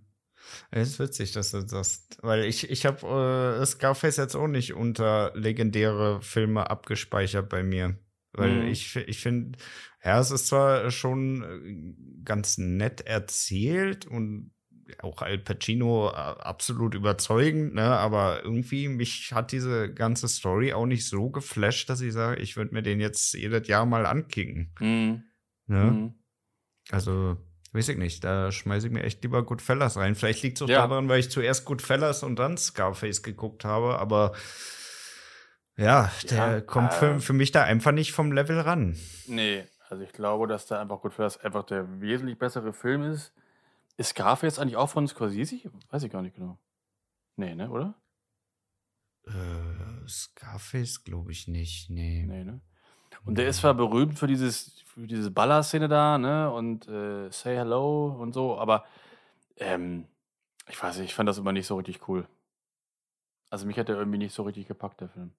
Es 0.71 0.89
ist 0.91 0.99
witzig, 0.99 1.33
dass 1.33 1.53
du 1.53 1.63
das, 1.63 2.09
weil 2.21 2.45
ich, 2.45 2.69
ich 2.71 2.85
habe 2.85 3.59
äh, 3.61 3.65
Scarface 3.67 4.17
jetzt 4.19 4.35
auch 4.35 4.49
nicht 4.49 4.75
unter 4.75 5.33
legendäre 5.35 6.21
Filme 6.23 6.69
abgespeichert 6.71 7.49
bei 7.49 7.63
mir. 7.63 7.99
Weil 8.33 8.63
Mhm. 8.65 8.69
ich, 8.69 8.97
ich 8.97 9.21
finde, 9.21 9.59
ja, 10.05 10.19
es 10.19 10.31
ist 10.33 10.49
zwar 10.49 10.91
schon 10.91 12.21
ganz 12.25 12.59
nett 12.59 13.03
erzählt 13.03 14.07
und 14.07 14.51
auch 15.03 15.23
Al 15.23 15.39
Pacino 15.39 16.09
äh, 16.11 16.13
absolut 16.15 16.95
überzeugend, 16.95 17.75
ne? 17.75 17.85
Aber 17.85 18.43
irgendwie 18.45 18.89
mich 18.89 19.33
hat 19.33 19.53
diese 19.53 19.93
ganze 19.93 20.29
Story 20.29 20.73
auch 20.73 20.87
nicht 20.87 21.09
so 21.09 21.31
geflasht, 21.31 21.89
dass 21.91 22.01
ich 22.01 22.13
sage, 22.13 22.41
ich 22.41 22.57
würde 22.57 22.75
mir 22.75 22.83
den 22.83 23.01
jetzt 23.01 23.35
jedes 23.35 23.67
Jahr 23.69 23.87
mal 23.87 24.07
ankicken. 24.07 24.75
Mhm. 24.81 25.23
Ne? 25.67 25.85
Mhm. 25.85 26.15
Also, 26.91 27.37
weiß 27.73 27.89
ich 27.89 27.97
nicht, 27.99 28.23
da 28.25 28.53
schmeiße 28.53 28.87
ich 28.89 28.93
mir 28.93 29.03
echt 29.03 29.23
lieber 29.23 29.43
Goodfellas 29.45 29.97
rein. 29.97 30.15
Vielleicht 30.15 30.43
liegt 30.43 30.59
es 30.59 30.63
auch 30.63 30.69
Ja. 30.69 30.87
daran, 30.87 31.09
weil 31.09 31.21
ich 31.21 31.31
zuerst 31.31 31.65
Goodfellas 31.65 32.23
und 32.23 32.37
dann 32.39 32.57
Scarface 32.59 33.23
geguckt 33.23 33.65
habe, 33.65 33.99
aber 33.99 34.35
ja, 35.77 36.11
der 36.31 36.37
Ja, 36.37 36.61
kommt 36.61 36.93
äh, 36.93 36.97
für, 36.97 37.21
für 37.21 37.33
mich 37.33 37.51
da 37.51 37.65
einfach 37.65 37.93
nicht 37.93 38.13
vom 38.13 38.31
Level 38.33 38.61
ran. 38.61 38.97
Nee, 39.27 39.65
also 39.89 40.03
ich 40.05 40.13
glaube, 40.13 40.47
dass 40.47 40.67
da 40.67 40.81
einfach 40.81 41.01
Goodfellas 41.01 41.39
einfach 41.41 41.65
der 41.65 42.01
wesentlich 42.01 42.39
bessere 42.39 42.73
Film 42.73 43.03
ist. 43.03 43.33
Ist 43.97 44.09
Scarface 44.11 44.59
eigentlich 44.59 44.77
auch 44.77 44.89
von 44.91 45.07
Scorsese? 45.07 45.71
Weiß 45.91 46.03
ich 46.03 46.11
gar 46.11 46.23
nicht 46.23 46.35
genau. 46.35 46.59
Nee, 47.37 47.55
ne, 47.55 47.71
oder? 47.71 47.95
Äh, 49.27 50.09
Scarface 50.09 51.05
glaube 51.05 51.33
ich 51.33 51.49
nicht, 51.49 51.91
nee. 51.91 52.25
Nee, 52.27 52.45
ne? 52.45 52.61
Und 53.25 53.39
der 53.39 53.49
ist 53.49 53.59
zwar 53.59 53.75
berühmt 53.75 54.19
für 54.19 54.27
dieses, 54.27 54.81
für 54.83 55.07
diese 55.07 55.31
Baller-Szene 55.31 55.89
da, 55.89 56.19
ne? 56.19 56.51
Und 56.53 56.87
äh, 56.89 57.31
Say 57.31 57.55
Hello 57.57 58.09
und 58.21 58.33
so, 58.35 58.59
aber 58.59 58.85
ähm, 59.57 60.07
ich 60.69 60.83
weiß 60.83 60.99
nicht, 60.99 61.07
ich 61.11 61.15
fand 61.15 61.29
das 61.29 61.39
immer 61.39 61.53
nicht 61.53 61.67
so 61.67 61.77
richtig 61.77 62.07
cool. 62.09 62.27
Also 63.51 63.67
mich 63.67 63.79
hat 63.79 63.89
der 63.89 63.97
irgendwie 63.97 64.19
nicht 64.19 64.35
so 64.35 64.43
richtig 64.43 64.67
gepackt, 64.67 65.01
der 65.01 65.09
Film. 65.09 65.33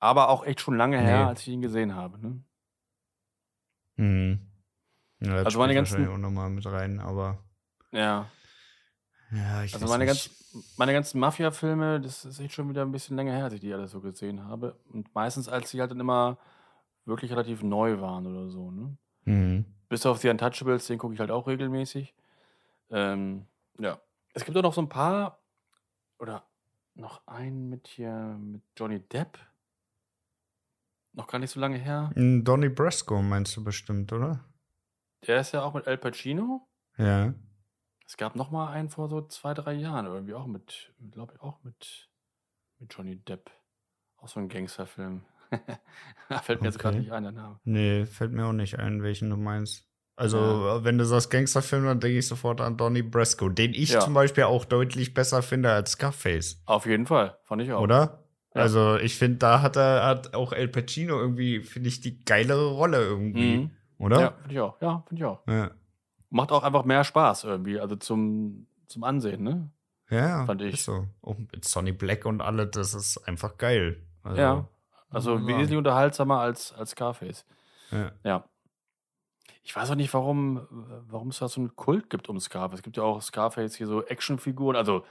Aber 0.00 0.28
auch 0.28 0.44
echt 0.44 0.60
schon 0.60 0.76
lange 0.76 0.98
her, 0.98 1.18
Nee. 1.24 1.28
als 1.28 1.40
ich 1.42 1.48
ihn 1.48 1.62
gesehen 1.62 1.94
habe, 1.94 2.18
ne? 2.18 2.42
Hm. 3.96 4.50
Ja, 5.20 5.36
das 5.36 5.46
Also 5.46 5.58
meine 5.58 5.74
ganzen- 5.74 6.08
auch 6.08 6.16
nochmal 6.18 6.50
mit 6.50 6.66
rein, 6.66 6.98
aber 7.00 7.38
Ja. 7.92 8.30
ja, 9.30 9.64
ich 9.64 9.74
Also 9.74 9.86
meine, 9.86 10.04
nicht. 10.04 10.28
ganz, 10.54 10.74
meine 10.76 10.92
ganzen 10.92 11.20
Mafia-Filme, 11.20 12.00
das 12.00 12.24
ist 12.24 12.40
echt 12.40 12.54
schon 12.54 12.68
wieder 12.68 12.82
ein 12.82 12.92
bisschen 12.92 13.16
länger 13.16 13.32
her, 13.32 13.44
als 13.44 13.54
ich 13.54 13.60
die 13.60 13.72
alle 13.72 13.88
so 13.88 14.00
gesehen 14.00 14.44
habe. 14.44 14.78
Und 14.92 15.14
meistens, 15.14 15.48
als 15.48 15.70
sie 15.70 15.80
halt 15.80 15.90
dann 15.90 16.00
immer 16.00 16.38
wirklich 17.04 17.30
relativ 17.30 17.62
neu 17.62 18.00
waren 18.00 18.26
oder 18.26 18.48
so, 18.50 18.70
ne? 18.70 18.96
Hm. 19.24 19.64
Bis 19.88 20.06
auf 20.06 20.20
die 20.20 20.28
Untouchables, 20.28 20.86
den 20.86 20.98
gucke 20.98 21.14
ich 21.14 21.20
halt 21.20 21.30
auch 21.30 21.46
regelmäßig. 21.46 22.14
Ähm, 22.90 23.46
ja. 23.78 24.00
Es 24.34 24.44
gibt 24.44 24.56
auch 24.56 24.62
noch 24.62 24.74
so 24.74 24.82
ein 24.82 24.88
paar, 24.88 25.40
oder 26.18 26.44
noch 26.94 27.26
einen 27.26 27.68
mit 27.68 27.88
hier, 27.88 28.12
mit 28.38 28.62
Johnny 28.76 29.00
Depp. 29.00 29.38
Noch 31.12 31.26
gar 31.26 31.38
nicht 31.40 31.50
so 31.50 31.58
lange 31.58 31.76
her. 31.76 32.12
Donnie 32.14 32.68
Brasco 32.68 33.20
meinst 33.20 33.56
du 33.56 33.64
bestimmt, 33.64 34.12
oder? 34.12 34.44
Der 35.26 35.40
ist 35.40 35.52
ja 35.52 35.62
auch 35.62 35.74
mit 35.74 35.86
Al 35.88 35.98
Pacino. 35.98 36.68
Ja. 36.96 37.34
Es 38.10 38.16
gab 38.16 38.34
noch 38.34 38.50
mal 38.50 38.72
einen 38.72 38.88
vor 38.88 39.08
so 39.08 39.20
zwei, 39.28 39.54
drei 39.54 39.72
Jahren 39.74 40.04
irgendwie 40.06 40.34
auch 40.34 40.46
mit, 40.48 40.92
glaube 41.12 41.34
ich, 41.36 41.40
auch 41.40 41.62
mit 41.62 42.08
mit 42.80 42.92
Johnny 42.92 43.14
Depp. 43.14 43.52
Auch 44.16 44.26
so 44.26 44.40
ein 44.40 44.48
Gangsterfilm. 44.48 45.22
da 46.28 46.38
fällt 46.42 46.60
mir 46.60 46.66
jetzt 46.66 46.80
gerade 46.80 46.96
Okay. 46.96 47.04
nicht 47.04 47.12
ein, 47.12 47.22
der 47.22 47.30
Name. 47.30 47.60
Nee, 47.62 48.06
fällt 48.06 48.32
mir 48.32 48.46
auch 48.46 48.52
nicht 48.52 48.80
ein, 48.80 49.04
welchen 49.04 49.30
du 49.30 49.36
meinst. 49.36 49.86
Also, 50.16 50.38
Ja. 50.38 50.82
wenn 50.82 50.98
du 50.98 51.04
sagst 51.04 51.30
Gangsterfilm, 51.30 51.84
dann 51.84 52.00
denke 52.00 52.18
ich 52.18 52.26
sofort 52.26 52.60
an 52.60 52.76
Donnie 52.76 53.02
Brasco, 53.02 53.48
den 53.48 53.74
ich 53.74 53.90
Ja. 53.90 54.00
zum 54.00 54.14
Beispiel 54.14 54.42
auch 54.42 54.64
deutlich 54.64 55.14
besser 55.14 55.40
finde 55.42 55.70
als 55.70 55.92
Scarface, 55.92 56.60
Auf 56.66 56.86
jeden 56.86 57.06
Fall, 57.06 57.38
fand 57.44 57.62
ich 57.62 57.70
auch. 57.72 57.80
oder? 57.80 58.24
Ja. 58.56 58.62
Also, 58.62 58.96
ich 58.96 59.16
finde, 59.16 59.38
da 59.38 59.62
hat 59.62 59.76
er 59.76 60.04
hat 60.04 60.34
auch 60.34 60.52
El 60.52 60.66
Pacino 60.66 61.16
irgendwie, 61.16 61.60
finde 61.60 61.88
ich, 61.88 62.00
die 62.00 62.24
geilere 62.24 62.70
Rolle 62.72 62.98
irgendwie, 63.04 63.58
Mhm. 63.58 63.70
oder? 63.98 64.20
Ja, 64.20 64.30
finde 64.32 64.54
ich 64.54 64.60
auch. 64.60 64.80
Ja, 64.82 65.04
finde 65.06 65.22
ich 65.22 65.24
auch. 65.26 65.46
Ja. 65.46 65.70
Macht 66.30 66.52
auch 66.52 66.62
einfach 66.62 66.84
mehr 66.84 67.04
Spaß 67.04 67.44
irgendwie, 67.44 67.80
also 67.80 67.96
zum, 67.96 68.66
zum 68.86 69.04
Ansehen, 69.04 69.42
ne? 69.42 69.70
Ja, 70.10 70.44
Fand 70.44 70.62
ich. 70.62 70.74
Ist 70.74 70.84
so. 70.84 71.06
Auch 71.22 71.36
mit 71.38 71.64
Sonny 71.64 71.92
Black 71.92 72.24
und 72.24 72.40
alle, 72.40 72.66
das 72.66 72.94
ist 72.94 73.18
einfach 73.28 73.58
geil. 73.58 74.02
Also, 74.22 74.40
Ja. 74.40 74.68
Also 75.12 75.44
wesentlich 75.44 75.76
unterhaltsamer 75.76 76.38
als, 76.38 76.72
als 76.72 76.90
Scarface. 76.90 77.44
Ja. 77.90 78.12
Ja. 78.22 78.44
Ich 79.64 79.74
weiß 79.74 79.90
auch 79.90 79.96
nicht, 79.96 80.14
warum, 80.14 80.66
warum 81.08 81.28
es 81.28 81.38
da 81.40 81.48
so 81.48 81.60
einen 81.60 81.74
Kult 81.74 82.10
gibt 82.10 82.28
um 82.28 82.38
Scarface. 82.38 82.78
Es 82.78 82.82
gibt 82.84 82.96
ja 82.96 83.02
auch 83.02 83.20
Scarface 83.20 83.74
hier 83.74 83.88
so 83.88 84.04
Actionfiguren, 84.04 84.76
also 84.76 85.04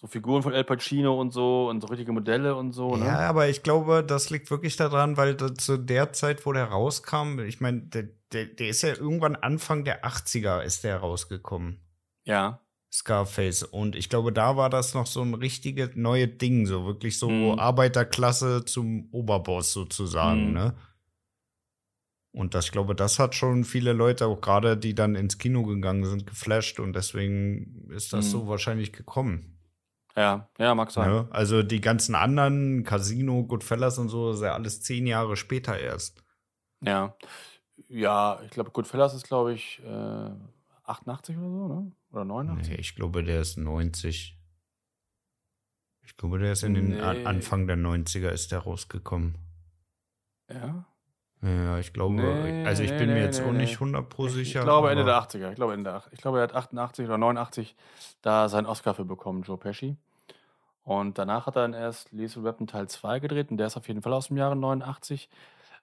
so 0.00 0.06
Figuren 0.06 0.42
von 0.42 0.52
El 0.52 0.64
Pacino 0.64 1.20
und 1.20 1.32
so 1.32 1.68
und 1.68 1.80
so 1.80 1.88
richtige 1.88 2.12
Modelle 2.12 2.54
und 2.54 2.72
so. 2.72 2.96
Ne? 2.96 3.06
Ja, 3.06 3.28
aber 3.28 3.48
ich 3.48 3.62
glaube, 3.62 4.02
das 4.04 4.30
liegt 4.30 4.50
wirklich 4.50 4.76
daran, 4.76 5.16
weil 5.16 5.34
da 5.34 5.54
zu 5.54 5.76
der 5.76 6.12
Zeit, 6.12 6.46
wo 6.46 6.52
der 6.52 6.66
rauskam, 6.66 7.40
ich 7.40 7.60
meine, 7.60 7.82
der, 8.32 8.46
der, 8.46 8.68
ist 8.68 8.82
ja 8.82 8.90
irgendwann 8.94 9.36
Anfang 9.36 9.84
der 9.84 10.04
80er 10.04 10.62
ist 10.62 10.84
der 10.84 10.98
rausgekommen. 10.98 11.80
ja. 12.24 12.60
Scarface. 12.92 13.62
Und 13.62 13.94
ich 13.94 14.08
glaube, 14.08 14.32
da 14.32 14.56
war 14.56 14.68
das 14.68 14.94
noch 14.94 15.06
so 15.06 15.22
ein 15.22 15.34
richtiges 15.34 15.90
neue 15.94 16.26
Ding, 16.26 16.66
so 16.66 16.86
wirklich 16.86 17.20
so 17.20 17.30
Mhm. 17.30 17.56
Arbeiterklasse 17.60 18.64
zum 18.64 19.08
Oberboss 19.12 19.72
sozusagen, 19.72 20.48
Mhm. 20.48 20.52
ne? 20.54 20.74
Und 22.32 22.54
das, 22.54 22.66
ich 22.66 22.72
glaube, 22.72 22.96
das 22.96 23.20
hat 23.20 23.36
schon 23.36 23.62
viele 23.64 23.92
Leute, 23.92 24.26
auch 24.26 24.40
gerade 24.40 24.76
die 24.76 24.94
dann 24.96 25.14
ins 25.14 25.38
Kino 25.38 25.62
gegangen 25.64 26.04
sind, 26.04 26.26
geflasht 26.26 26.80
und 26.80 26.92
deswegen 26.94 27.88
ist 27.90 28.12
das 28.12 28.26
Mhm. 28.26 28.30
so 28.30 28.48
wahrscheinlich 28.48 28.92
gekommen. 28.92 29.56
Ja, 30.16 30.50
ja, 30.58 30.74
mag 30.74 30.90
sein. 30.90 31.08
Ne? 31.10 31.28
Also 31.30 31.62
die 31.62 31.80
ganzen 31.80 32.16
anderen, 32.16 32.82
Casino, 32.82 33.44
Goodfellas 33.44 33.98
und 33.98 34.08
so, 34.08 34.32
ist 34.32 34.42
ja 34.42 34.54
alles 34.54 34.82
zehn 34.82 35.06
Jahre 35.06 35.36
später 35.36 35.78
erst. 35.78 36.24
Ja. 36.84 37.16
Ja, 37.88 38.40
ich 38.44 38.50
glaube, 38.50 38.70
Goodfellas 38.70 39.14
ist, 39.14 39.26
glaube 39.26 39.52
ich, 39.54 39.80
äh, 39.84 40.30
88 40.84 41.36
oder 41.36 41.48
so, 41.48 41.68
ne? 41.68 41.92
Oder 42.12 42.24
89? 42.24 42.68
Nee, 42.72 42.80
ich 42.80 42.94
glaube, 42.94 43.22
der 43.22 43.40
ist 43.40 43.56
90. 43.56 44.36
Ich 46.02 46.16
glaube, 46.16 46.38
der 46.38 46.52
ist 46.52 46.62
in 46.64 46.74
den 46.74 46.88
Nee. 46.90 47.00
Anfang 47.00 47.66
der 47.66 47.76
90er 47.76 48.30
ist 48.30 48.50
der 48.52 48.60
rausgekommen. 48.60 49.36
Ja. 50.48 50.84
Ja, 51.42 51.78
ich 51.78 51.92
glaube, 51.94 52.16
Nee, 52.16 52.66
also 52.66 52.82
ich 52.82 52.90
nee, 52.90 52.98
bin 52.98 53.08
mir 53.14 53.22
jetzt 53.22 53.40
auch 53.40 53.52
nicht 53.52 53.74
100 53.74 54.06
pro 54.10 54.26
Ich, 54.26 54.32
sicher. 54.32 54.58
ich 54.60 54.64
glaube 54.66 54.90
Ende 54.90 55.04
der 55.04 55.14
80er. 55.22 55.48
Ich 55.50 55.54
glaube, 55.56 55.72
Ende 55.72 55.90
der, 55.90 56.02
ich 56.10 56.20
glaube, 56.20 56.38
er 56.38 56.42
hat 56.42 56.54
88 56.54 57.06
oder 57.06 57.16
89 57.16 57.74
da 58.20 58.48
seinen 58.50 58.66
Oscar 58.66 58.92
für 58.94 59.06
bekommen, 59.06 59.42
Joe 59.42 59.56
Pesci. 59.56 59.96
Und 60.82 61.16
danach 61.18 61.46
hat 61.46 61.56
er 61.56 61.62
dann 61.62 61.72
erst 61.72 62.12
Lethal 62.12 62.44
Weapon 62.44 62.66
Teil 62.66 62.88
2 62.88 63.20
gedreht 63.20 63.50
und 63.50 63.56
der 63.56 63.68
ist 63.68 63.76
auf 63.76 63.88
jeden 63.88 64.02
Fall 64.02 64.12
aus 64.12 64.28
dem 64.28 64.36
Jahre 64.36 64.56
89. 64.56 65.30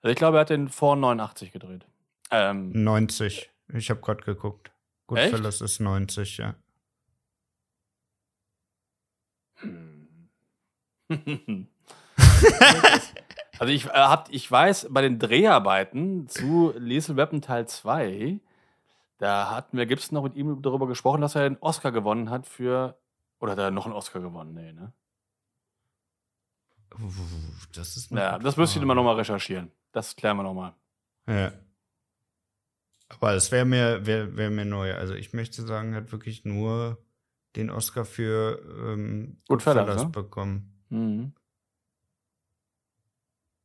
Also 0.02 0.12
ich 0.12 0.18
glaube, 0.18 0.38
er 0.38 0.42
hat 0.42 0.50
den 0.50 0.70
vor 0.70 0.96
89 0.96 1.52
gedreht. 1.52 1.86
Ähm, 2.32 2.72
90. 2.72 3.50
Ich 3.74 3.90
habe 3.90 4.02
gerade 4.02 4.24
geguckt. 4.24 4.72
Goodfellas 5.08 5.62
ist 5.62 5.80
90, 5.80 6.38
ja. 6.38 6.56
also 13.60 13.72
ich, 13.72 13.86
äh, 13.86 13.90
hab, 13.94 14.30
ich 14.30 14.52
weiß, 14.52 14.88
bei 14.92 15.02
den 15.02 15.18
Dreharbeiten 15.20 16.28
zu 16.28 16.74
Lethal 16.78 17.16
Weapon 17.16 17.42
Teil 17.42 17.68
2, 17.68 18.40
da 19.18 19.50
hat 19.50 19.74
Mel 19.74 19.88
Gibson 19.88 20.16
noch 20.16 20.24
mit 20.24 20.36
ihm 20.36 20.62
darüber 20.62 20.88
gesprochen, 20.88 21.22
dass 21.22 21.36
er 21.36 21.44
einen 21.46 21.58
Oscar 21.58 21.92
gewonnen 21.92 22.30
hat 22.30 22.46
für. 22.46 22.98
Oder 23.40 23.54
hat 23.54 23.60
er 23.60 23.72
noch 23.72 23.86
einen 23.86 23.96
Oscar 23.96 24.20
gewonnen? 24.20 24.54
Nee, 24.54 24.74
ne? 24.74 24.94
Das 27.74 27.96
ist 27.98 28.12
Ja, 28.12 28.40
das 28.40 28.58
müsste 28.58 28.80
ich 28.80 28.84
immer 28.84 28.96
nochmal 28.96 29.16
recherchieren. 29.16 29.72
Das 29.98 30.16
klären 30.16 30.38
wir 30.38 30.44
nochmal. 30.44 30.76
Ja. 31.28 31.52
Aber 33.10 33.34
es 33.34 33.52
wäre 33.52 33.66
mir, 33.66 34.06
wär, 34.06 34.38
wär 34.38 34.52
mir 34.52 34.64
neu. 34.64 34.94
Also 34.94 35.16
ich 35.16 35.34
möchte 35.34 35.64
sagen, 35.64 35.94
er 35.94 36.02
hat 36.02 36.12
wirklich 36.12 36.46
nur 36.46 37.04
den 37.56 37.72
Oscar 37.72 38.06
für 38.06 38.62
ähm, 38.80 39.42
Goodfellas, 39.48 39.86
Goodfellas 39.88 40.04
ne? 40.04 40.10
bekommen. 40.12 40.84
Mhm. 40.90 41.34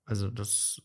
Also 0.06 0.30
das. 0.30 0.80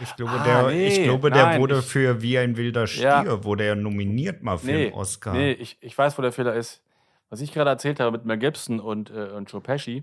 Ich 0.00 0.16
glaube, 0.16 0.32
Ah, 0.32 0.44
der, 0.44 0.70
nee, 0.72 0.88
ich 0.88 1.04
glaube, 1.04 1.30
der 1.30 1.44
nein, 1.46 1.60
wurde 1.60 1.78
ich- 1.78 1.84
für 1.84 2.20
Wie 2.20 2.36
ein 2.36 2.56
wilder 2.56 2.88
Stier, 2.88 3.04
Ja. 3.04 3.44
wurde 3.44 3.62
er 3.64 3.76
nominiert 3.76 4.42
mal 4.42 4.58
für 4.58 4.66
Nee, 4.66 4.86
einen 4.86 4.94
Oscar. 4.94 5.34
Nee, 5.34 5.52
ich, 5.52 5.78
ich 5.80 5.96
weiß, 5.96 6.18
wo 6.18 6.22
der 6.22 6.32
Fehler 6.32 6.54
ist. 6.56 6.82
Was 7.30 7.40
ich 7.40 7.52
gerade 7.52 7.70
erzählt 7.70 8.00
habe 8.00 8.10
mit 8.18 8.24
Mel 8.26 8.38
Gibson 8.38 8.80
und, 8.80 9.10
äh, 9.10 9.30
und 9.30 9.52
Joe 9.52 9.60
Pesci, 9.60 10.02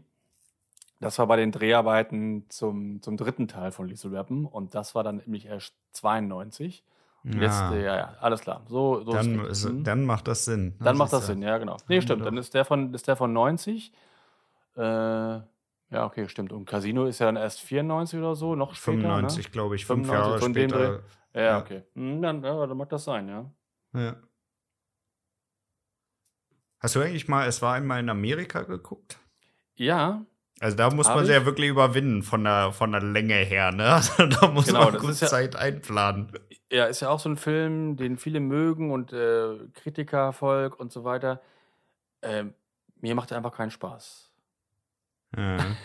das 1.01 1.19
war 1.19 1.27
bei 1.27 1.35
den 1.35 1.51
Dreharbeiten 1.51 2.45
zum, 2.49 3.01
zum 3.01 3.17
dritten 3.17 3.47
Teil 3.47 3.71
von 3.71 3.87
Lethal 3.87 4.11
Weapon 4.11 4.45
und 4.45 4.73
das 4.75 4.95
war 4.95 5.03
dann 5.03 5.17
nämlich 5.17 5.45
erst 5.47 5.73
92. 5.93 6.83
Und 7.23 7.33
Jetzt, 7.35 7.59
Ja. 7.59 7.73
äh, 7.73 7.83
ja, 7.83 7.95
ja, 7.97 8.15
alles 8.19 8.41
klar. 8.41 8.63
So, 8.67 9.03
so 9.03 9.11
dann, 9.11 9.45
ist 9.45 9.65
mhm. 9.65 9.83
dann 9.83 10.05
macht 10.05 10.27
das 10.27 10.45
Sinn. 10.45 10.75
Dann 10.79 10.97
macht 10.97 11.09
siehst 11.09 11.21
das 11.21 11.27
du. 11.27 11.33
Sinn, 11.33 11.41
ja, 11.43 11.57
genau. 11.57 11.77
Nee, 11.87 12.01
stimmt. 12.01 12.25
Dann 12.25 12.37
ist 12.37 12.53
der 12.53 12.65
von, 12.65 12.93
ist 12.93 13.07
der 13.07 13.15
von 13.15 13.31
90. 13.33 13.91
Äh, 14.77 14.81
ja, 14.81 16.05
okay, 16.05 16.27
stimmt. 16.29 16.51
Und 16.53 16.65
Casino 16.65 17.05
ist 17.05 17.19
ja 17.19 17.25
dann 17.27 17.35
erst 17.35 17.59
94 17.59 18.17
oder 18.17 18.35
so, 18.35 18.55
noch 18.55 18.73
später. 18.75 19.01
95, 19.01 19.51
glaube 19.51 19.75
ich, 19.75 19.85
fünf 19.85 20.07
95, 20.07 20.41
Jahre 20.41 20.51
später. 20.51 20.91
Ne? 20.91 21.03
Ja, 21.33 21.41
Ja. 21.41 21.59
okay. 21.59 21.83
Hm, 21.95 22.21
Dann, 22.21 22.43
ja, 22.43 22.65
dann 22.65 22.77
mag 22.77 22.89
das 22.89 23.03
sein, 23.03 23.27
ja. 23.27 23.45
Ja. 23.93 24.15
Hast 26.79 26.95
du 26.95 27.01
eigentlich 27.01 27.27
mal, 27.27 27.47
es 27.47 27.61
war 27.61 27.75
einmal 27.75 27.99
in 27.99 28.09
Amerika 28.09 28.61
geguckt? 28.63 29.19
Ja, 29.75 30.25
Also 30.61 30.77
da 30.77 30.91
muss 30.91 31.07
Hab 31.09 31.15
man 31.15 31.25
sich 31.25 31.33
ja 31.33 31.43
wirklich 31.45 31.69
überwinden 31.69 32.21
von 32.21 32.43
der, 32.43 32.71
von 32.71 32.91
der 32.91 33.01
Länge 33.01 33.33
her, 33.33 33.71
ne? 33.71 33.83
Also 33.93 34.27
da 34.27 34.47
muss 34.47 34.67
Genau, 34.67 34.91
man 34.91 34.99
gut 34.99 35.19
ja- 35.19 35.27
Zeit 35.27 35.55
einplanen. 35.55 36.31
Ja, 36.71 36.85
ist 36.85 37.01
ja 37.01 37.09
auch 37.09 37.19
so 37.19 37.29
ein 37.29 37.35
Film, 37.35 37.97
den 37.97 38.17
viele 38.17 38.39
mögen 38.39 38.91
und 38.91 39.11
äh, 39.11 39.57
Kritikervolk 39.73 40.79
und 40.79 40.91
so 40.91 41.03
weiter. 41.03 41.41
Ähm, 42.21 42.53
mir 43.01 43.15
macht 43.15 43.31
er 43.31 43.37
einfach 43.37 43.53
keinen 43.55 43.71
Spaß. 43.71 44.31
Ja. 45.35 45.57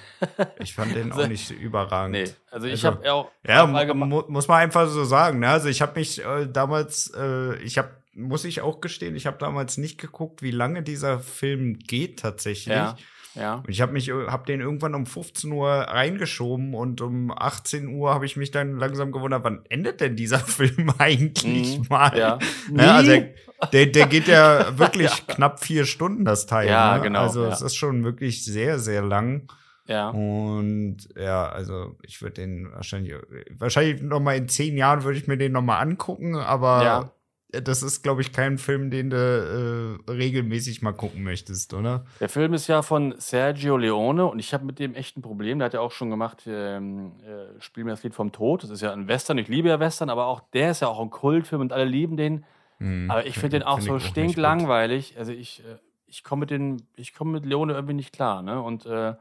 Ich 0.60 0.74
fand 0.74 0.94
den 0.94 1.12
auch 1.12 1.16
Also, 1.18 1.28
nicht 1.28 1.50
überragend. 1.50 2.12
Nee, 2.12 2.24
also 2.50 2.66
ich 2.66 2.72
Also, 2.84 2.86
habe 2.98 3.12
auch, 3.12 3.30
Ja, 3.46 3.66
mu 3.66 4.22
muss 4.28 4.48
man 4.48 4.58
einfach 4.60 4.88
so 4.88 5.04
sagen. 5.04 5.40
Ne? 5.40 5.48
Also 5.48 5.68
ich 5.68 5.82
habe 5.82 5.98
mich 5.98 6.24
äh, 6.24 6.46
damals, 6.50 7.12
äh, 7.16 7.56
ich 7.62 7.76
habe, 7.78 7.90
muss 8.14 8.44
ich 8.46 8.60
auch 8.62 8.80
gestehen, 8.80 9.14
ich 9.14 9.26
habe 9.26 9.36
damals 9.38 9.76
nicht 9.76 9.98
geguckt, 10.00 10.40
wie 10.42 10.50
lange 10.50 10.82
dieser 10.82 11.20
Film 11.20 11.78
geht 11.78 12.18
tatsächlich. 12.20 12.74
Ja, 12.74 12.96
ja. 13.36 13.56
Und 13.56 13.68
ich 13.68 13.80
habe 13.80 13.92
mich, 13.92 14.10
habe 14.10 14.46
den 14.46 14.60
irgendwann 14.60 14.94
um 14.94 15.06
15 15.06 15.52
Uhr 15.52 15.68
reingeschoben 15.70 16.74
und 16.74 17.00
um 17.00 17.30
18 17.30 17.88
Uhr 17.88 18.12
habe 18.12 18.26
ich 18.26 18.36
mich 18.36 18.50
dann 18.50 18.78
langsam 18.78 19.12
gewundert, 19.12 19.44
wann 19.44 19.64
endet 19.68 20.00
denn 20.00 20.16
dieser 20.16 20.38
Film 20.40 20.92
eigentlich 20.98 21.78
Mhm, 21.78 21.86
mal? 21.88 22.16
ja. 22.18 22.38
Ne? 22.70 22.92
Also 22.92 23.10
der, 23.12 23.28
der, 23.72 23.86
der 23.86 24.06
geht 24.06 24.26
ja 24.28 24.78
wirklich 24.78 25.26
knapp 25.26 25.62
vier 25.62 25.84
Stunden, 25.86 26.24
das 26.24 26.46
Teil. 26.46 26.68
Ja, 26.68 26.96
ne? 26.96 27.02
genau, 27.02 27.20
Also 27.20 27.44
ja. 27.44 27.50
es 27.50 27.60
ist 27.62 27.76
schon 27.76 28.04
wirklich 28.04 28.44
sehr, 28.44 28.78
sehr 28.78 29.02
lang. 29.02 29.48
Ja. 29.88 30.08
Und 30.10 30.96
ja, 31.16 31.48
also 31.48 31.96
ich 32.02 32.20
würde 32.20 32.34
den 32.42 32.72
wahrscheinlich, 32.72 33.14
wahrscheinlich 33.56 34.02
noch 34.02 34.18
mal 34.20 34.36
in 34.36 34.48
zehn 34.48 34.76
Jahren 34.76 35.04
würde 35.04 35.16
ich 35.18 35.28
mir 35.28 35.36
den 35.38 35.52
noch 35.52 35.62
mal 35.62 35.78
angucken, 35.78 36.34
aber 36.34 36.82
Ja. 36.84 37.10
Das 37.50 37.82
ist, 37.82 38.02
glaube 38.02 38.22
ich, 38.22 38.32
kein 38.32 38.58
Film, 38.58 38.90
den 38.90 39.10
du 39.10 40.00
äh, 40.06 40.10
regelmäßig 40.10 40.82
mal 40.82 40.92
gucken 40.92 41.22
möchtest, 41.22 41.74
oder? 41.74 42.04
Der 42.20 42.28
Film 42.28 42.54
ist 42.54 42.66
ja 42.66 42.82
von 42.82 43.14
Sergio 43.18 43.76
Leone 43.76 44.26
und 44.26 44.38
ich 44.38 44.52
habe 44.52 44.64
mit 44.64 44.78
dem 44.78 44.94
echt 44.94 45.16
ein 45.16 45.22
Problem. 45.22 45.58
Der 45.58 45.66
hat 45.66 45.74
ja 45.74 45.80
auch 45.80 45.92
schon 45.92 46.10
gemacht, 46.10 46.42
ähm, 46.46 47.12
äh, 47.22 47.60
Spiel 47.60 47.84
mir 47.84 47.90
das 47.90 48.02
Lied 48.02 48.14
vom 48.14 48.32
Tod. 48.32 48.62
Das 48.62 48.70
ist 48.70 48.82
ja 48.82 48.92
ein 48.92 49.08
Western. 49.08 49.38
Ich 49.38 49.48
liebe 49.48 49.68
ja 49.68 49.78
Western, 49.78 50.10
aber 50.10 50.26
auch 50.26 50.40
der 50.52 50.72
ist 50.72 50.80
ja 50.80 50.88
auch 50.88 51.00
ein 51.00 51.10
Kultfilm 51.10 51.60
und 51.60 51.72
alle 51.72 51.84
lieben 51.84 52.16
den. 52.16 52.44
Hm, 52.78 53.10
Aber 53.10 53.26
ich 53.26 53.34
finde 53.34 53.60
den 53.60 53.62
auch 53.62 53.80
find 53.80 53.88
so 53.88 53.98
stinklangweilig. 53.98 55.16
Also 55.16 55.32
ich, 55.32 55.60
äh, 55.60 55.78
ich 56.06 56.24
komme 56.24 56.40
mit 56.40 56.50
den, 56.50 56.82
ich 56.96 57.14
komme 57.14 57.32
mit 57.32 57.46
Leone 57.46 57.72
irgendwie 57.72 57.94
nicht 57.94 58.12
klar. 58.12 58.42
Ne? 58.42 58.60
Und 58.60 58.86
äh, 58.86 59.14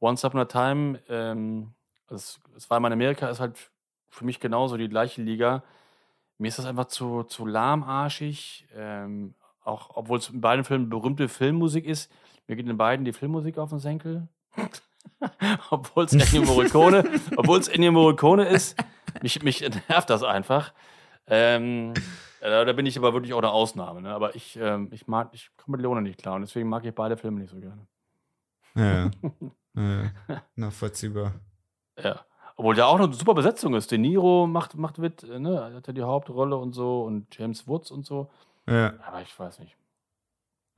Once 0.00 0.24
Upon 0.24 0.40
a 0.40 0.44
Time, 0.44 1.00
ähm, 1.08 1.72
es, 2.10 2.38
es 2.56 2.68
war 2.70 2.78
in 2.78 2.84
Amerika, 2.84 3.28
ist 3.28 3.40
halt 3.40 3.56
für 4.10 4.24
mich 4.24 4.40
genauso 4.40 4.76
die 4.76 4.88
gleiche 4.88 5.22
Liga. 5.22 5.62
Mir 6.38 6.48
ist 6.48 6.58
das 6.58 6.66
einfach 6.66 6.86
zu, 6.86 7.22
zu 7.24 7.46
lahmarschig. 7.46 8.66
Ähm, 8.74 9.34
auch 9.64 9.90
obwohl 9.94 10.18
es 10.18 10.28
in 10.28 10.40
beiden 10.40 10.64
Filmen 10.64 10.88
berühmte 10.88 11.28
Filmmusik 11.28 11.86
ist. 11.86 12.12
Mir 12.46 12.56
geht 12.56 12.68
in 12.68 12.76
beiden 12.76 13.04
die 13.04 13.12
Filmmusik 13.12 13.58
auf 13.58 13.70
den 13.70 13.78
Senkel. 13.78 14.28
obwohl 15.70 16.04
es 16.04 16.12
Ennio 16.12 16.46
Morricone, 16.46 17.04
obwohl 17.36 17.58
es 17.58 17.68
Ennio 17.68 17.92
Morricone 17.92 18.48
ist, 18.48 18.76
mich, 19.22 19.42
mich 19.42 19.60
nervt 19.88 20.10
das 20.10 20.22
einfach. 20.22 20.72
Ähm, 21.26 21.94
äh, 22.40 22.64
da 22.64 22.72
bin 22.72 22.86
ich 22.86 22.98
aber 22.98 23.12
wirklich 23.12 23.32
auch 23.34 23.38
eine 23.38 23.50
Ausnahme. 23.50 24.02
Ne? 24.02 24.12
Aber 24.12 24.34
ich, 24.34 24.56
ähm, 24.56 24.88
ich 24.90 25.06
mag, 25.06 25.30
ich 25.32 25.50
komme 25.56 25.76
mit 25.76 25.82
Leone 25.82 26.02
nicht 26.02 26.20
klar 26.20 26.34
und 26.34 26.42
deswegen 26.42 26.68
mag 26.68 26.84
ich 26.84 26.94
beide 26.94 27.16
Filme 27.16 27.40
nicht 27.40 27.50
so 27.50 27.60
gerne. 27.60 27.86
Ja. 28.74 29.10
ja. 29.76 30.10
Nachvollziehbar. 30.56 31.34
Ja. 32.02 32.24
Obwohl 32.62 32.76
der 32.76 32.86
auch 32.86 33.00
eine 33.00 33.12
super 33.12 33.34
Besetzung 33.34 33.74
ist. 33.74 33.90
De 33.90 33.98
Niro 33.98 34.46
macht, 34.46 34.76
macht 34.76 34.98
mit, 34.98 35.24
äh, 35.24 35.40
ne? 35.40 35.72
Hat 35.74 35.88
ja 35.88 35.92
die 35.92 36.02
Hauptrolle 36.02 36.56
und 36.56 36.72
so 36.74 37.02
und 37.02 37.26
James 37.36 37.66
Woods 37.66 37.90
und 37.90 38.06
so. 38.06 38.30
Ja. 38.68 38.94
Aber 39.04 39.20
ich 39.20 39.36
weiß 39.36 39.58
nicht. 39.58 39.76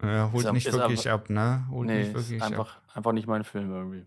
Ja, 0.02 0.32
holt 0.32 0.46
Ist 0.46 0.52
nicht 0.52 0.66
ist 0.66 0.72
wirklich 0.72 1.06
einfach- 1.10 1.24
ab, 1.24 1.30
ne? 1.30 1.66
Holt 1.70 1.86
nee, 1.86 1.98
nicht 1.98 2.08
ist 2.08 2.14
wirklich 2.14 2.42
ab. 2.42 2.48
einfach, 2.50 2.80
einfach 2.94 3.12
nicht 3.12 3.26
mein 3.26 3.44
Film 3.44 3.70
irgendwie. 3.70 4.06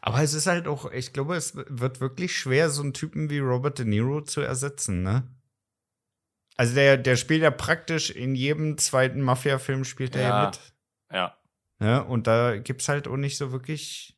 Aber 0.00 0.22
es 0.22 0.32
ist 0.32 0.46
halt 0.46 0.68
auch, 0.68 0.90
ich 0.92 1.12
glaube, 1.12 1.34
es 1.34 1.56
wird 1.56 2.00
wirklich 2.00 2.36
schwer, 2.36 2.70
so 2.70 2.82
einen 2.82 2.94
Typen 2.94 3.28
wie 3.28 3.40
Robert 3.40 3.78
De 3.80 3.84
Niro 3.84 4.20
zu 4.20 4.40
ersetzen, 4.42 5.02
ne? 5.02 5.24
Also 6.56 6.74
der, 6.76 6.98
der 6.98 7.16
spielt 7.16 7.42
ja 7.42 7.50
praktisch 7.50 8.10
in 8.10 8.36
jedem 8.36 8.78
zweiten 8.78 9.22
Mafia-Film 9.22 9.84
spielt 9.84 10.14
er 10.14 10.22
ja 10.22 10.28
Ja. 10.28 10.46
mit. 10.46 10.60
Ja. 11.12 11.36
Ne? 11.80 12.04
Und 12.04 12.26
da 12.28 12.56
gibt's 12.58 12.88
halt 12.88 13.08
auch 13.08 13.16
nicht 13.16 13.36
so 13.36 13.50
wirklich 13.50 14.11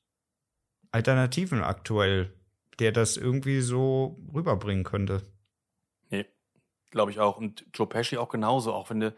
Alternativen 0.95 1.65
aktuell, 1.65 2.33
der 2.79 2.93
das 2.93 3.17
irgendwie 3.17 3.61
so 3.61 4.17
rüberbringen 4.33 4.85
könnte. 4.85 5.23
Nee, 6.09 6.25
glaube 6.93 7.11
ich 7.11 7.19
auch. 7.19 7.37
Und 7.37 7.67
Joe 7.75 7.89
Pesci 7.89 8.17
auch 8.17 8.29
genauso. 8.29 8.73
Auch 8.73 8.91
wenn 8.91 9.01
du, 9.01 9.13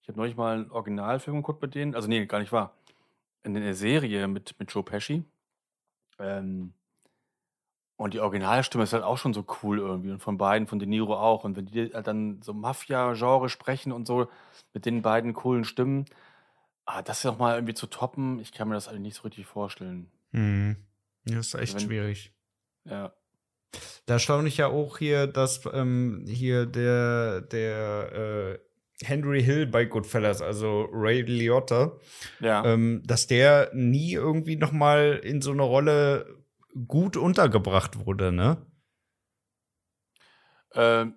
ich 0.00 0.08
habe 0.08 0.18
neulich 0.18 0.36
mal 0.36 0.54
einen 0.54 0.70
Originalfilm 0.70 1.36
geguckt 1.36 1.60
mit 1.60 1.74
denen. 1.74 1.94
Also 1.94 2.08
nee, 2.08 2.24
gar 2.24 2.38
nicht 2.38 2.50
wahr. 2.50 2.74
In 3.42 3.52
der 3.52 3.74
Serie 3.74 4.26
mit, 4.26 4.58
mit 4.58 4.72
Joe 4.72 4.82
Pesci. 4.82 5.22
Ähm, 6.18 6.72
und 7.96 8.14
die 8.14 8.20
Originalstimme 8.20 8.84
ist 8.84 8.94
halt 8.94 9.04
auch 9.04 9.18
schon 9.18 9.34
so 9.34 9.44
cool 9.62 9.80
irgendwie. 9.80 10.12
Und 10.12 10.20
von 10.20 10.38
beiden, 10.38 10.66
von 10.66 10.78
De 10.78 10.88
Niro 10.88 11.14
auch. 11.14 11.44
Und 11.44 11.58
wenn 11.58 11.66
die 11.66 11.92
halt 11.92 12.06
dann 12.06 12.40
so 12.40 12.54
Mafia-Genre 12.54 13.50
sprechen 13.50 13.92
und 13.92 14.06
so, 14.06 14.28
mit 14.72 14.86
den 14.86 15.02
beiden 15.02 15.34
coolen 15.34 15.64
Stimmen, 15.64 16.06
ah, 16.86 17.02
das 17.02 17.22
mal 17.36 17.56
irgendwie 17.56 17.74
zu 17.74 17.86
toppen, 17.86 18.40
ich 18.40 18.52
kann 18.52 18.68
mir 18.68 18.74
das 18.74 18.88
eigentlich 18.88 19.02
nicht 19.02 19.16
so 19.16 19.24
richtig 19.24 19.44
vorstellen. 19.44 20.10
Hm. 20.32 20.76
Das 21.36 21.48
ist 21.48 21.54
echt 21.54 21.74
Wenn- 21.74 21.80
schwierig. 21.80 22.32
Ja. 22.84 23.12
Da 24.06 24.18
staune 24.18 24.48
ich 24.48 24.56
ja 24.56 24.68
auch 24.68 24.96
hier, 24.98 25.26
dass 25.26 25.60
ähm, 25.72 26.24
hier 26.26 26.64
der, 26.66 27.42
der 27.42 28.58
äh, 29.00 29.04
Henry 29.04 29.42
Hill 29.42 29.66
bei 29.66 29.84
Goodfellas, 29.84 30.40
also 30.40 30.88
Ray 30.90 31.20
Liotta, 31.22 31.92
Ja. 32.40 32.64
ähm, 32.64 33.02
dass 33.06 33.26
der 33.26 33.70
nie 33.74 34.14
irgendwie 34.14 34.56
noch 34.56 34.72
mal 34.72 35.20
in 35.22 35.42
so 35.42 35.52
eine 35.52 35.62
Rolle 35.62 36.38
gut 36.86 37.16
untergebracht 37.16 38.06
wurde, 38.06 38.32
ne? 38.32 38.56
Ähm, 40.74 41.14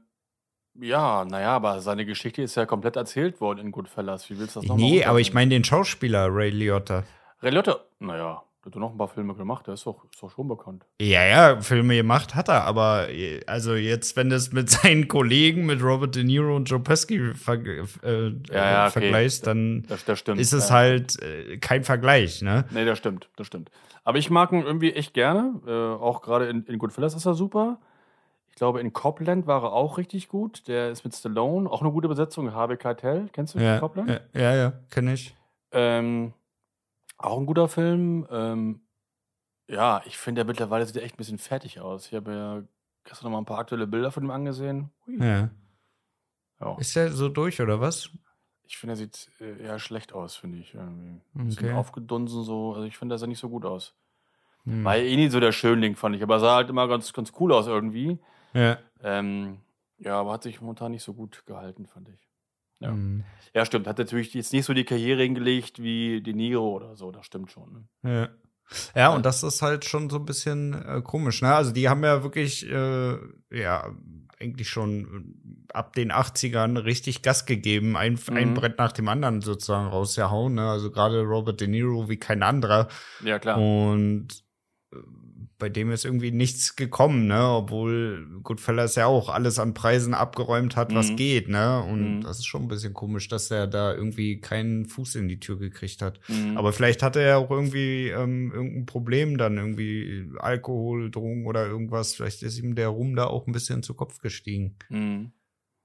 ja, 0.80 1.26
naja, 1.26 1.49
aber 1.55 1.82
seine 1.82 2.05
Geschichte 2.05 2.41
ist 2.41 2.55
ja 2.55 2.66
komplett 2.66 2.95
erzählt 2.95 3.41
worden 3.41 3.59
in 3.59 3.72
Goodfellas. 3.72 4.30
Wie 4.30 4.38
willst 4.39 4.55
du 4.55 4.62
das 4.62 4.70
nochmal 4.70 4.89
Nee, 4.89 5.03
aber 5.05 5.20
ich 5.20 5.34
meine 5.34 5.49
den 5.49 5.64
Schauspieler 5.64 6.28
Ray 6.30 6.49
Liotta. 6.49 7.03
Ray 7.41 7.51
Liotta, 7.51 7.80
naja, 7.99 8.43
hat 8.66 8.76
doch 8.76 8.80
noch 8.80 8.91
ein 8.91 8.97
paar 8.97 9.07
Filme 9.07 9.34
gemacht, 9.34 9.66
der 9.68 9.74
ist 9.74 9.86
doch, 9.86 10.03
ist 10.12 10.22
doch 10.22 10.30
schon 10.32 10.47
bekannt. 10.47 10.86
Ja, 11.01 11.24
ja, 11.24 11.62
Filme 11.62 11.95
gemacht 11.95 12.36
hat 12.36 12.47
er, 12.47 12.64
aber 12.66 13.07
also 13.47 13.74
jetzt, 13.76 14.16
wenn 14.16 14.30
du 14.30 14.36
es 14.36 14.51
mit 14.51 14.70
seinen 14.72 15.07
Kollegen, 15.07 15.66
mit 15.66 15.82
Robert 15.84 16.16
De 16.16 16.24
Niro 16.24 16.55
und 16.55 16.70
Joe 16.70 16.80
Pesci 16.80 17.34
ver 17.34 17.53
äh, 17.55 17.84
Ja, 18.03 18.53
ja, 18.53 18.82
okay. 18.84 18.91
vergleichst, 18.99 19.47
dann 19.47 19.84
Das, 19.88 20.05
das 20.05 20.22
ist 20.22 20.53
es 20.53 20.70
ja. 20.70 20.76
halt 20.76 21.22
äh, 21.22 21.57
kein 21.57 21.84
Vergleich, 21.84 22.41
ne? 22.41 22.66
Nee, 22.72 22.86
das 22.86 22.97
stimmt, 22.97 23.30
das 23.36 23.47
stimmt. 23.47 23.72
Aber 24.03 24.18
ich 24.18 24.30
mag 24.30 24.51
ihn 24.51 24.64
irgendwie 24.64 24.93
echt 24.93 25.14
gerne. 25.14 25.59
Äh, 25.68 25.72
auch 26.03 26.22
gerade 26.22 26.47
in, 26.47 26.64
in 26.66 26.78
Goodfellas 26.80 27.14
ist 27.16 27.26
er 27.26 27.34
super. 27.36 27.80
Ich 28.49 28.55
glaube, 28.55 28.82
in 28.82 28.93
Copland 28.93 29.47
war 29.47 29.64
er 29.64 29.74
auch 29.74 29.97
richtig 29.97 30.28
gut. 30.28 30.68
Der 30.68 30.89
ist 30.89 31.03
mit 31.03 31.16
Stallone. 31.16 31.70
Auch 31.70 31.82
eine 31.82 31.91
gute 31.91 32.07
Besetzung. 32.07 32.53
Harvey 32.53 32.78
Keitel. 32.78 33.30
Kennst 33.32 33.55
du 33.55 33.59
Ja, 33.59 33.80
Copland? 33.80 34.09
ja, 34.34 34.41
ja, 34.41 34.55
ja 34.55 34.74
kenne 34.89 35.14
ich. 35.14 35.36
Ähm, 35.72 36.34
auch 37.24 37.38
ein 37.39 37.45
guter 37.45 37.67
Film. 37.67 38.28
Ähm, 38.30 38.82
ja, 39.67 40.01
ich 40.05 40.17
finde, 40.17 40.39
der 40.39 40.45
mittlerweile 40.45 40.86
sieht 40.86 40.95
er 40.97 41.03
echt 41.03 41.15
ein 41.15 41.17
bisschen 41.17 41.38
fertig 41.38 41.80
aus. 41.80 42.07
Ich 42.07 42.13
habe 42.13 42.32
ja 42.34 42.63
gestern 43.03 43.26
noch 43.26 43.32
mal 43.32 43.41
ein 43.41 43.45
paar 43.45 43.59
aktuelle 43.59 43.88
Bilder 43.88 44.11
von 44.11 44.24
ihm 44.24 44.32
angesehen. 44.32 44.91
Ja. 45.07 45.49
Ja. 46.59 46.78
Ist 46.78 46.95
der 46.95 47.11
so 47.11 47.30
durch, 47.30 47.59
oder 47.61 47.80
was? 47.80 48.09
Ich 48.63 48.78
finde, 48.78 48.93
er 48.93 48.97
sieht 48.97 49.30
äh, 49.39 49.63
eher 49.63 49.80
schlecht 49.80 50.13
aus, 50.13 50.36
finde 50.36 50.59
ich. 50.59 50.74
Irgendwie. 50.74 51.22
Ein 51.36 51.45
bisschen 51.47 51.67
Okay. 51.69 51.74
aufgedunsen 51.78 52.43
so. 52.43 52.74
Also 52.74 52.86
ich 52.86 52.97
finde, 52.97 53.15
er 53.15 53.19
sah 53.19 53.28
nicht 53.28 53.39
so 53.39 53.49
gut 53.49 53.65
aus. 53.65 53.95
Hm. 54.65 54.84
War 54.84 54.95
ja 54.95 55.03
eh 55.03 55.15
nicht 55.15 55.32
so 55.32 55.39
der 55.39 55.51
Schönling, 55.51 55.95
fand 55.95 56.15
ich. 56.15 56.24
Aber 56.24 56.39
sah 56.39 56.55
halt 56.55 56.69
immer 56.69 56.88
ganz, 56.88 57.11
ganz 57.13 57.34
cool 57.39 57.51
aus 57.51 57.67
irgendwie. 57.67 58.19
Ja. 58.53 58.78
Ähm, 59.01 59.59
ja, 59.97 60.19
aber 60.19 60.34
hat 60.34 60.43
sich 60.43 60.61
momentan 60.61 60.91
nicht 60.91 61.03
so 61.03 61.13
gut 61.13 61.45
gehalten, 61.45 61.88
fand 61.88 62.09
ich. 62.09 62.30
Ja. 62.82 62.89
Hm. 62.89 63.23
Ja, 63.53 63.65
stimmt. 63.65 63.88
Hat 63.88 63.97
natürlich 63.97 64.34
jetzt 64.34 64.53
nicht 64.53 64.65
so 64.65 64.73
die 64.73 64.86
Karriere 64.86 65.23
hingelegt 65.23 65.82
wie 65.82 66.21
De 66.21 66.34
Niro 66.34 66.69
oder 66.75 66.95
so. 66.95 67.11
Das 67.11 67.25
stimmt 67.25 67.51
schon. 67.51 67.88
Ne? 68.01 68.11
Ja. 68.11 68.29
Ja, 68.95 69.09
und 69.13 69.25
das 69.25 69.43
ist 69.43 69.61
halt 69.61 69.84
schon 69.84 70.09
so 70.09 70.15
ein 70.17 70.23
bisschen 70.25 70.73
äh, 70.73 71.01
komisch, 71.01 71.41
ne? 71.41 71.53
Also 71.53 71.73
die 71.73 71.89
haben 71.89 72.05
ja 72.05 72.23
wirklich, 72.23 72.65
äh, 72.69 73.17
ja, 73.51 73.93
eigentlich 74.39 74.69
schon 74.69 75.36
ab 75.73 75.91
den 75.93 76.09
80ern 76.13 76.82
richtig 76.86 77.21
Gas 77.21 77.45
gegeben, 77.45 77.97
ein, 77.97 78.17
ein 78.34 78.51
Mhm. 78.51 78.53
Brett 78.53 78.77
nach 78.77 78.93
dem 78.93 79.09
anderen 79.09 79.41
sozusagen 79.41 79.88
rausgehauen, 79.89 80.53
ne? 80.55 80.69
Also 80.69 80.89
gerade 80.89 81.21
Robert 81.23 81.59
De 81.59 81.67
Niro 81.67 82.07
wie 82.07 82.15
kein 82.15 82.43
anderer. 82.43 82.88
Ja, 83.25 83.39
klar. 83.39 83.57
Und 83.59 84.29
äh, 84.93 84.97
bei 85.62 85.70
dem 85.70 85.91
ist 85.91 86.03
irgendwie 86.03 86.32
nichts 86.32 86.76
gekommen, 86.76 87.28
ne? 87.28 87.41
Obwohl 87.47 88.28
Goodfellas 88.43 88.95
ja 88.95 89.05
auch 89.05 89.30
alles 89.30 89.57
an 89.59 89.74
Preisen 89.74 90.14
abgeräumt 90.14 90.76
hat, 90.76 90.93
was 90.93 91.12
Mhm. 91.12 91.16
geht, 91.16 91.47
ne? 91.47 91.82
Und 91.84 92.18
Mhm. 92.18 92.22
das 92.22 92.39
ist 92.39 92.45
schon 92.47 92.64
ein 92.64 92.68
bisschen 92.68 92.93
komisch, 92.93 93.30
dass 93.30 93.49
er 93.49 93.68
da 93.68 93.93
irgendwie 93.93 94.41
keinen 94.41 94.86
Fuß 94.88 95.16
in 95.16 95.30
die 95.30 95.39
Tür 95.39 95.57
gekriegt 95.57 96.01
hat. 96.01 96.20
Mhm. 96.28 96.57
Aber 96.57 96.74
vielleicht 96.74 97.01
hatte 97.03 97.22
er 97.22 97.38
auch 97.38 97.49
irgendwie 97.49 98.09
ähm, 98.09 98.51
irgendein 98.51 98.86
Problem 98.86 99.38
dann, 99.38 99.55
irgendwie 99.57 100.30
Alkohol, 100.39 101.09
Drogen 101.09 101.45
oder 101.45 101.66
irgendwas. 101.66 102.16
Vielleicht 102.16 102.43
ist 102.43 102.59
ihm 102.59 102.76
der 102.76 102.89
Ruhm 102.89 103.16
da 103.16 103.28
auch 103.28 103.47
ein 103.47 103.53
bisschen 103.53 103.84
zu 103.84 103.93
Kopf 103.93 104.20
gestiegen. 104.20 104.76
Mhm. 104.89 105.32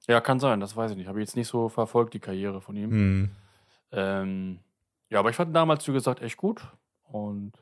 Ja, 0.09 0.21
kann 0.21 0.41
sein, 0.41 0.61
das 0.61 0.77
weiß 0.77 0.91
ich 0.93 0.97
nicht. 0.97 1.07
Habe 1.09 1.21
ich 1.21 1.29
jetzt 1.29 1.37
nicht 1.37 1.49
so 1.49 1.69
verfolgt, 1.69 2.15
die 2.15 2.21
Karriere 2.21 2.61
von 2.61 2.77
ihm. 2.77 2.91
Hm. 2.91 3.31
Ähm, 3.93 4.59
ja, 5.11 5.19
aber 5.19 5.31
ich 5.31 5.37
fand 5.37 5.55
damals, 5.55 5.87
wie 5.87 5.93
gesagt, 5.93 6.23
echt 6.23 6.37
gut. 6.37 6.67
Und 7.11 7.53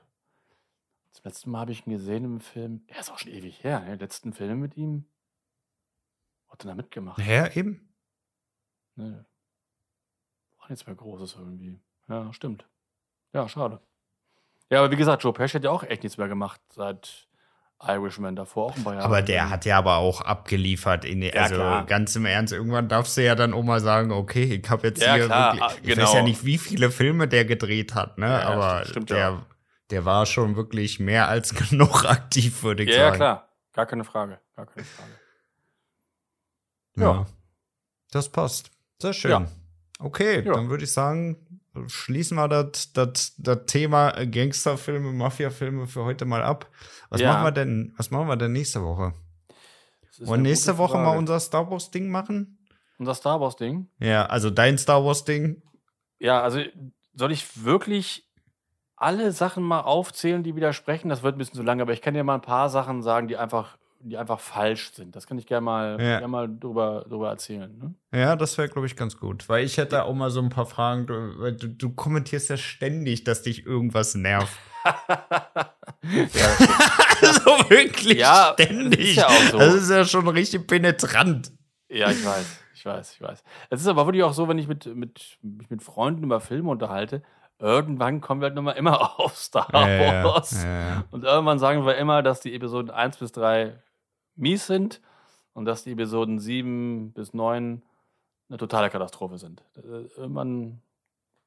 das 1.14 1.24
letzte 1.24 1.48
Mal 1.48 1.60
habe 1.60 1.72
ich 1.72 1.86
ihn 1.86 1.92
gesehen 1.92 2.24
im 2.24 2.40
Film. 2.40 2.82
Er 2.88 3.00
ist 3.00 3.10
auch 3.10 3.18
schon 3.18 3.32
ewig 3.32 3.62
her, 3.62 3.80
ne? 3.80 3.94
Letzten 3.94 4.32
Film 4.32 4.60
mit 4.60 4.76
ihm. 4.76 5.06
Hat 6.48 6.64
er 6.64 6.68
da 6.68 6.74
mitgemacht? 6.74 7.18
Ja, 7.24 7.48
eben. 7.54 7.94
Ne. 8.96 9.24
War 10.58 10.68
nichts 10.68 10.86
mehr 10.86 10.96
Großes 10.96 11.36
irgendwie. 11.38 11.78
Ja, 12.08 12.32
stimmt. 12.32 12.68
Ja, 13.32 13.48
schade. 13.48 13.80
Ja, 14.70 14.80
aber 14.80 14.90
wie 14.90 14.96
gesagt, 14.96 15.22
Joe 15.22 15.32
Pesci 15.32 15.54
hat 15.56 15.64
ja 15.64 15.70
auch 15.70 15.84
echt 15.84 16.02
nichts 16.02 16.18
mehr 16.18 16.28
gemacht 16.28 16.60
seit 16.72 17.28
Irishman 17.80 18.34
davor 18.34 18.66
auch 18.66 18.76
ein 18.76 18.84
paar 18.84 18.94
Jahre. 18.94 19.04
Aber 19.04 19.22
der 19.22 19.50
hat 19.50 19.64
ja 19.66 19.78
aber 19.78 19.96
auch 19.96 20.20
abgeliefert. 20.20 21.04
In, 21.04 21.22
Ja, 21.22 21.32
also 21.34 21.56
klar. 21.56 21.84
ganz 21.86 22.16
im 22.16 22.24
Ernst, 22.24 22.52
irgendwann 22.52 22.88
darfst 22.88 23.16
du 23.16 23.24
ja 23.24 23.34
dann 23.34 23.52
auch 23.52 23.62
mal 23.62 23.80
sagen, 23.80 24.10
okay, 24.10 24.44
ich 24.44 24.70
habe 24.70 24.88
jetzt 24.88 25.02
Ja, 25.02 25.14
hier 25.14 25.26
klar, 25.26 25.54
wirklich, 25.54 25.62
ah, 25.62 25.74
ich 25.82 25.88
weiß 25.90 25.96
genau. 25.96 26.14
ja 26.14 26.22
nicht, 26.22 26.44
wie 26.44 26.58
viele 26.58 26.90
Filme 26.90 27.28
der 27.28 27.44
gedreht 27.44 27.94
hat, 27.94 28.18
ne? 28.18 28.26
Ja, 28.28 28.48
aber 28.48 28.84
stimmt, 28.86 29.10
der, 29.10 29.18
ja. 29.18 29.46
Der 29.90 30.04
war 30.04 30.26
schon 30.26 30.56
wirklich 30.56 30.98
mehr 31.00 31.28
als 31.28 31.54
genug 31.70 32.04
aktiv, 32.04 32.62
würde 32.62 32.82
ich 32.84 32.90
Ja, 32.90 32.96
ja, 32.96 33.04
sagen. 33.06 33.16
klar. 33.16 33.48
Gar 33.72 33.86
keine 33.86 34.04
Frage. 34.04 34.40
Gar 34.56 34.66
keine 34.66 34.84
Frage. 34.86 35.10
Ja. 36.96 37.02
Ja. 37.02 37.26
Das 38.12 38.28
passt. 38.28 38.70
Sehr 39.00 39.12
schön. 39.12 39.30
Ja. 39.30 39.46
Okay, 39.98 40.44
Ja. 40.44 40.52
dann 40.54 40.68
würde 40.70 40.84
ich 40.84 40.92
sagen, 40.92 41.60
schließen 41.86 42.36
wir 42.36 42.46
das, 42.48 42.92
Thema 43.66 44.12
Gangsterfilme, 44.26 45.12
Mafiafilme 45.12 45.86
für 45.86 46.04
heute 46.04 46.24
mal 46.24 46.42
ab. 46.42 46.70
Was 47.10 47.20
Ja. 47.20 47.32
machen 47.32 47.44
wir 47.44 47.52
denn, 47.52 47.92
was 47.96 48.10
machen 48.10 48.28
wir 48.28 48.36
denn 48.36 48.52
nächste 48.52 48.82
Woche? 48.82 49.12
Wollen 50.20 50.40
eine 50.40 50.48
nächste 50.50 50.78
Woche 50.78 50.96
mal 50.98 51.16
unser 51.18 51.40
Star 51.40 51.68
Wars 51.70 51.90
Ding 51.90 52.10
machen? 52.10 52.58
unser 52.96 53.14
Star 53.16 53.40
Wars 53.40 53.56
Ding. 53.56 53.90
Ja, 53.98 54.26
also 54.26 54.50
dein 54.50 54.78
Star 54.78 55.04
Wars 55.04 55.24
Ding. 55.24 55.62
Ja, 56.20 56.40
also 56.42 56.60
soll 57.12 57.32
ich 57.32 57.64
wirklich 57.64 58.23
alle 59.04 59.30
Sachen 59.32 59.62
mal 59.62 59.80
aufzählen, 59.82 60.42
die 60.42 60.56
widersprechen? 60.56 61.08
Das 61.08 61.22
wird 61.22 61.36
ein 61.36 61.38
bisschen 61.38 61.54
zu 61.56 61.62
lange, 61.62 61.82
aber 61.82 61.92
ich 61.92 62.02
kann 62.02 62.14
dir 62.14 62.24
mal 62.24 62.34
ein 62.34 62.40
paar 62.40 62.68
Sachen 62.70 63.02
sagen, 63.02 63.28
die 63.28 63.36
einfach, 63.36 63.76
die 64.00 64.16
einfach 64.18 64.40
falsch 64.40 64.92
sind. 64.92 65.14
Das 65.14 65.26
kann 65.26 65.38
ich 65.38 65.46
gerne 65.46 65.64
mal, 65.64 66.00
Ja. 66.00 66.18
gern 66.20 66.30
mal 66.30 66.48
drüber, 66.48 67.04
drüber 67.08 67.28
erzählen. 67.30 67.70
Ne? 67.78 67.94
Ja, 68.18 68.34
das 68.36 68.58
wäre, 68.58 68.68
glaube 68.68 68.86
ich, 68.86 68.96
ganz 68.96 69.16
gut. 69.18 69.48
Weil 69.48 69.64
ich 69.64 69.76
hätte 69.78 70.04
auch 70.04 70.14
mal 70.14 70.30
so 70.30 70.40
ein 70.40 70.48
paar 70.50 70.66
Fragen. 70.66 71.06
Du, 71.06 71.52
du, 71.52 71.68
du 71.68 71.90
kommentierst 71.94 72.50
ja 72.50 72.56
ständig, 72.56 73.24
dass 73.24 73.42
dich 73.42 73.64
irgendwas 73.66 74.14
nervt. 74.14 74.56
ja, 74.84 75.68
also 77.22 77.70
wirklich 77.70 78.18
Ja, 78.18 78.50
ständig. 78.54 79.10
ist 79.10 79.16
ja 79.16 79.28
so. 79.50 79.58
Das 79.58 79.74
ist 79.74 79.90
ja 79.90 80.04
schon 80.04 80.28
richtig 80.28 80.66
penetrant. 80.66 81.52
ja, 81.88 82.10
ich 82.10 82.24
weiß, 82.24 82.58
ich 82.74 82.84
weiß, 82.84 83.12
ich 83.14 83.20
weiß. 83.22 83.42
Es 83.70 83.80
ist 83.80 83.86
aber 83.86 84.06
wirklich 84.06 84.22
auch 84.24 84.34
so, 84.34 84.48
wenn 84.48 84.58
ich 84.58 84.68
mit, 84.68 84.86
mit, 84.94 85.38
mich 85.42 85.70
mit 85.70 85.82
Freunden 85.82 86.24
über 86.24 86.40
Filme 86.40 86.70
unterhalte, 86.70 87.22
irgendwann 87.64 88.20
kommen 88.20 88.42
wir 88.42 88.46
halt 88.46 88.54
nochmal 88.54 88.76
immer 88.76 89.18
auf 89.18 89.36
Star 89.36 89.72
Wars. 89.72 90.62
ja, 90.62 90.68
ja. 90.68 91.04
Und 91.10 91.24
irgendwann 91.24 91.58
sagen 91.58 91.86
wir 91.86 91.96
immer, 91.96 92.22
dass 92.22 92.40
die 92.40 92.54
Episoden 92.54 92.90
1 92.90 93.16
bis 93.16 93.32
3 93.32 93.78
mies 94.36 94.66
sind 94.66 95.00
und 95.54 95.64
dass 95.64 95.84
die 95.84 95.92
Episoden 95.92 96.38
7 96.38 97.12
bis 97.12 97.32
9 97.32 97.82
eine 98.50 98.58
totale 98.58 98.90
Katastrophe 98.90 99.38
sind. 99.38 99.62
Äh, 99.76 100.06
Irgendwann, 100.16 100.82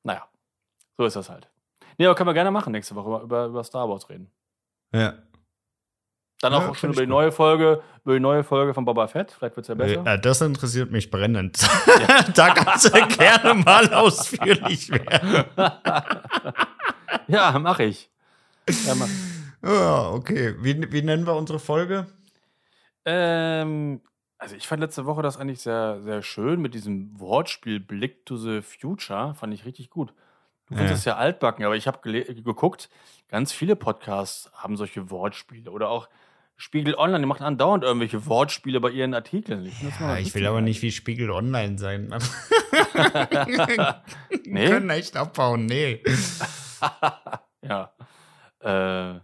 naja, 0.04 0.28
so 0.98 1.06
ist 1.06 1.16
das 1.16 1.30
halt. 1.30 1.50
Nee, 2.00 2.08
aber 2.08 2.16
können 2.16 2.30
wir 2.30 2.34
gerne 2.34 2.52
machen 2.52 2.72
nächste 2.72 2.96
Woche 2.96 3.24
über, 3.24 3.46
über 3.46 3.64
Star 3.64 3.88
Wars 3.88 4.10
reden. 4.10 4.32
Ja. 4.92 5.14
Dann 6.42 6.54
Ja, 6.54 6.60
auch 6.60 6.64
schon 6.76 6.76
find 6.76 6.94
über 6.94 7.02
die 7.02 7.08
neue 7.10 7.32
Folge, 7.32 7.82
über 8.06 8.14
die 8.14 8.20
neue 8.20 8.44
Folge 8.44 8.74
von 8.74 8.86
Boba 8.86 9.08
Fett. 9.08 9.32
Vielleicht 9.32 9.56
wird 9.56 9.64
es 9.64 9.68
ja 9.70 9.76
besser. 9.76 10.06
Äh, 10.06 10.20
das 10.20 10.42
interessiert 10.42 10.92
mich 10.92 11.10
brennend. 11.10 11.58
da 12.36 12.54
kannst 12.54 12.94
du 12.96 13.08
gerne 13.08 13.56
mal 13.56 13.92
ausführlich 13.94 14.92
werden. 14.92 15.46
ja, 17.28 17.58
mache 17.58 17.84
ich. 17.86 18.10
Ja, 18.86 18.94
mach. 18.96 19.08
Ja, 19.64 20.10
okay. 20.12 20.56
Wie, 20.60 20.92
wie 20.92 21.02
nennen 21.02 21.26
wir 21.26 21.36
unsere 21.36 21.58
Folge? 21.58 22.06
Ähm, 23.06 24.02
also 24.38 24.56
ich 24.56 24.68
fand 24.68 24.82
letzte 24.82 25.06
Woche 25.06 25.24
das 25.24 25.38
eigentlich 25.38 25.62
sehr, 25.62 26.02
sehr 26.02 26.22
schön 26.22 26.62
mit 26.62 26.74
diesem 26.76 27.20
Wortspiel 27.20 27.80
Blick 27.80 28.26
to 28.28 28.38
the 28.38 28.62
Future. 28.62 29.34
Fand 29.34 29.54
ich 29.54 29.66
richtig 29.66 29.90
gut. 29.90 30.14
Du 30.68 30.76
findest 30.76 30.92
Ja. 30.92 30.98
es 30.98 31.06
ja 31.06 31.16
altbacken, 31.16 31.66
aber 31.66 31.76
ich 31.76 31.88
habe 31.88 32.00
geguckt, 32.02 32.90
ganz 33.30 33.54
viele 33.54 33.76
Podcasts 33.76 34.52
haben 34.54 34.76
solche 34.78 35.10
Wortspiele. 35.10 35.72
Oder 35.72 35.90
auch 35.90 36.10
Spiegel 36.60 36.96
Online, 36.96 37.20
die 37.20 37.26
machen 37.28 37.44
andauernd 37.44 37.84
irgendwelche 37.84 38.26
Wortspiele 38.26 38.80
bei 38.80 38.90
ihren 38.90 39.14
Artikeln. 39.14 39.66
Ich, 39.68 39.80
Ja, 40.00 40.18
ich 40.18 40.34
will 40.34 40.46
aber 40.48 40.62
nicht 40.62 40.82
wie 40.82 40.92
Spiegel 40.92 41.30
Online 41.32 41.78
sein. 41.78 42.10
Nee? 44.46 44.62
Wir 44.64 44.70
können 44.70 44.90
echt 44.90 45.16
abbauen, 45.18 45.66
nee. 45.66 46.02
Ja. 47.62 47.92
Äh, 48.60 49.20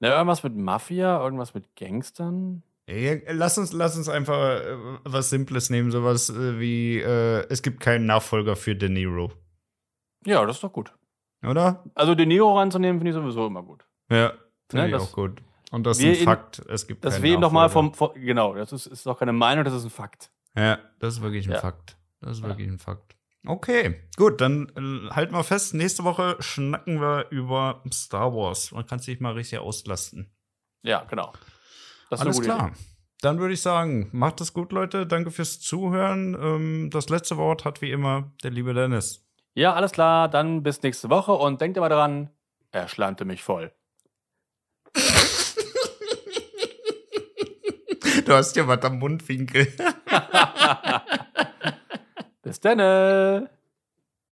na, 0.00 0.08
irgendwas 0.16 0.42
mit 0.42 0.54
Mafia, 0.56 1.20
irgendwas 1.22 1.54
mit 1.54 1.74
Gangstern. 1.76 2.62
Ja, 2.88 3.14
Lass 3.30 3.56
uns, 3.58 3.72
lass 3.72 3.96
uns 3.96 4.08
einfach 4.08 4.60
äh, 4.60 4.76
was 5.04 5.30
Simples 5.30 5.70
nehmen, 5.70 5.90
sowas 5.90 6.28
äh, 6.30 6.58
wie 6.60 6.98
äh, 7.00 7.46
es 7.48 7.62
gibt 7.62 7.80
keinen 7.80 8.06
Nachfolger 8.06 8.54
für 8.56 8.76
De 8.76 8.88
Niro, 8.90 9.32
Ja, 10.26 10.44
das 10.44 10.56
ist 10.56 10.62
doch 10.64 10.72
gut. 10.72 10.92
oder? 11.46 11.84
Also 11.94 12.14
De 12.14 12.26
Niro 12.26 12.56
ranzunehmen, 12.58 13.00
finde 13.00 13.10
ich 13.10 13.14
sowieso 13.16 13.46
immer 13.46 13.62
gut. 13.62 13.84
Ja, 14.10 14.34
finde 14.70 14.82
Ne, 14.82 14.86
ich 14.88 14.92
das- 14.92 15.02
auch 15.02 15.12
gut. 15.12 15.42
Und 15.74 15.84
das 15.84 15.98
ist 15.98 16.04
ein 16.04 16.14
in- 16.14 16.24
Fakt. 16.24 16.60
Es 16.68 16.86
gibt 16.86 17.04
Das 17.04 17.20
wir 17.22 17.32
eben 17.32 17.40
nochmal 17.40 17.68
vom, 17.68 17.92
vom. 17.94 18.10
Genau, 18.14 18.54
das 18.54 18.72
ist, 18.72 18.86
ist 18.86 19.04
doch 19.06 19.18
keine 19.18 19.32
Meinung, 19.32 19.64
das 19.64 19.74
ist 19.74 19.84
ein 19.84 19.90
Fakt. 19.90 20.30
Ja, 20.56 20.78
das 21.00 21.14
ist 21.14 21.22
wirklich 21.22 21.46
ein 21.48 21.52
Ja. 21.52 21.60
Fakt. 21.60 21.96
Das 22.20 22.36
ist 22.38 22.42
Ja. 22.42 22.48
wirklich 22.48 22.68
ein 22.68 22.78
Fakt. 22.78 23.16
Okay, 23.46 24.00
gut, 24.16 24.40
dann 24.40 24.68
äh, 24.76 25.10
halten 25.14 25.34
wir 25.34 25.44
fest. 25.44 25.74
Nächste 25.74 26.04
Woche 26.04 26.36
schnacken 26.40 27.00
wir 27.00 27.26
über 27.30 27.82
Star 27.92 28.32
Wars. 28.34 28.72
Man 28.72 28.86
kann 28.86 29.00
sich 29.00 29.20
mal 29.20 29.32
richtig 29.34 29.58
auslasten. 29.58 30.30
Ja, 30.82 31.04
genau. 31.04 31.32
Das 32.08 32.20
ist 32.20 32.26
Alles 32.26 32.40
klar. 32.40 32.72
Dann 33.20 33.38
würde 33.38 33.54
ich 33.54 33.60
sagen, 33.62 34.08
macht 34.12 34.40
es 34.40 34.52
gut, 34.52 34.72
Leute. 34.72 35.06
Danke 35.06 35.30
fürs 35.30 35.60
Zuhören. 35.60 36.34
Ähm, 36.40 36.90
das 36.90 37.08
letzte 37.08 37.36
Wort 37.36 37.64
hat 37.64 37.82
wie 37.82 37.90
immer 37.90 38.32
der 38.42 38.50
liebe 38.50 38.72
Dennis. 38.74 39.16
Idee. 39.54 39.62
Ja, 39.62 39.74
alles 39.74 39.92
klar. 39.92 40.28
Dann 40.28 40.62
bis 40.62 40.82
nächste 40.82 41.10
Woche 41.10 41.32
und 41.32 41.60
denkt 41.60 41.76
immer 41.76 41.88
dran, 41.88 42.30
er 42.70 42.88
schleimte 42.88 43.24
mich 43.24 43.42
voll. 43.42 43.72
Du 48.24 48.32
hast 48.32 48.56
ja 48.56 48.66
was 48.66 48.82
am 48.82 48.98
Mundwinkel. 48.98 49.66
Bis 52.42 52.60
dann. 52.60 53.48